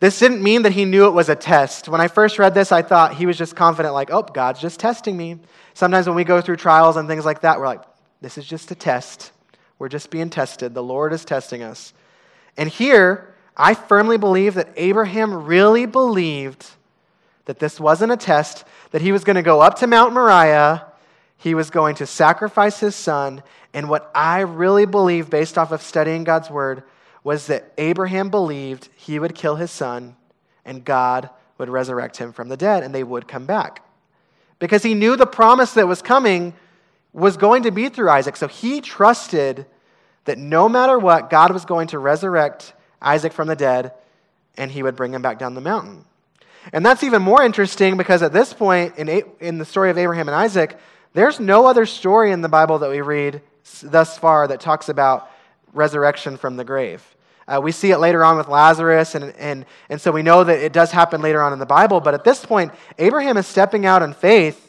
This 0.00 0.18
didn't 0.18 0.42
mean 0.42 0.62
that 0.62 0.72
he 0.72 0.84
knew 0.84 1.06
it 1.06 1.12
was 1.12 1.28
a 1.28 1.36
test. 1.36 1.88
When 1.88 2.00
I 2.00 2.08
first 2.08 2.38
read 2.38 2.52
this, 2.52 2.70
I 2.70 2.82
thought 2.82 3.14
he 3.14 3.26
was 3.26 3.38
just 3.38 3.56
confident, 3.56 3.94
like, 3.94 4.10
oh, 4.10 4.22
God's 4.22 4.60
just 4.60 4.78
testing 4.78 5.16
me. 5.16 5.38
Sometimes 5.72 6.06
when 6.06 6.16
we 6.16 6.24
go 6.24 6.40
through 6.40 6.56
trials 6.56 6.96
and 6.96 7.08
things 7.08 7.24
like 7.24 7.40
that, 7.42 7.58
we're 7.58 7.66
like, 7.66 7.82
this 8.20 8.36
is 8.36 8.44
just 8.44 8.70
a 8.72 8.74
test. 8.74 9.30
We're 9.78 9.88
just 9.88 10.10
being 10.10 10.30
tested. 10.30 10.74
The 10.74 10.82
Lord 10.82 11.12
is 11.12 11.24
testing 11.24 11.62
us. 11.62 11.94
And 12.56 12.68
here, 12.68 13.34
I 13.56 13.74
firmly 13.74 14.18
believe 14.18 14.54
that 14.54 14.68
Abraham 14.76 15.44
really 15.44 15.86
believed 15.86 16.66
that 17.46 17.58
this 17.58 17.80
wasn't 17.80 18.12
a 18.12 18.16
test, 18.16 18.64
that 18.96 19.02
he 19.02 19.12
was 19.12 19.24
going 19.24 19.36
to 19.36 19.42
go 19.42 19.60
up 19.60 19.78
to 19.78 19.86
Mount 19.86 20.14
Moriah, 20.14 20.86
he 21.36 21.54
was 21.54 21.68
going 21.68 21.94
to 21.96 22.06
sacrifice 22.06 22.80
his 22.80 22.96
son, 22.96 23.42
and 23.74 23.90
what 23.90 24.10
I 24.14 24.40
really 24.40 24.86
believe, 24.86 25.28
based 25.28 25.58
off 25.58 25.70
of 25.70 25.82
studying 25.82 26.24
God's 26.24 26.48
word, 26.48 26.82
was 27.22 27.48
that 27.48 27.70
Abraham 27.76 28.30
believed 28.30 28.88
he 28.96 29.18
would 29.18 29.34
kill 29.34 29.56
his 29.56 29.70
son 29.70 30.16
and 30.64 30.82
God 30.82 31.28
would 31.58 31.68
resurrect 31.68 32.16
him 32.16 32.32
from 32.32 32.48
the 32.48 32.56
dead 32.56 32.82
and 32.82 32.94
they 32.94 33.04
would 33.04 33.28
come 33.28 33.44
back. 33.44 33.84
Because 34.58 34.82
he 34.82 34.94
knew 34.94 35.14
the 35.14 35.26
promise 35.26 35.74
that 35.74 35.86
was 35.86 36.00
coming 36.00 36.54
was 37.12 37.36
going 37.36 37.64
to 37.64 37.70
be 37.70 37.90
through 37.90 38.08
Isaac. 38.08 38.34
So 38.34 38.48
he 38.48 38.80
trusted 38.80 39.66
that 40.24 40.38
no 40.38 40.70
matter 40.70 40.98
what, 40.98 41.28
God 41.28 41.52
was 41.52 41.66
going 41.66 41.88
to 41.88 41.98
resurrect 41.98 42.72
Isaac 43.02 43.34
from 43.34 43.48
the 43.48 43.56
dead 43.56 43.92
and 44.56 44.70
he 44.70 44.82
would 44.82 44.96
bring 44.96 45.12
him 45.12 45.20
back 45.20 45.38
down 45.38 45.52
the 45.52 45.60
mountain. 45.60 46.06
And 46.72 46.84
that's 46.84 47.02
even 47.02 47.22
more 47.22 47.42
interesting 47.42 47.96
because 47.96 48.22
at 48.22 48.32
this 48.32 48.52
point 48.52 48.96
in, 48.98 49.22
in 49.40 49.58
the 49.58 49.64
story 49.64 49.90
of 49.90 49.98
Abraham 49.98 50.28
and 50.28 50.34
Isaac, 50.34 50.78
there's 51.12 51.40
no 51.40 51.66
other 51.66 51.86
story 51.86 52.32
in 52.32 52.40
the 52.40 52.48
Bible 52.48 52.80
that 52.80 52.90
we 52.90 53.00
read 53.00 53.40
thus 53.82 54.18
far 54.18 54.48
that 54.48 54.60
talks 54.60 54.88
about 54.88 55.30
resurrection 55.72 56.36
from 56.36 56.56
the 56.56 56.64
grave. 56.64 57.02
Uh, 57.48 57.60
we 57.62 57.70
see 57.70 57.92
it 57.92 57.98
later 57.98 58.24
on 58.24 58.36
with 58.36 58.48
Lazarus, 58.48 59.14
and, 59.14 59.32
and, 59.36 59.66
and 59.88 60.00
so 60.00 60.10
we 60.10 60.22
know 60.22 60.42
that 60.42 60.58
it 60.58 60.72
does 60.72 60.90
happen 60.90 61.22
later 61.22 61.40
on 61.40 61.52
in 61.52 61.60
the 61.60 61.66
Bible. 61.66 62.00
But 62.00 62.14
at 62.14 62.24
this 62.24 62.44
point, 62.44 62.72
Abraham 62.98 63.36
is 63.36 63.46
stepping 63.46 63.86
out 63.86 64.02
in 64.02 64.12
faith 64.12 64.62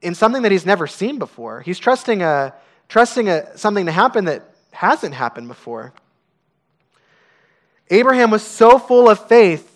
in 0.00 0.14
something 0.14 0.42
that 0.42 0.52
he's 0.52 0.66
never 0.66 0.86
seen 0.86 1.18
before. 1.18 1.62
He's 1.62 1.80
trusting, 1.80 2.22
a, 2.22 2.54
trusting 2.88 3.28
a, 3.28 3.58
something 3.58 3.86
to 3.86 3.92
happen 3.92 4.26
that 4.26 4.44
hasn't 4.70 5.14
happened 5.14 5.48
before. 5.48 5.92
Abraham 7.90 8.30
was 8.30 8.42
so 8.42 8.78
full 8.78 9.08
of 9.08 9.26
faith 9.26 9.73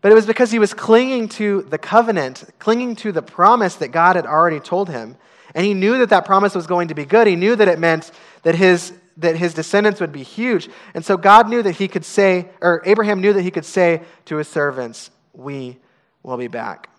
but 0.00 0.12
it 0.12 0.14
was 0.14 0.26
because 0.26 0.50
he 0.50 0.58
was 0.58 0.74
clinging 0.74 1.28
to 1.30 1.62
the 1.62 1.78
covenant, 1.78 2.44
clinging 2.58 2.96
to 2.96 3.12
the 3.12 3.22
promise 3.22 3.76
that 3.76 3.88
God 3.88 4.16
had 4.16 4.26
already 4.26 4.60
told 4.60 4.88
him. 4.90 5.16
And 5.54 5.64
he 5.64 5.74
knew 5.74 5.98
that 5.98 6.10
that 6.10 6.26
promise 6.26 6.54
was 6.54 6.66
going 6.66 6.88
to 6.88 6.94
be 6.94 7.04
good. 7.04 7.26
He 7.26 7.36
knew 7.36 7.56
that 7.56 7.68
it 7.68 7.78
meant 7.78 8.10
that 8.42 8.54
his, 8.54 8.92
that 9.16 9.36
his 9.36 9.54
descendants 9.54 10.00
would 10.00 10.12
be 10.12 10.22
huge. 10.22 10.68
And 10.94 11.04
so 11.04 11.16
God 11.16 11.48
knew 11.48 11.62
that 11.62 11.76
he 11.76 11.88
could 11.88 12.04
say, 12.04 12.48
or 12.60 12.82
Abraham 12.84 13.20
knew 13.20 13.32
that 13.32 13.42
he 13.42 13.50
could 13.50 13.64
say 13.64 14.02
to 14.26 14.36
his 14.36 14.48
servants, 14.48 15.10
We 15.32 15.78
will 16.22 16.36
be 16.36 16.48
back. 16.48 16.90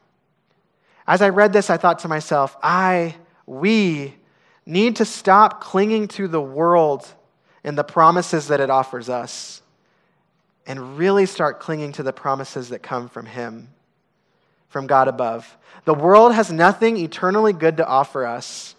As 1.06 1.22
I 1.22 1.30
read 1.30 1.54
this, 1.54 1.70
I 1.70 1.78
thought 1.78 2.00
to 2.00 2.08
myself, 2.08 2.58
I, 2.62 3.16
we 3.46 4.16
need 4.66 4.98
to 4.98 5.06
stop 5.06 5.62
clinging 5.62 6.08
to 6.10 6.28
the 6.28 6.42
world 6.42 7.08
and 7.64 7.78
the 7.78 7.84
promises 7.84 8.48
that 8.48 8.60
it 8.60 8.70
offers 8.70 9.08
us 9.08 9.62
and 10.68 10.98
really 10.98 11.26
start 11.26 11.60
clinging 11.60 11.94
to 11.94 12.04
the 12.04 12.14
promises 12.14 12.70
that 12.70 12.84
come 12.84 13.08
from 13.08 13.26
Him, 13.26 13.70
from 14.70 14.86
God 14.86 15.08
above. 15.08 15.58
The 15.86 15.94
world 15.94 16.34
has 16.34 16.52
nothing 16.52 16.98
eternally 16.98 17.54
good 17.54 17.78
to 17.78 17.88
offer 17.88 18.26
us. 18.26 18.76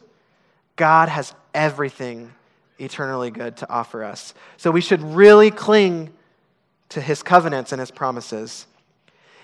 God 0.77 1.09
has 1.09 1.35
everything 1.55 2.33
eternally 2.79 3.31
good 3.31 3.57
to 3.57 3.71
offer 3.71 4.05
us. 4.05 4.35
So 4.59 4.71
we 4.71 4.83
should 4.83 5.03
really 5.03 5.51
cling 5.51 6.13
to 6.91 7.01
His 7.01 7.23
covenants 7.23 7.73
and 7.73 7.81
His 7.81 7.91
promises. 7.91 8.67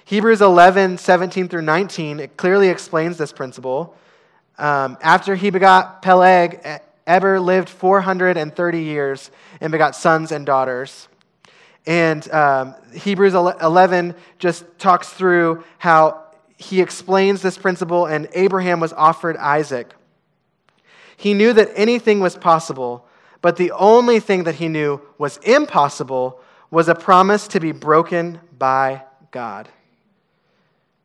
Hebrews 0.04 0.42
11, 0.42 0.98
17 0.98 1.48
through 1.48 1.62
19, 1.62 2.20
it 2.20 2.36
clearly 2.36 2.68
explains 2.68 3.16
this 3.16 3.32
principle. 3.32 3.96
Um, 4.58 4.98
after 5.00 5.34
he 5.34 5.48
begot 5.48 6.02
Peleg, 6.02 6.60
Eber 7.06 7.40
lived 7.40 7.70
430 7.70 8.82
years 8.82 9.30
and 9.60 9.72
begot 9.72 9.96
sons 9.96 10.30
and 10.30 10.44
daughters. 10.44 11.08
And 11.86 12.30
um, 12.32 12.74
Hebrews 12.94 13.34
11 13.34 14.14
just 14.38 14.64
talks 14.78 15.10
through 15.10 15.64
how 15.78 16.22
he 16.56 16.80
explains 16.80 17.42
this 17.42 17.58
principle, 17.58 18.06
and 18.06 18.28
Abraham 18.32 18.80
was 18.80 18.92
offered 18.92 19.36
Isaac. 19.36 19.92
He 21.16 21.34
knew 21.34 21.52
that 21.52 21.70
anything 21.74 22.20
was 22.20 22.36
possible, 22.36 23.06
but 23.42 23.56
the 23.56 23.72
only 23.72 24.20
thing 24.20 24.44
that 24.44 24.54
he 24.56 24.68
knew 24.68 25.00
was 25.18 25.36
impossible 25.38 26.40
was 26.70 26.88
a 26.88 26.94
promise 26.94 27.48
to 27.48 27.60
be 27.60 27.72
broken 27.72 28.40
by 28.58 29.02
God. 29.30 29.68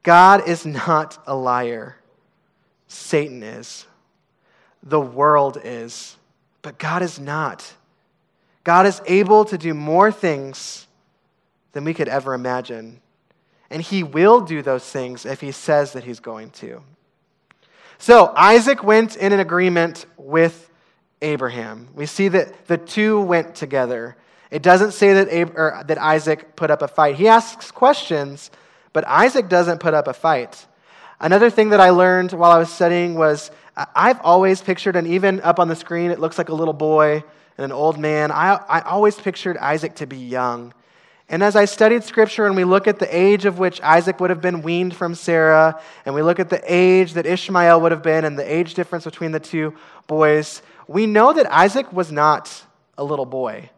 God 0.04 0.48
is 0.48 0.66
not 0.66 1.22
a 1.28 1.36
liar, 1.36 1.98
Satan 2.88 3.44
is. 3.44 3.86
The 4.82 5.00
world 5.00 5.60
is, 5.64 6.18
but 6.62 6.80
God 6.80 7.02
is 7.02 7.20
not. 7.20 7.74
God 8.64 8.86
is 8.86 9.02
able 9.06 9.46
to 9.46 9.58
do 9.58 9.74
more 9.74 10.12
things 10.12 10.88
than 11.72 11.84
we 11.84 11.94
could 11.94 12.08
ever 12.08 12.34
imagine. 12.34 13.02
And 13.70 13.82
he 13.82 14.04
will 14.04 14.42
do 14.42 14.62
those 14.62 14.84
things 14.84 15.26
if 15.26 15.42
he 15.42 15.52
says 15.52 15.94
that 15.94 16.04
he's 16.04 16.20
going 16.20 16.50
to. 16.52 16.82
So 17.98 18.34
Isaac 18.36 18.84
went 18.84 19.16
in 19.16 19.34
an 19.34 19.40
agreement 19.40 20.06
with 20.18 20.70
Abraham. 21.22 21.90
We 21.94 22.06
see 22.06 22.30
that 22.30 22.68
the 22.68 22.78
two 22.78 23.20
went 23.20 23.56
together. 23.56 24.16
It 24.52 24.64
doesn't 24.64 24.94
say 24.94 25.14
that, 25.14 25.30
Ab- 25.30 25.88
that 25.88 25.98
Isaac 25.98 26.56
put 26.56 26.72
up 26.72 26.82
a 26.82 26.88
fight. 26.88 27.16
He 27.16 27.28
asks 27.28 27.72
questions, 27.72 28.52
but 28.94 29.06
Isaac 29.06 29.50
doesn't 29.50 29.80
put 29.80 29.94
up 29.94 30.08
a 30.08 30.14
fight. 30.14 30.66
Another 31.20 31.50
thing 31.50 31.70
that 31.70 31.82
I 31.82 31.90
learned 31.90 32.32
while 32.32 32.52
I 32.52 32.58
was 32.58 32.72
studying 32.72 33.16
was 33.16 33.52
I've 33.96 34.20
always 34.22 34.62
pictured, 34.62 34.96
and 34.96 35.06
even 35.08 35.42
up 35.42 35.60
on 35.60 35.68
the 35.68 35.76
screen, 35.76 36.12
it 36.12 36.20
looks 36.20 36.38
like 36.38 36.50
a 36.50 36.56
little 36.56 36.74
boy 36.74 37.24
and 37.60 37.66
an 37.66 37.72
old 37.74 38.00
man. 38.00 38.32
I, 38.32 38.56
I 38.70 38.80
always 38.82 39.18
pictured 39.18 39.58
Isaac 39.58 39.96
to 39.96 40.08
be 40.08 40.16
young. 40.18 40.74
And 41.28 41.44
as 41.44 41.58
I 41.58 41.66
studied 41.66 42.06
scripture 42.06 42.46
and 42.46 42.56
we 42.56 42.64
look 42.64 42.88
at 42.88 43.00
the 43.00 43.16
age 43.16 43.44
of 43.44 43.60
which 43.60 43.82
Isaac 43.82 44.22
would 44.22 44.30
have 44.30 44.42
been 44.42 44.62
weaned 44.62 44.96
from 44.96 45.14
Sarah, 45.14 45.80
and 46.06 46.16
we 46.16 46.22
look 46.22 46.40
at 46.40 46.50
the 46.50 46.62
age 46.66 47.14
that 47.14 47.26
Ishmael 47.26 47.82
would 47.82 47.92
have 47.92 48.02
been 48.02 48.24
and 48.24 48.40
the 48.40 48.52
age 48.52 48.76
difference 48.76 49.04
between 49.04 49.34
the 49.34 49.42
two 49.42 49.76
boys, 50.08 50.62
we 50.88 51.06
know 51.06 51.34
that 51.34 51.52
Isaac 51.52 51.92
was 51.92 52.14
not 52.14 52.64
a 52.98 53.04
little 53.04 53.26
boy. 53.26 53.70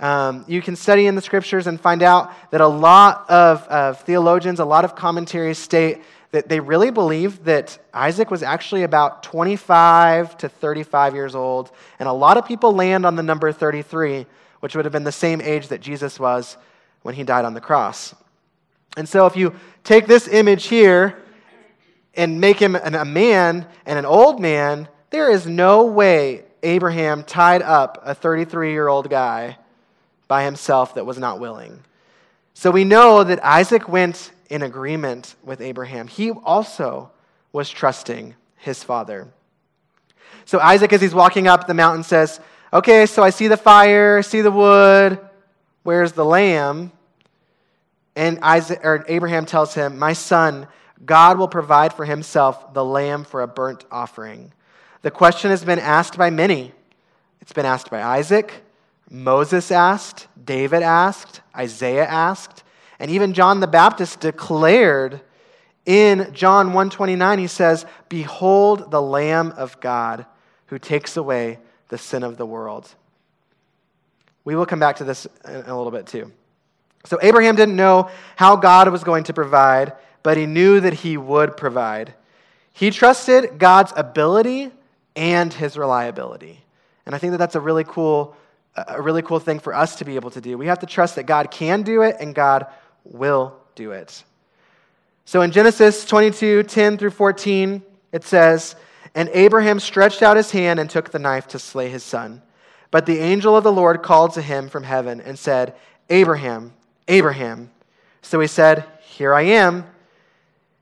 Um, 0.00 0.46
you 0.48 0.62
can 0.62 0.74
study 0.74 1.06
in 1.06 1.14
the 1.14 1.20
scriptures 1.20 1.66
and 1.66 1.78
find 1.78 2.02
out 2.02 2.32
that 2.50 2.62
a 2.62 2.66
lot 2.66 3.28
of, 3.28 3.62
of 3.68 4.00
theologians, 4.00 4.58
a 4.58 4.64
lot 4.64 4.86
of 4.86 4.94
commentaries 4.94 5.58
state 5.58 6.00
that 6.30 6.48
they 6.48 6.60
really 6.60 6.90
believe 6.90 7.44
that 7.44 7.78
Isaac 7.92 8.30
was 8.30 8.42
actually 8.42 8.82
about 8.82 9.22
25 9.22 10.36
to 10.38 10.48
35 10.48 11.14
years 11.14 11.34
old. 11.34 11.70
And 11.98 12.08
a 12.08 12.12
lot 12.12 12.36
of 12.36 12.46
people 12.46 12.72
land 12.72 13.06
on 13.06 13.16
the 13.16 13.22
number 13.22 13.50
33, 13.50 14.26
which 14.60 14.76
would 14.76 14.84
have 14.84 14.92
been 14.92 15.04
the 15.04 15.12
same 15.12 15.40
age 15.40 15.68
that 15.68 15.80
Jesus 15.80 16.20
was 16.20 16.56
when 17.02 17.14
he 17.14 17.24
died 17.24 17.44
on 17.44 17.54
the 17.54 17.60
cross. 17.60 18.14
And 18.96 19.08
so 19.08 19.26
if 19.26 19.36
you 19.36 19.54
take 19.84 20.06
this 20.06 20.28
image 20.28 20.66
here 20.66 21.22
and 22.14 22.40
make 22.40 22.58
him 22.58 22.74
a 22.76 23.04
man 23.04 23.66
and 23.86 23.98
an 23.98 24.04
old 24.04 24.40
man, 24.40 24.88
there 25.10 25.30
is 25.30 25.46
no 25.46 25.84
way 25.84 26.44
Abraham 26.62 27.22
tied 27.22 27.62
up 27.62 28.00
a 28.02 28.14
33 28.14 28.72
year 28.72 28.88
old 28.88 29.08
guy 29.08 29.56
by 30.26 30.44
himself 30.44 30.94
that 30.94 31.06
was 31.06 31.18
not 31.18 31.40
willing. 31.40 31.82
So 32.54 32.70
we 32.70 32.84
know 32.84 33.24
that 33.24 33.42
Isaac 33.44 33.88
went 33.88 34.32
in 34.48 34.62
agreement 34.62 35.34
with 35.42 35.60
Abraham. 35.60 36.08
He 36.08 36.30
also 36.30 37.10
was 37.52 37.70
trusting 37.70 38.34
his 38.56 38.82
father. 38.82 39.28
So 40.44 40.58
Isaac, 40.58 40.92
as 40.92 41.00
he's 41.00 41.14
walking 41.14 41.46
up 41.46 41.66
the 41.66 41.74
mountain, 41.74 42.02
says, 42.02 42.40
Okay, 42.72 43.06
so 43.06 43.22
I 43.22 43.30
see 43.30 43.48
the 43.48 43.56
fire, 43.56 44.22
see 44.22 44.40
the 44.40 44.50
wood. 44.50 45.18
Where's 45.82 46.12
the 46.12 46.24
lamb? 46.24 46.92
And 48.14 48.38
Isaac, 48.40 48.80
or 48.84 49.04
Abraham 49.08 49.46
tells 49.46 49.74
him, 49.74 49.98
My 49.98 50.12
son, 50.12 50.66
God 51.04 51.38
will 51.38 51.48
provide 51.48 51.92
for 51.92 52.04
himself 52.04 52.74
the 52.74 52.84
lamb 52.84 53.24
for 53.24 53.42
a 53.42 53.46
burnt 53.46 53.84
offering. 53.90 54.52
The 55.02 55.10
question 55.10 55.50
has 55.50 55.64
been 55.64 55.78
asked 55.78 56.18
by 56.18 56.30
many. 56.30 56.72
It's 57.40 57.52
been 57.52 57.64
asked 57.64 57.90
by 57.90 58.02
Isaac, 58.02 58.52
Moses 59.10 59.70
asked, 59.70 60.26
David 60.42 60.82
asked, 60.82 61.40
Isaiah 61.56 62.06
asked, 62.06 62.62
and 62.98 63.10
even 63.10 63.32
John 63.32 63.60
the 63.60 63.66
Baptist 63.66 64.20
declared 64.20 65.20
in 65.86 66.32
John 66.32 66.68
129 66.68 67.38
he 67.38 67.46
says, 67.46 67.86
"Behold 68.08 68.90
the 68.90 69.00
lamb 69.00 69.52
of 69.56 69.80
God 69.80 70.26
who 70.66 70.78
takes 70.78 71.16
away 71.16 71.58
the 71.88 71.98
sin 71.98 72.22
of 72.22 72.36
the 72.36 72.46
world." 72.46 72.94
We 74.44 74.56
will 74.56 74.66
come 74.66 74.80
back 74.80 74.96
to 74.96 75.04
this 75.04 75.26
in 75.44 75.64
a 75.66 75.76
little 75.76 75.90
bit 75.90 76.06
too. 76.06 76.32
So 77.04 77.18
Abraham 77.22 77.56
didn't 77.56 77.76
know 77.76 78.10
how 78.36 78.56
God 78.56 78.88
was 78.90 79.04
going 79.04 79.24
to 79.24 79.34
provide, 79.34 79.92
but 80.22 80.36
he 80.36 80.46
knew 80.46 80.80
that 80.80 80.92
he 80.92 81.16
would 81.16 81.56
provide. 81.56 82.14
He 82.72 82.90
trusted 82.90 83.58
God's 83.58 83.92
ability 83.96 84.70
and 85.16 85.52
his 85.52 85.76
reliability. 85.76 86.64
And 87.06 87.14
I 87.14 87.18
think 87.18 87.30
that 87.32 87.38
that's 87.38 87.54
a 87.54 87.60
really 87.60 87.84
cool 87.84 88.36
a 88.86 89.00
really 89.00 89.22
cool 89.22 89.40
thing 89.40 89.58
for 89.58 89.74
us 89.74 89.96
to 89.96 90.04
be 90.04 90.14
able 90.16 90.30
to 90.30 90.40
do. 90.40 90.56
We 90.56 90.66
have 90.66 90.78
to 90.80 90.86
trust 90.86 91.16
that 91.16 91.24
God 91.24 91.50
can 91.50 91.82
do 91.82 92.02
it 92.02 92.16
and 92.20 92.34
God 92.34 92.66
will 93.08 93.56
do 93.74 93.92
it. 93.92 94.22
So 95.24 95.42
in 95.42 95.50
Genesis 95.50 96.04
22 96.04 96.62
10 96.62 96.98
through 96.98 97.10
14, 97.10 97.82
it 98.12 98.24
says, 98.24 98.76
And 99.14 99.28
Abraham 99.32 99.80
stretched 99.80 100.22
out 100.22 100.36
his 100.36 100.50
hand 100.50 100.80
and 100.80 100.88
took 100.88 101.10
the 101.10 101.18
knife 101.18 101.48
to 101.48 101.58
slay 101.58 101.88
his 101.90 102.02
son. 102.02 102.42
But 102.90 103.06
the 103.06 103.18
angel 103.18 103.56
of 103.56 103.64
the 103.64 103.72
Lord 103.72 104.02
called 104.02 104.32
to 104.34 104.42
him 104.42 104.68
from 104.68 104.84
heaven 104.84 105.20
and 105.20 105.38
said, 105.38 105.74
Abraham, 106.08 106.72
Abraham. 107.06 107.70
So 108.22 108.40
he 108.40 108.46
said, 108.46 108.86
Here 109.02 109.34
I 109.34 109.42
am. 109.42 109.84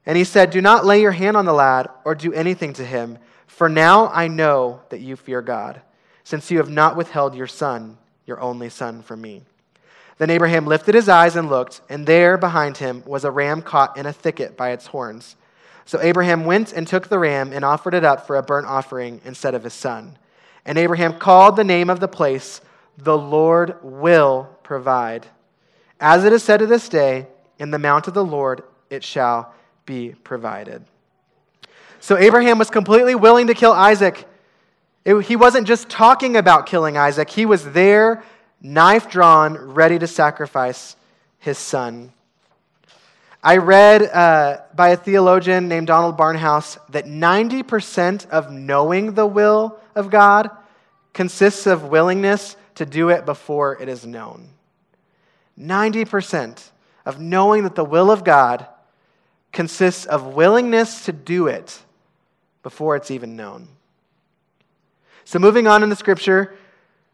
And 0.04 0.16
he 0.16 0.24
said, 0.24 0.50
Do 0.50 0.60
not 0.60 0.84
lay 0.84 1.00
your 1.00 1.12
hand 1.12 1.36
on 1.36 1.44
the 1.44 1.52
lad 1.52 1.88
or 2.04 2.14
do 2.14 2.32
anything 2.32 2.72
to 2.74 2.84
him, 2.84 3.18
for 3.46 3.68
now 3.68 4.08
I 4.08 4.28
know 4.28 4.82
that 4.90 5.00
you 5.00 5.16
fear 5.16 5.42
God, 5.42 5.80
since 6.22 6.50
you 6.50 6.58
have 6.58 6.70
not 6.70 6.96
withheld 6.96 7.34
your 7.34 7.46
son, 7.46 7.98
your 8.26 8.40
only 8.40 8.68
son, 8.68 9.02
from 9.02 9.20
me. 9.20 9.42
Then 10.18 10.30
Abraham 10.30 10.66
lifted 10.66 10.94
his 10.94 11.08
eyes 11.08 11.36
and 11.36 11.50
looked, 11.50 11.82
and 11.88 12.06
there 12.06 12.38
behind 12.38 12.78
him 12.78 13.02
was 13.06 13.24
a 13.24 13.30
ram 13.30 13.60
caught 13.60 13.96
in 13.98 14.06
a 14.06 14.12
thicket 14.12 14.56
by 14.56 14.70
its 14.70 14.86
horns. 14.86 15.36
So 15.84 16.00
Abraham 16.00 16.44
went 16.44 16.72
and 16.72 16.86
took 16.86 17.08
the 17.08 17.18
ram 17.18 17.52
and 17.52 17.64
offered 17.64 17.94
it 17.94 18.04
up 18.04 18.26
for 18.26 18.36
a 18.36 18.42
burnt 18.42 18.66
offering 18.66 19.20
instead 19.24 19.54
of 19.54 19.62
his 19.62 19.74
son. 19.74 20.18
And 20.64 20.78
Abraham 20.78 21.18
called 21.18 21.56
the 21.56 21.64
name 21.64 21.90
of 21.90 22.00
the 22.00 22.08
place, 22.08 22.60
The 22.98 23.16
Lord 23.16 23.76
Will 23.82 24.48
Provide. 24.62 25.26
As 26.00 26.24
it 26.24 26.32
is 26.32 26.42
said 26.42 26.58
to 26.58 26.66
this 26.66 26.88
day, 26.88 27.28
In 27.58 27.70
the 27.70 27.78
mount 27.78 28.08
of 28.08 28.14
the 28.14 28.24
Lord 28.24 28.62
it 28.90 29.04
shall 29.04 29.54
be 29.84 30.14
provided. 30.24 30.84
So 32.00 32.16
Abraham 32.16 32.58
was 32.58 32.70
completely 32.70 33.14
willing 33.14 33.46
to 33.46 33.54
kill 33.54 33.72
Isaac. 33.72 34.26
It, 35.04 35.20
he 35.22 35.36
wasn't 35.36 35.66
just 35.66 35.88
talking 35.88 36.36
about 36.36 36.66
killing 36.66 36.96
Isaac, 36.96 37.30
he 37.30 37.46
was 37.46 37.72
there 37.72 38.24
knife 38.60 39.08
drawn, 39.08 39.56
ready 39.56 39.98
to 39.98 40.06
sacrifice 40.06 40.96
his 41.38 41.58
son. 41.58 42.12
I 43.42 43.58
read 43.58 44.02
uh, 44.02 44.62
by 44.74 44.88
a 44.88 44.96
theologian 44.96 45.68
named 45.68 45.86
Donald 45.86 46.18
Barnhouse 46.18 46.78
that 46.90 47.04
90% 47.04 48.28
of 48.30 48.50
knowing 48.50 49.14
the 49.14 49.26
will 49.26 49.78
of 49.94 50.10
God 50.10 50.50
consists 51.12 51.66
of 51.66 51.84
willingness 51.84 52.56
to 52.74 52.84
do 52.84 53.08
it 53.08 53.24
before 53.24 53.80
it 53.80 53.88
is 53.88 54.04
known. 54.04 54.48
90% 55.58 56.70
of 57.04 57.20
knowing 57.20 57.62
that 57.62 57.74
the 57.74 57.84
will 57.84 58.10
of 58.10 58.24
God 58.24 58.66
consists 59.52 60.04
of 60.04 60.34
willingness 60.34 61.04
to 61.04 61.12
do 61.12 61.46
it 61.46 61.80
before 62.62 62.96
it's 62.96 63.10
even 63.10 63.36
known. 63.36 63.68
So, 65.24 65.38
moving 65.38 65.66
on 65.66 65.82
in 65.82 65.88
the 65.88 65.96
scripture, 65.96 66.54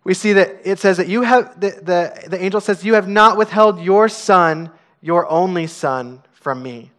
we 0.04 0.14
see 0.14 0.32
that 0.32 0.60
it 0.64 0.78
says 0.78 0.96
that 0.96 1.08
you 1.08 1.22
have, 1.22 1.60
the, 1.60 1.70
the, 1.70 2.28
the 2.28 2.42
angel 2.42 2.60
says, 2.60 2.84
You 2.84 2.94
have 2.94 3.08
not 3.08 3.36
withheld 3.36 3.80
your 3.80 4.08
son, 4.08 4.70
your 5.00 5.28
only 5.28 5.66
son, 5.66 6.22
from 6.32 6.62
me. 6.62 6.90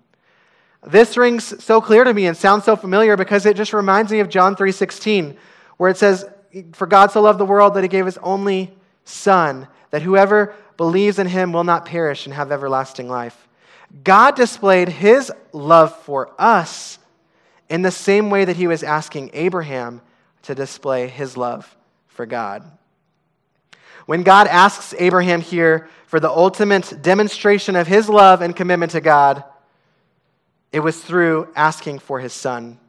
This 0.85 1.17
rings 1.17 1.63
so 1.63 1.81
clear 1.81 2.03
to 2.03 2.13
me 2.13 2.25
and 2.27 2.35
sounds 2.35 2.65
so 2.65 2.75
familiar 2.75 3.15
because 3.15 3.45
it 3.45 3.55
just 3.55 3.73
reminds 3.73 4.11
me 4.11 4.19
of 4.19 4.29
John 4.29 4.55
3:16, 4.55 5.37
where 5.77 5.89
it 5.89 5.97
says, 5.97 6.25
For 6.73 6.87
God 6.87 7.11
so 7.11 7.21
loved 7.21 7.39
the 7.39 7.45
world 7.45 7.73
that 7.73 7.83
he 7.83 7.87
gave 7.87 8.05
his 8.05 8.17
only 8.19 8.75
son, 9.05 9.67
that 9.91 10.01
whoever 10.01 10.53
believes 10.77 11.19
in 11.19 11.27
him 11.27 11.53
will 11.53 11.63
not 11.63 11.85
perish 11.85 12.25
and 12.25 12.33
have 12.33 12.51
everlasting 12.51 13.07
life. 13.07 13.47
God 14.03 14.35
displayed 14.35 14.89
his 14.89 15.31
love 15.51 15.95
for 16.01 16.33
us 16.39 16.99
in 17.69 17.81
the 17.81 17.91
same 17.91 18.29
way 18.29 18.43
that 18.45 18.55
he 18.55 18.67
was 18.67 18.83
asking 18.83 19.29
Abraham 19.33 20.01
to 20.43 20.55
display 20.55 21.07
his 21.07 21.37
love 21.37 21.77
for 22.07 22.25
God. 22.25 22.69
When 24.05 24.23
God 24.23 24.47
asks 24.47 24.93
Abraham 24.97 25.41
here 25.41 25.87
for 26.07 26.19
the 26.19 26.29
ultimate 26.29 27.01
demonstration 27.01 27.75
of 27.75 27.87
his 27.87 28.09
love 28.09 28.41
and 28.41 28.55
commitment 28.55 28.91
to 28.91 29.01
God, 29.01 29.43
it 30.71 30.81
was 30.81 31.01
through 31.01 31.47
asking 31.55 31.99
for 31.99 32.19
his 32.19 32.33
son. 32.33 32.79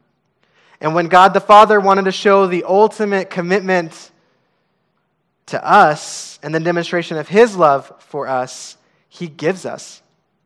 And 0.81 0.93
when 0.93 1.07
God 1.07 1.33
the 1.33 1.39
Father 1.39 1.79
wanted 1.79 2.05
to 2.05 2.11
show 2.11 2.47
the 2.47 2.65
ultimate 2.65 3.29
commitment 3.29 4.11
to 5.47 5.65
us 5.65 6.37
and 6.43 6.53
the 6.53 6.59
demonstration 6.59 7.17
of 7.17 7.29
his 7.29 7.55
love 7.55 7.91
for 7.99 8.27
us, 8.27 8.75
he 9.07 9.27
gives 9.27 9.65
us 9.65 10.01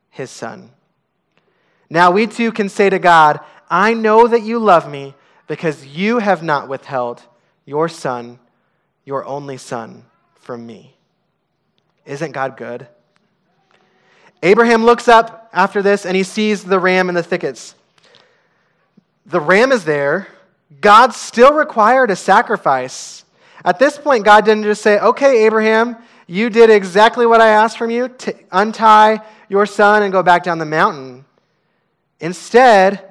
his 0.09 0.29
son. 0.29 0.69
Now 1.89 2.11
we 2.11 2.27
too 2.27 2.51
can 2.51 2.69
say 2.69 2.89
to 2.89 2.99
God, 2.99 3.39
I 3.69 3.95
know 3.95 4.27
that 4.27 4.43
you 4.43 4.59
love 4.59 4.89
me 4.89 5.15
because 5.47 5.85
you 5.85 6.19
have 6.19 6.43
not 6.43 6.67
withheld 6.67 7.23
your 7.65 7.89
son, 7.89 8.37
your 9.05 9.25
only 9.25 9.57
son 9.57 10.05
from 10.49 10.65
me. 10.65 10.95
Isn't 12.07 12.31
God 12.31 12.57
good? 12.57 12.87
Abraham 14.41 14.83
looks 14.83 15.07
up 15.07 15.47
after 15.53 15.83
this 15.83 16.07
and 16.07 16.17
he 16.17 16.23
sees 16.23 16.63
the 16.63 16.79
ram 16.79 17.07
in 17.07 17.13
the 17.13 17.21
thickets. 17.21 17.75
The 19.27 19.39
ram 19.39 19.71
is 19.71 19.85
there. 19.85 20.27
God 20.81 21.13
still 21.13 21.53
required 21.53 22.09
a 22.09 22.15
sacrifice. 22.15 23.25
At 23.63 23.77
this 23.77 23.99
point, 23.99 24.25
God 24.25 24.43
didn't 24.43 24.63
just 24.63 24.81
say, 24.81 24.97
Okay, 24.99 25.45
Abraham, 25.45 25.97
you 26.25 26.49
did 26.49 26.71
exactly 26.71 27.27
what 27.27 27.41
I 27.41 27.49
asked 27.49 27.77
from 27.77 27.91
you. 27.91 28.07
to 28.07 28.35
untie 28.51 29.21
your 29.49 29.67
son 29.67 30.01
and 30.01 30.11
go 30.11 30.23
back 30.23 30.41
down 30.41 30.57
the 30.57 30.65
mountain. 30.65 31.25
Instead, 32.19 33.07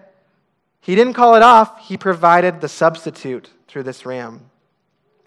he 0.80 0.96
didn't 0.96 1.14
call 1.14 1.36
it 1.36 1.42
off, 1.44 1.86
he 1.86 1.96
provided 1.96 2.60
the 2.60 2.68
substitute 2.68 3.48
through 3.68 3.84
this 3.84 4.04
ram. 4.04 4.50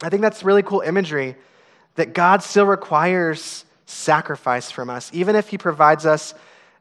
I 0.03 0.09
think 0.09 0.21
that's 0.21 0.43
really 0.43 0.61
cool 0.61 0.81
imagery 0.81 1.37
that 1.95 2.13
God 2.13 2.43
still 2.43 2.65
requires 2.65 3.65
sacrifice 3.85 4.71
from 4.71 4.89
us, 4.89 5.09
even 5.13 5.35
if 5.35 5.49
He 5.49 5.57
provides 5.57 6.05
us 6.05 6.33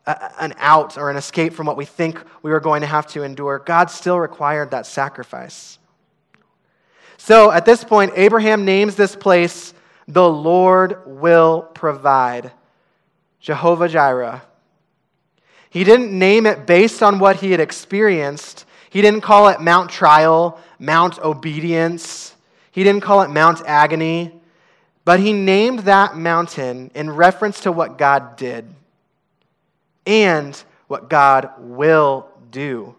a, 0.06 0.42
an 0.42 0.54
out 0.58 0.96
or 0.96 1.10
an 1.10 1.16
escape 1.16 1.52
from 1.52 1.66
what 1.66 1.76
we 1.76 1.84
think 1.84 2.22
we 2.42 2.50
were 2.50 2.60
going 2.60 2.80
to 2.82 2.86
have 2.86 3.06
to 3.08 3.22
endure. 3.22 3.58
God 3.58 3.90
still 3.90 4.18
required 4.18 4.70
that 4.70 4.86
sacrifice. 4.86 5.78
So 7.16 7.50
at 7.50 7.66
this 7.66 7.84
point, 7.84 8.12
Abraham 8.16 8.64
names 8.64 8.96
this 8.96 9.14
place, 9.14 9.74
the 10.08 10.28
Lord 10.28 11.02
will 11.06 11.62
provide. 11.62 12.52
Jehovah 13.40 13.88
Jireh. 13.88 14.42
He 15.70 15.84
didn't 15.84 16.16
name 16.16 16.46
it 16.46 16.66
based 16.66 17.02
on 17.02 17.18
what 17.18 17.36
he 17.36 17.52
had 17.52 17.60
experienced. 17.60 18.66
He 18.90 19.00
didn't 19.02 19.22
call 19.22 19.48
it 19.48 19.60
Mount 19.60 19.90
Trial, 19.90 20.60
Mount 20.78 21.18
Obedience. 21.20 22.34
He 22.70 22.84
didn't 22.84 23.02
call 23.02 23.22
it 23.22 23.30
Mount 23.30 23.62
Agony. 23.64 24.39
But 25.10 25.18
he 25.18 25.32
named 25.32 25.80
that 25.80 26.16
mountain 26.16 26.92
in 26.94 27.10
reference 27.10 27.58
to 27.62 27.72
what 27.72 27.98
God 27.98 28.36
did 28.36 28.64
and 30.06 30.56
what 30.86 31.10
God 31.10 31.50
will 31.58 32.28
do. 32.52 32.94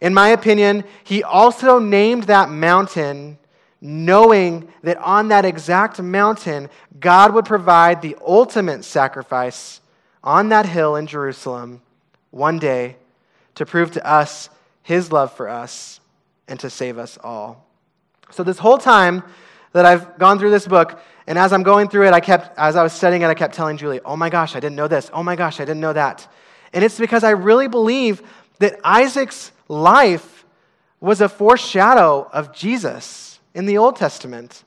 In 0.00 0.14
my 0.14 0.28
opinion, 0.28 0.84
he 1.02 1.24
also 1.24 1.80
named 1.80 2.28
that 2.28 2.48
mountain 2.48 3.38
knowing 3.80 4.72
that 4.84 4.98
on 4.98 5.26
that 5.26 5.44
exact 5.44 6.00
mountain, 6.00 6.70
God 7.00 7.34
would 7.34 7.44
provide 7.44 8.02
the 8.02 8.16
ultimate 8.24 8.84
sacrifice 8.84 9.80
on 10.22 10.50
that 10.50 10.66
hill 10.66 10.94
in 10.94 11.08
Jerusalem 11.08 11.82
one 12.30 12.60
day 12.60 12.98
to 13.56 13.66
prove 13.66 13.90
to 13.90 14.06
us 14.06 14.48
his 14.84 15.10
love 15.10 15.32
for 15.32 15.48
us 15.48 15.98
and 16.46 16.60
to 16.60 16.70
save 16.70 16.98
us 16.98 17.18
all. 17.24 17.66
So, 18.30 18.44
this 18.44 18.58
whole 18.58 18.78
time 18.78 19.24
that 19.76 19.86
I've 19.86 20.18
gone 20.18 20.38
through 20.38 20.50
this 20.50 20.66
book, 20.66 21.00
and 21.26 21.38
as 21.38 21.52
I'm 21.52 21.62
going 21.62 21.88
through 21.88 22.06
it, 22.06 22.12
I 22.12 22.20
kept, 22.20 22.56
as 22.58 22.76
I 22.76 22.82
was 22.82 22.92
studying 22.92 23.22
it, 23.22 23.26
I 23.26 23.34
kept 23.34 23.54
telling 23.54 23.76
Julie, 23.76 24.00
oh 24.04 24.16
my 24.16 24.30
gosh, 24.30 24.56
I 24.56 24.60
didn't 24.60 24.76
know 24.76 24.88
this. 24.88 25.10
Oh 25.12 25.22
my 25.22 25.36
gosh, 25.36 25.60
I 25.60 25.64
didn't 25.64 25.80
know 25.80 25.92
that. 25.92 26.26
And 26.72 26.84
it's 26.84 26.98
because 26.98 27.24
I 27.24 27.30
really 27.30 27.68
believe 27.68 28.22
that 28.58 28.78
Isaac's 28.84 29.52
life 29.68 30.44
was 31.00 31.20
a 31.20 31.28
foreshadow 31.28 32.28
of 32.32 32.54
Jesus 32.54 33.38
in 33.54 33.66
the 33.66 33.78
Old 33.78 33.96
Testament. 33.96 34.64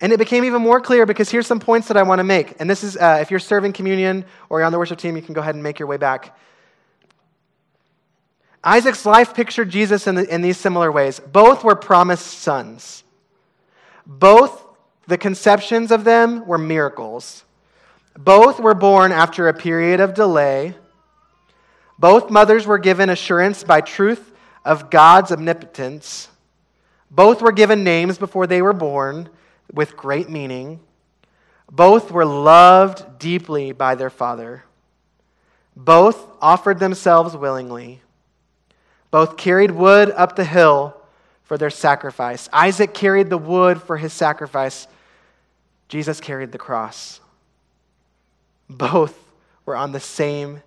And 0.00 0.12
it 0.12 0.18
became 0.18 0.44
even 0.44 0.60
more 0.60 0.80
clear 0.80 1.06
because 1.06 1.30
here's 1.30 1.46
some 1.46 1.60
points 1.60 1.88
that 1.88 1.96
I 1.96 2.02
want 2.02 2.18
to 2.18 2.24
make. 2.24 2.60
And 2.60 2.68
this 2.68 2.82
is, 2.82 2.96
uh, 2.96 3.18
if 3.20 3.30
you're 3.30 3.40
serving 3.40 3.72
communion 3.72 4.24
or 4.48 4.58
you're 4.58 4.66
on 4.66 4.72
the 4.72 4.78
worship 4.78 4.98
team, 4.98 5.16
you 5.16 5.22
can 5.22 5.34
go 5.34 5.40
ahead 5.40 5.54
and 5.54 5.62
make 5.62 5.78
your 5.78 5.86
way 5.86 5.96
back. 5.96 6.36
Isaac's 8.64 9.06
life 9.06 9.34
pictured 9.34 9.70
Jesus 9.70 10.06
in, 10.06 10.16
the, 10.16 10.34
in 10.34 10.40
these 10.42 10.56
similar 10.56 10.90
ways. 10.90 11.20
Both 11.20 11.62
were 11.62 11.76
promised 11.76 12.26
sons. 12.40 13.03
Both, 14.06 14.64
the 15.06 15.18
conceptions 15.18 15.90
of 15.90 16.04
them 16.04 16.46
were 16.46 16.58
miracles. 16.58 17.44
Both 18.16 18.60
were 18.60 18.74
born 18.74 19.12
after 19.12 19.48
a 19.48 19.54
period 19.54 20.00
of 20.00 20.14
delay. 20.14 20.74
Both 21.98 22.30
mothers 22.30 22.66
were 22.66 22.78
given 22.78 23.10
assurance 23.10 23.64
by 23.64 23.80
truth 23.80 24.32
of 24.64 24.90
God's 24.90 25.32
omnipotence. 25.32 26.28
Both 27.10 27.42
were 27.42 27.52
given 27.52 27.84
names 27.84 28.18
before 28.18 28.46
they 28.46 28.62
were 28.62 28.72
born 28.72 29.28
with 29.72 29.96
great 29.96 30.28
meaning. 30.28 30.80
Both 31.70 32.10
were 32.10 32.24
loved 32.24 33.18
deeply 33.18 33.72
by 33.72 33.94
their 33.94 34.10
father. 34.10 34.64
Both 35.76 36.28
offered 36.40 36.78
themselves 36.78 37.36
willingly. 37.36 38.02
Both 39.10 39.36
carried 39.36 39.70
wood 39.70 40.10
up 40.10 40.36
the 40.36 40.44
hill 40.44 41.00
for 41.44 41.56
their 41.58 41.70
sacrifice. 41.70 42.48
Isaac 42.52 42.92
carried 42.94 43.30
the 43.30 43.38
wood 43.38 43.80
for 43.80 43.96
his 43.96 44.12
sacrifice. 44.12 44.88
Jesus 45.88 46.20
carried 46.20 46.52
the 46.52 46.58
cross. 46.58 47.20
Both 48.68 49.18
were 49.66 49.76
on 49.76 49.92
the 49.92 50.00
same, 50.00 50.62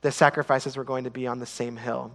the 0.00 0.12
sacrifices 0.12 0.76
were 0.76 0.84
going 0.84 1.04
to 1.04 1.10
be 1.10 1.26
on 1.26 1.38
the 1.38 1.46
same 1.46 1.76
hill. 1.76 2.12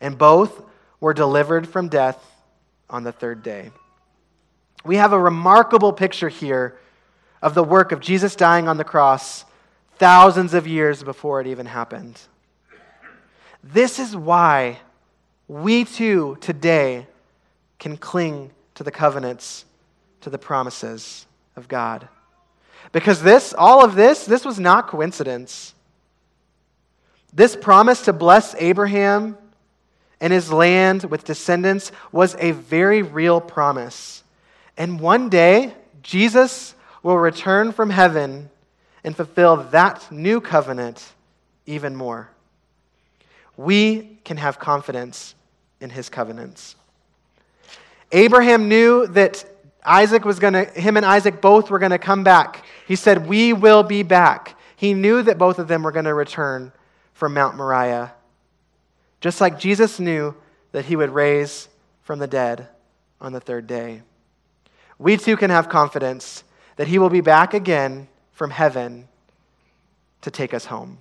And 0.00 0.18
both 0.18 0.62
were 1.00 1.14
delivered 1.14 1.68
from 1.68 1.88
death 1.88 2.22
on 2.88 3.02
the 3.02 3.12
third 3.12 3.42
day. 3.42 3.70
We 4.84 4.96
have 4.96 5.12
a 5.12 5.18
remarkable 5.18 5.92
picture 5.92 6.28
here 6.28 6.78
of 7.42 7.54
the 7.54 7.64
work 7.64 7.92
of 7.92 8.00
Jesus 8.00 8.36
dying 8.36 8.68
on 8.68 8.76
the 8.76 8.84
cross 8.84 9.44
thousands 9.96 10.54
of 10.54 10.66
years 10.66 11.02
before 11.02 11.40
it 11.40 11.46
even 11.46 11.66
happened. 11.66 12.20
This 13.62 13.98
is 13.98 14.14
why 14.14 14.78
we 15.48 15.84
too 15.84 16.36
today 16.40 17.06
can 17.78 17.96
cling 17.96 18.50
to 18.74 18.82
the 18.82 18.90
covenants, 18.90 19.64
to 20.22 20.30
the 20.30 20.38
promises 20.38 21.26
of 21.54 21.68
God. 21.68 22.08
Because 22.92 23.22
this, 23.22 23.54
all 23.56 23.84
of 23.84 23.94
this, 23.94 24.24
this 24.24 24.44
was 24.44 24.58
not 24.58 24.88
coincidence. 24.88 25.74
This 27.32 27.56
promise 27.56 28.02
to 28.02 28.12
bless 28.12 28.54
Abraham 28.56 29.36
and 30.20 30.32
his 30.32 30.50
land 30.50 31.04
with 31.04 31.24
descendants 31.24 31.92
was 32.10 32.34
a 32.38 32.52
very 32.52 33.02
real 33.02 33.40
promise. 33.40 34.24
And 34.76 35.00
one 35.00 35.28
day, 35.28 35.74
Jesus 36.02 36.74
will 37.02 37.18
return 37.18 37.72
from 37.72 37.90
heaven 37.90 38.50
and 39.04 39.14
fulfill 39.14 39.56
that 39.56 40.10
new 40.10 40.40
covenant 40.40 41.12
even 41.66 41.94
more. 41.94 42.30
We 43.56 44.18
can 44.24 44.36
have 44.38 44.58
confidence 44.58 45.35
in 45.80 45.90
his 45.90 46.08
covenants. 46.08 46.76
Abraham 48.12 48.68
knew 48.68 49.06
that 49.08 49.44
Isaac 49.84 50.24
was 50.24 50.38
going 50.38 50.54
to, 50.54 50.64
him 50.64 50.96
and 50.96 51.06
Isaac 51.06 51.40
both 51.40 51.70
were 51.70 51.78
going 51.78 51.90
to 51.90 51.98
come 51.98 52.24
back. 52.24 52.64
He 52.86 52.96
said, 52.96 53.26
We 53.26 53.52
will 53.52 53.82
be 53.82 54.02
back. 54.02 54.58
He 54.76 54.94
knew 54.94 55.22
that 55.22 55.38
both 55.38 55.58
of 55.58 55.68
them 55.68 55.82
were 55.82 55.92
going 55.92 56.04
to 56.04 56.14
return 56.14 56.72
from 57.14 57.34
Mount 57.34 57.56
Moriah. 57.56 58.12
Just 59.20 59.40
like 59.40 59.58
Jesus 59.58 59.98
knew 59.98 60.34
that 60.72 60.84
he 60.84 60.96
would 60.96 61.10
raise 61.10 61.68
from 62.02 62.18
the 62.18 62.26
dead 62.26 62.68
on 63.20 63.32
the 63.32 63.40
third 63.40 63.66
day. 63.66 64.02
We 64.98 65.16
too 65.16 65.36
can 65.36 65.50
have 65.50 65.68
confidence 65.68 66.44
that 66.76 66.88
he 66.88 66.98
will 66.98 67.08
be 67.08 67.20
back 67.20 67.54
again 67.54 68.08
from 68.32 68.50
heaven 68.50 69.08
to 70.22 70.30
take 70.30 70.52
us 70.52 70.66
home. 70.66 70.98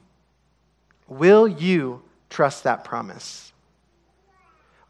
Will 1.07 1.47
you 1.47 2.01
trust 2.30 2.63
that 2.63 2.84
promise? 2.84 3.51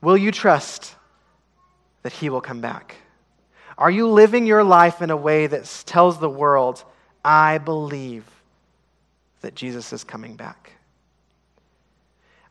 Will 0.02 0.18
you 0.18 0.32
trust 0.32 0.96
that 2.04 2.14
he 2.14 2.30
will 2.30 2.42
come 2.42 2.62
back? 2.62 2.96
Are 3.78 3.92
you 3.92 4.08
living 4.08 4.46
your 4.46 4.64
life 4.64 5.02
in 5.02 5.10
a 5.10 5.18
way 5.18 5.48
that 5.48 5.84
tells 5.86 6.20
the 6.20 6.30
world, 6.30 6.84
I 7.24 7.58
believe 7.58 8.26
that 9.42 9.56
Jesus 9.56 9.92
is 9.92 10.04
coming 10.04 10.36
back? 10.36 10.72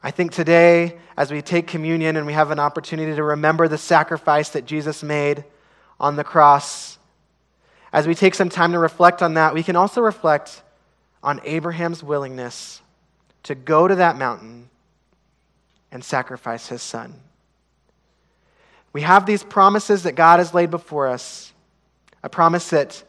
I 0.02 0.10
think 0.10 0.32
today, 0.32 0.98
as 1.16 1.32
we 1.32 1.40
take 1.40 1.66
communion 1.66 2.16
and 2.16 2.26
we 2.26 2.34
have 2.34 2.50
an 2.50 2.58
opportunity 2.58 3.16
to 3.16 3.22
remember 3.22 3.68
the 3.68 3.78
sacrifice 3.78 4.50
that 4.50 4.66
Jesus 4.66 5.02
made 5.02 5.44
on 5.98 6.16
the 6.16 6.24
cross, 6.24 6.98
as 7.90 8.06
we 8.06 8.14
take 8.14 8.34
some 8.34 8.50
time 8.50 8.72
to 8.72 8.78
reflect 8.78 9.22
on 9.22 9.34
that, 9.34 9.54
we 9.54 9.62
can 9.62 9.76
also 9.76 10.02
reflect 10.02 10.62
on 11.22 11.40
Abraham's 11.44 12.02
willingness 12.02 12.82
to 13.44 13.54
go 13.54 13.88
to 13.88 13.94
that 13.94 14.18
mountain 14.18 14.68
and 15.90 16.04
sacrifice 16.04 16.68
his 16.68 16.82
son. 16.82 17.14
We 18.94 19.02
have 19.02 19.26
these 19.26 19.42
promises 19.42 20.04
that 20.04 20.14
God 20.14 20.38
has 20.38 20.54
laid 20.54 20.70
before 20.70 21.08
us 21.08 21.52
a 22.22 22.28
promise 22.30 22.70
that 22.70 23.04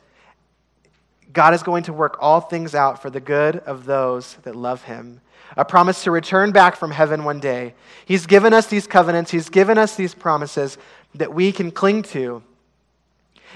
God 1.31 1.53
is 1.53 1.63
going 1.63 1.83
to 1.83 1.93
work 1.93 2.17
all 2.19 2.41
things 2.41 2.75
out 2.75 3.01
for 3.01 3.09
the 3.09 3.21
good 3.21 3.57
of 3.59 3.85
those 3.85 4.35
that 4.43 4.57
love 4.57 4.83
him. 4.83 5.21
A 5.55 5.63
promise 5.63 6.03
to 6.03 6.11
return 6.11 6.51
back 6.51 6.75
from 6.75 6.91
heaven 6.91 7.23
one 7.23 7.39
day. 7.39 7.75
He's 8.05 8.25
given 8.25 8.53
us 8.53 8.67
these 8.67 8.87
covenants, 8.87 9.31
He's 9.31 9.47
given 9.47 9.77
us 9.77 9.95
these 9.95 10.13
promises 10.13 10.77
that 11.13 11.33
we 11.33 11.53
can 11.53 11.71
cling 11.71 12.01
to. 12.03 12.43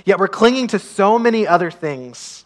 Yet 0.05 0.19
we're 0.19 0.29
clinging 0.29 0.67
to 0.67 0.79
so 0.79 1.19
many 1.19 1.45
other 1.45 1.71
things. 1.71 2.45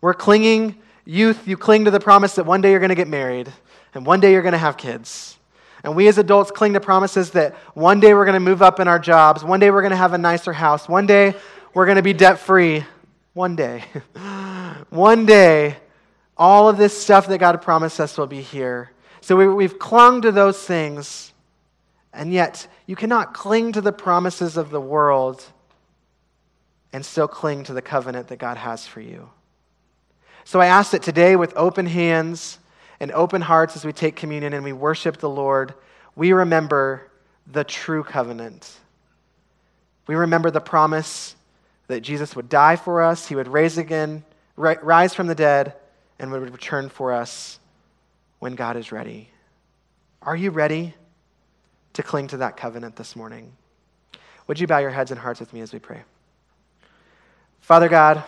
We're 0.00 0.14
clinging, 0.14 0.76
youth, 1.04 1.48
you 1.48 1.56
cling 1.56 1.86
to 1.86 1.90
the 1.90 2.00
promise 2.00 2.36
that 2.36 2.44
one 2.44 2.60
day 2.60 2.70
you're 2.70 2.80
going 2.80 2.90
to 2.90 2.94
get 2.94 3.08
married 3.08 3.52
and 3.92 4.06
one 4.06 4.20
day 4.20 4.32
you're 4.32 4.42
going 4.42 4.52
to 4.52 4.58
have 4.58 4.76
kids. 4.76 5.36
And 5.82 5.96
we 5.96 6.08
as 6.08 6.18
adults 6.18 6.50
cling 6.50 6.74
to 6.74 6.80
promises 6.80 7.30
that 7.30 7.54
one 7.74 8.00
day 8.00 8.14
we're 8.14 8.24
going 8.24 8.34
to 8.34 8.40
move 8.40 8.62
up 8.62 8.80
in 8.80 8.88
our 8.88 8.98
jobs, 8.98 9.42
one 9.42 9.60
day 9.60 9.70
we're 9.70 9.82
going 9.82 9.90
to 9.90 9.96
have 9.96 10.12
a 10.12 10.18
nicer 10.18 10.52
house, 10.52 10.88
one 10.88 11.06
day 11.06 11.34
we're 11.72 11.86
going 11.86 11.96
to 11.96 12.02
be 12.02 12.12
debt 12.12 12.38
free. 12.38 12.84
One 13.32 13.54
day. 13.54 13.84
one 14.90 15.24
day, 15.24 15.76
all 16.36 16.68
of 16.68 16.76
this 16.76 17.00
stuff 17.00 17.28
that 17.28 17.38
God 17.38 17.62
promised 17.62 18.00
us 18.00 18.18
will 18.18 18.26
be 18.26 18.42
here. 18.42 18.90
So 19.20 19.36
we, 19.36 19.46
we've 19.46 19.78
clung 19.78 20.22
to 20.22 20.32
those 20.32 20.60
things, 20.60 21.32
and 22.12 22.32
yet 22.32 22.66
you 22.86 22.96
cannot 22.96 23.34
cling 23.34 23.72
to 23.72 23.80
the 23.80 23.92
promises 23.92 24.56
of 24.56 24.70
the 24.70 24.80
world 24.80 25.44
and 26.92 27.06
still 27.06 27.28
cling 27.28 27.62
to 27.64 27.72
the 27.72 27.82
covenant 27.82 28.28
that 28.28 28.38
God 28.38 28.56
has 28.56 28.86
for 28.86 29.00
you. 29.00 29.30
So 30.44 30.60
I 30.60 30.66
ask 30.66 30.90
that 30.90 31.02
today, 31.02 31.36
with 31.36 31.52
open 31.54 31.86
hands 31.86 32.58
and 33.00 33.10
open 33.12 33.40
hearts, 33.40 33.76
as 33.76 33.84
we 33.84 33.92
take 33.92 34.14
communion 34.14 34.52
and 34.52 34.62
we 34.62 34.72
worship 34.72 35.16
the 35.16 35.28
Lord, 35.28 35.74
we 36.14 36.32
remember 36.32 37.10
the 37.46 37.64
true 37.64 38.04
covenant. 38.04 38.78
We 40.06 40.14
remember 40.14 40.50
the 40.50 40.60
promise 40.60 41.34
that 41.88 42.02
Jesus 42.02 42.36
would 42.36 42.48
die 42.48 42.76
for 42.76 43.02
us, 43.02 43.26
he 43.26 43.34
would 43.34 43.48
raise 43.48 43.78
again, 43.78 44.24
rise 44.56 45.14
from 45.14 45.26
the 45.26 45.34
dead, 45.34 45.74
and 46.18 46.30
would 46.30 46.52
return 46.52 46.88
for 46.88 47.12
us 47.12 47.58
when 48.38 48.54
God 48.54 48.76
is 48.76 48.92
ready. 48.92 49.30
Are 50.22 50.36
you 50.36 50.50
ready 50.50 50.94
to 51.94 52.02
cling 52.02 52.28
to 52.28 52.36
that 52.38 52.56
covenant 52.56 52.96
this 52.96 53.16
morning? 53.16 53.52
Would 54.46 54.60
you 54.60 54.66
bow 54.66 54.78
your 54.78 54.90
heads 54.90 55.10
and 55.10 55.18
hearts 55.18 55.40
with 55.40 55.52
me 55.52 55.62
as 55.62 55.72
we 55.72 55.78
pray? 55.78 56.02
Father 57.60 57.88
God, 57.88 58.22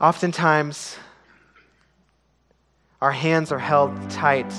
oftentimes 0.00 0.96
our 3.00 3.12
hands 3.12 3.50
are 3.50 3.58
held 3.58 4.10
tight, 4.10 4.52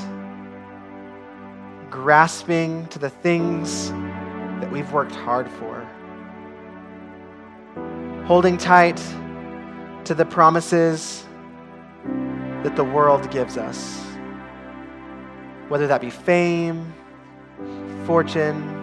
grasping 1.89 2.85
to 2.87 2.99
the 2.99 3.09
things 3.09 3.91
that 4.59 4.71
we've 4.71 4.91
worked 4.91 5.15
hard 5.15 5.49
for, 5.49 5.87
holding 8.25 8.57
tight 8.57 8.97
to 10.05 10.13
the 10.13 10.25
promises 10.25 11.25
that 12.63 12.75
the 12.75 12.83
world 12.83 13.29
gives 13.31 13.57
us, 13.57 14.05
whether 15.69 15.87
that 15.87 16.01
be 16.01 16.09
fame, 16.09 16.93
fortune, 18.05 18.75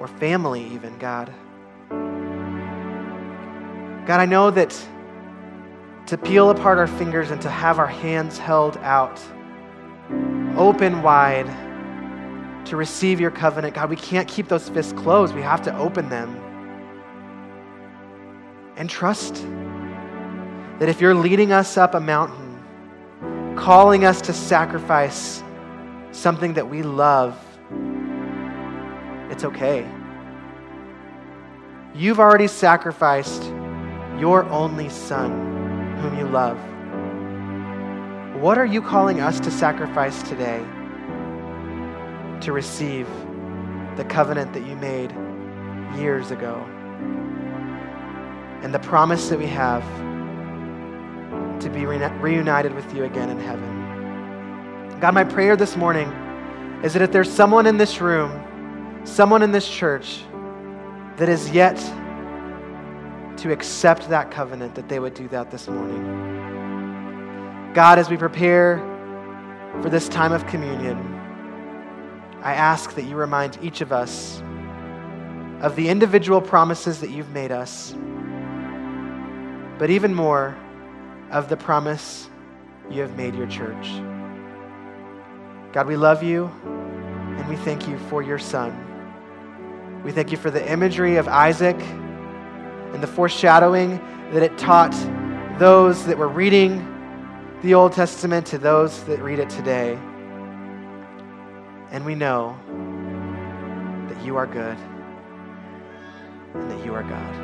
or 0.00 0.06
family, 0.06 0.64
even, 0.72 0.96
God. 0.98 1.32
God, 4.08 4.20
I 4.20 4.24
know 4.24 4.50
that 4.52 4.70
to 6.06 6.16
peel 6.16 6.48
apart 6.48 6.78
our 6.78 6.86
fingers 6.86 7.30
and 7.30 7.42
to 7.42 7.50
have 7.50 7.78
our 7.78 7.86
hands 7.86 8.38
held 8.38 8.78
out, 8.78 9.20
open 10.56 11.02
wide, 11.02 11.46
to 12.64 12.78
receive 12.78 13.20
your 13.20 13.30
covenant, 13.30 13.74
God, 13.74 13.90
we 13.90 13.96
can't 13.96 14.26
keep 14.26 14.48
those 14.48 14.70
fists 14.70 14.94
closed. 14.94 15.34
We 15.34 15.42
have 15.42 15.60
to 15.60 15.76
open 15.76 16.08
them 16.08 16.34
and 18.78 18.88
trust 18.88 19.46
that 20.78 20.88
if 20.88 21.02
you're 21.02 21.14
leading 21.14 21.52
us 21.52 21.76
up 21.76 21.94
a 21.94 22.00
mountain, 22.00 22.64
calling 23.58 24.06
us 24.06 24.22
to 24.22 24.32
sacrifice 24.32 25.42
something 26.12 26.54
that 26.54 26.66
we 26.66 26.82
love, 26.82 27.38
it's 29.30 29.44
okay. 29.44 29.86
You've 31.94 32.20
already 32.20 32.46
sacrificed 32.46 33.52
your 34.18 34.44
only 34.46 34.88
son 34.88 35.96
whom 35.98 36.18
you 36.18 36.26
love. 36.26 36.58
What 38.40 38.58
are 38.58 38.66
you 38.66 38.82
calling 38.82 39.20
us 39.20 39.40
to 39.40 39.50
sacrifice 39.50 40.22
today 40.22 40.58
to 42.40 42.52
receive 42.52 43.08
the 43.96 44.04
covenant 44.04 44.52
that 44.52 44.64
you 44.64 44.76
made 44.76 45.12
years 45.96 46.30
ago 46.30 46.64
and 48.62 48.74
the 48.74 48.78
promise 48.78 49.28
that 49.28 49.38
we 49.38 49.46
have 49.46 49.84
to 51.60 51.68
be 51.68 51.86
reunited 51.86 52.74
with 52.74 52.94
you 52.94 53.04
again 53.04 53.30
in 53.30 53.40
heaven? 53.40 54.98
God, 55.00 55.14
my 55.14 55.24
prayer 55.24 55.56
this 55.56 55.76
morning 55.76 56.08
is 56.82 56.92
that 56.92 57.02
if 57.02 57.12
there's 57.12 57.30
someone 57.30 57.66
in 57.66 57.76
this 57.76 58.00
room, 58.00 59.02
someone 59.04 59.42
in 59.42 59.52
this 59.52 59.68
church 59.68 60.22
that 61.16 61.28
is 61.28 61.50
yet 61.50 61.76
to 63.38 63.52
accept 63.52 64.08
that 64.08 64.30
covenant, 64.30 64.74
that 64.74 64.88
they 64.88 64.98
would 64.98 65.14
do 65.14 65.28
that 65.28 65.50
this 65.50 65.68
morning. 65.68 66.28
God, 67.74 67.98
as 67.98 68.10
we 68.10 68.16
prepare 68.16 68.78
for 69.82 69.90
this 69.90 70.08
time 70.08 70.32
of 70.32 70.46
communion, 70.46 70.96
I 72.42 72.54
ask 72.54 72.94
that 72.94 73.04
you 73.04 73.16
remind 73.16 73.58
each 73.62 73.80
of 73.80 73.92
us 73.92 74.42
of 75.60 75.76
the 75.76 75.88
individual 75.88 76.40
promises 76.40 77.00
that 77.00 77.10
you've 77.10 77.30
made 77.30 77.52
us, 77.52 77.94
but 79.78 79.90
even 79.90 80.14
more 80.14 80.56
of 81.30 81.48
the 81.48 81.56
promise 81.56 82.28
you 82.90 83.02
have 83.02 83.16
made 83.16 83.34
your 83.34 83.46
church. 83.46 83.88
God, 85.72 85.86
we 85.86 85.96
love 85.96 86.22
you 86.22 86.50
and 86.64 87.48
we 87.48 87.56
thank 87.56 87.86
you 87.86 87.98
for 88.08 88.22
your 88.22 88.38
son. 88.38 88.84
We 90.02 90.12
thank 90.12 90.32
you 90.32 90.38
for 90.38 90.50
the 90.50 90.72
imagery 90.72 91.16
of 91.16 91.28
Isaac 91.28 91.78
and 92.92 93.02
the 93.02 93.06
foreshadowing 93.06 93.98
that 94.32 94.42
it 94.42 94.56
taught 94.58 94.92
those 95.58 96.04
that 96.06 96.16
were 96.16 96.28
reading 96.28 96.84
the 97.62 97.74
Old 97.74 97.92
Testament 97.92 98.46
to 98.46 98.58
those 98.58 99.02
that 99.04 99.20
read 99.20 99.38
it 99.38 99.50
today. 99.50 99.98
And 101.90 102.04
we 102.04 102.14
know 102.14 102.56
that 104.08 104.24
you 104.24 104.36
are 104.36 104.46
good 104.46 104.76
and 106.54 106.70
that 106.70 106.84
you 106.84 106.94
are 106.94 107.02
God. 107.02 107.34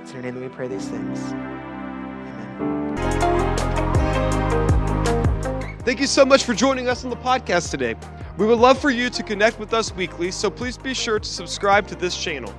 It's 0.00 0.10
in 0.10 0.16
your 0.16 0.24
name 0.24 0.34
that 0.34 0.42
we 0.42 0.48
pray 0.48 0.68
these 0.68 0.88
things. 0.88 1.20
Amen. 1.32 2.96
Thank 5.80 6.00
you 6.00 6.06
so 6.08 6.24
much 6.24 6.42
for 6.42 6.54
joining 6.54 6.88
us 6.88 7.04
on 7.04 7.10
the 7.10 7.16
podcast 7.16 7.70
today. 7.70 7.94
We 8.36 8.46
would 8.46 8.58
love 8.58 8.78
for 8.78 8.90
you 8.90 9.08
to 9.10 9.22
connect 9.22 9.60
with 9.60 9.72
us 9.72 9.94
weekly, 9.94 10.30
so 10.32 10.50
please 10.50 10.76
be 10.76 10.92
sure 10.94 11.20
to 11.20 11.28
subscribe 11.28 11.86
to 11.88 11.94
this 11.94 12.16
channel. 12.16 12.52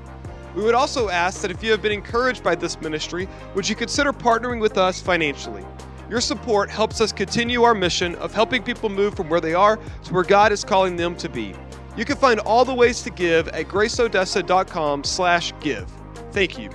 We 0.58 0.64
would 0.64 0.74
also 0.74 1.10
ask 1.10 1.42
that 1.42 1.52
if 1.52 1.64
you 1.64 1.70
have 1.70 1.84
been 1.84 1.92
encouraged 1.92 2.44
by 2.44 2.56
this 2.56 2.82
ministry, 2.82 3.30
would 3.54 3.70
you 3.70 3.76
consider 3.76 4.12
partnering 4.12 4.60
with 4.60 4.80
us 4.80 5.00
financially? 5.00 5.64
Your 6.10 6.20
support 6.20 6.72
helps 6.72 7.00
us 7.00 7.12
continue 7.12 7.62
our 7.62 7.76
mission 7.76 8.16
of 8.16 8.34
helping 8.34 8.64
people 8.64 8.90
move 8.90 9.14
from 9.14 9.30
where 9.30 9.40
they 9.40 9.54
are 9.54 9.78
to 9.78 10.14
where 10.16 10.24
God 10.24 10.52
is 10.52 10.64
calling 10.64 10.96
them 10.96 11.16
to 11.18 11.30
be. 11.30 11.54
You 11.96 12.06
can 12.06 12.18
find 12.18 12.40
all 12.40 12.66
the 12.66 12.74
ways 12.74 13.04
to 13.04 13.12
give 13.12 13.48
at 13.50 13.68
graceodessa.com/give. 13.68 15.92
Thank 16.32 16.58
you. 16.58 16.72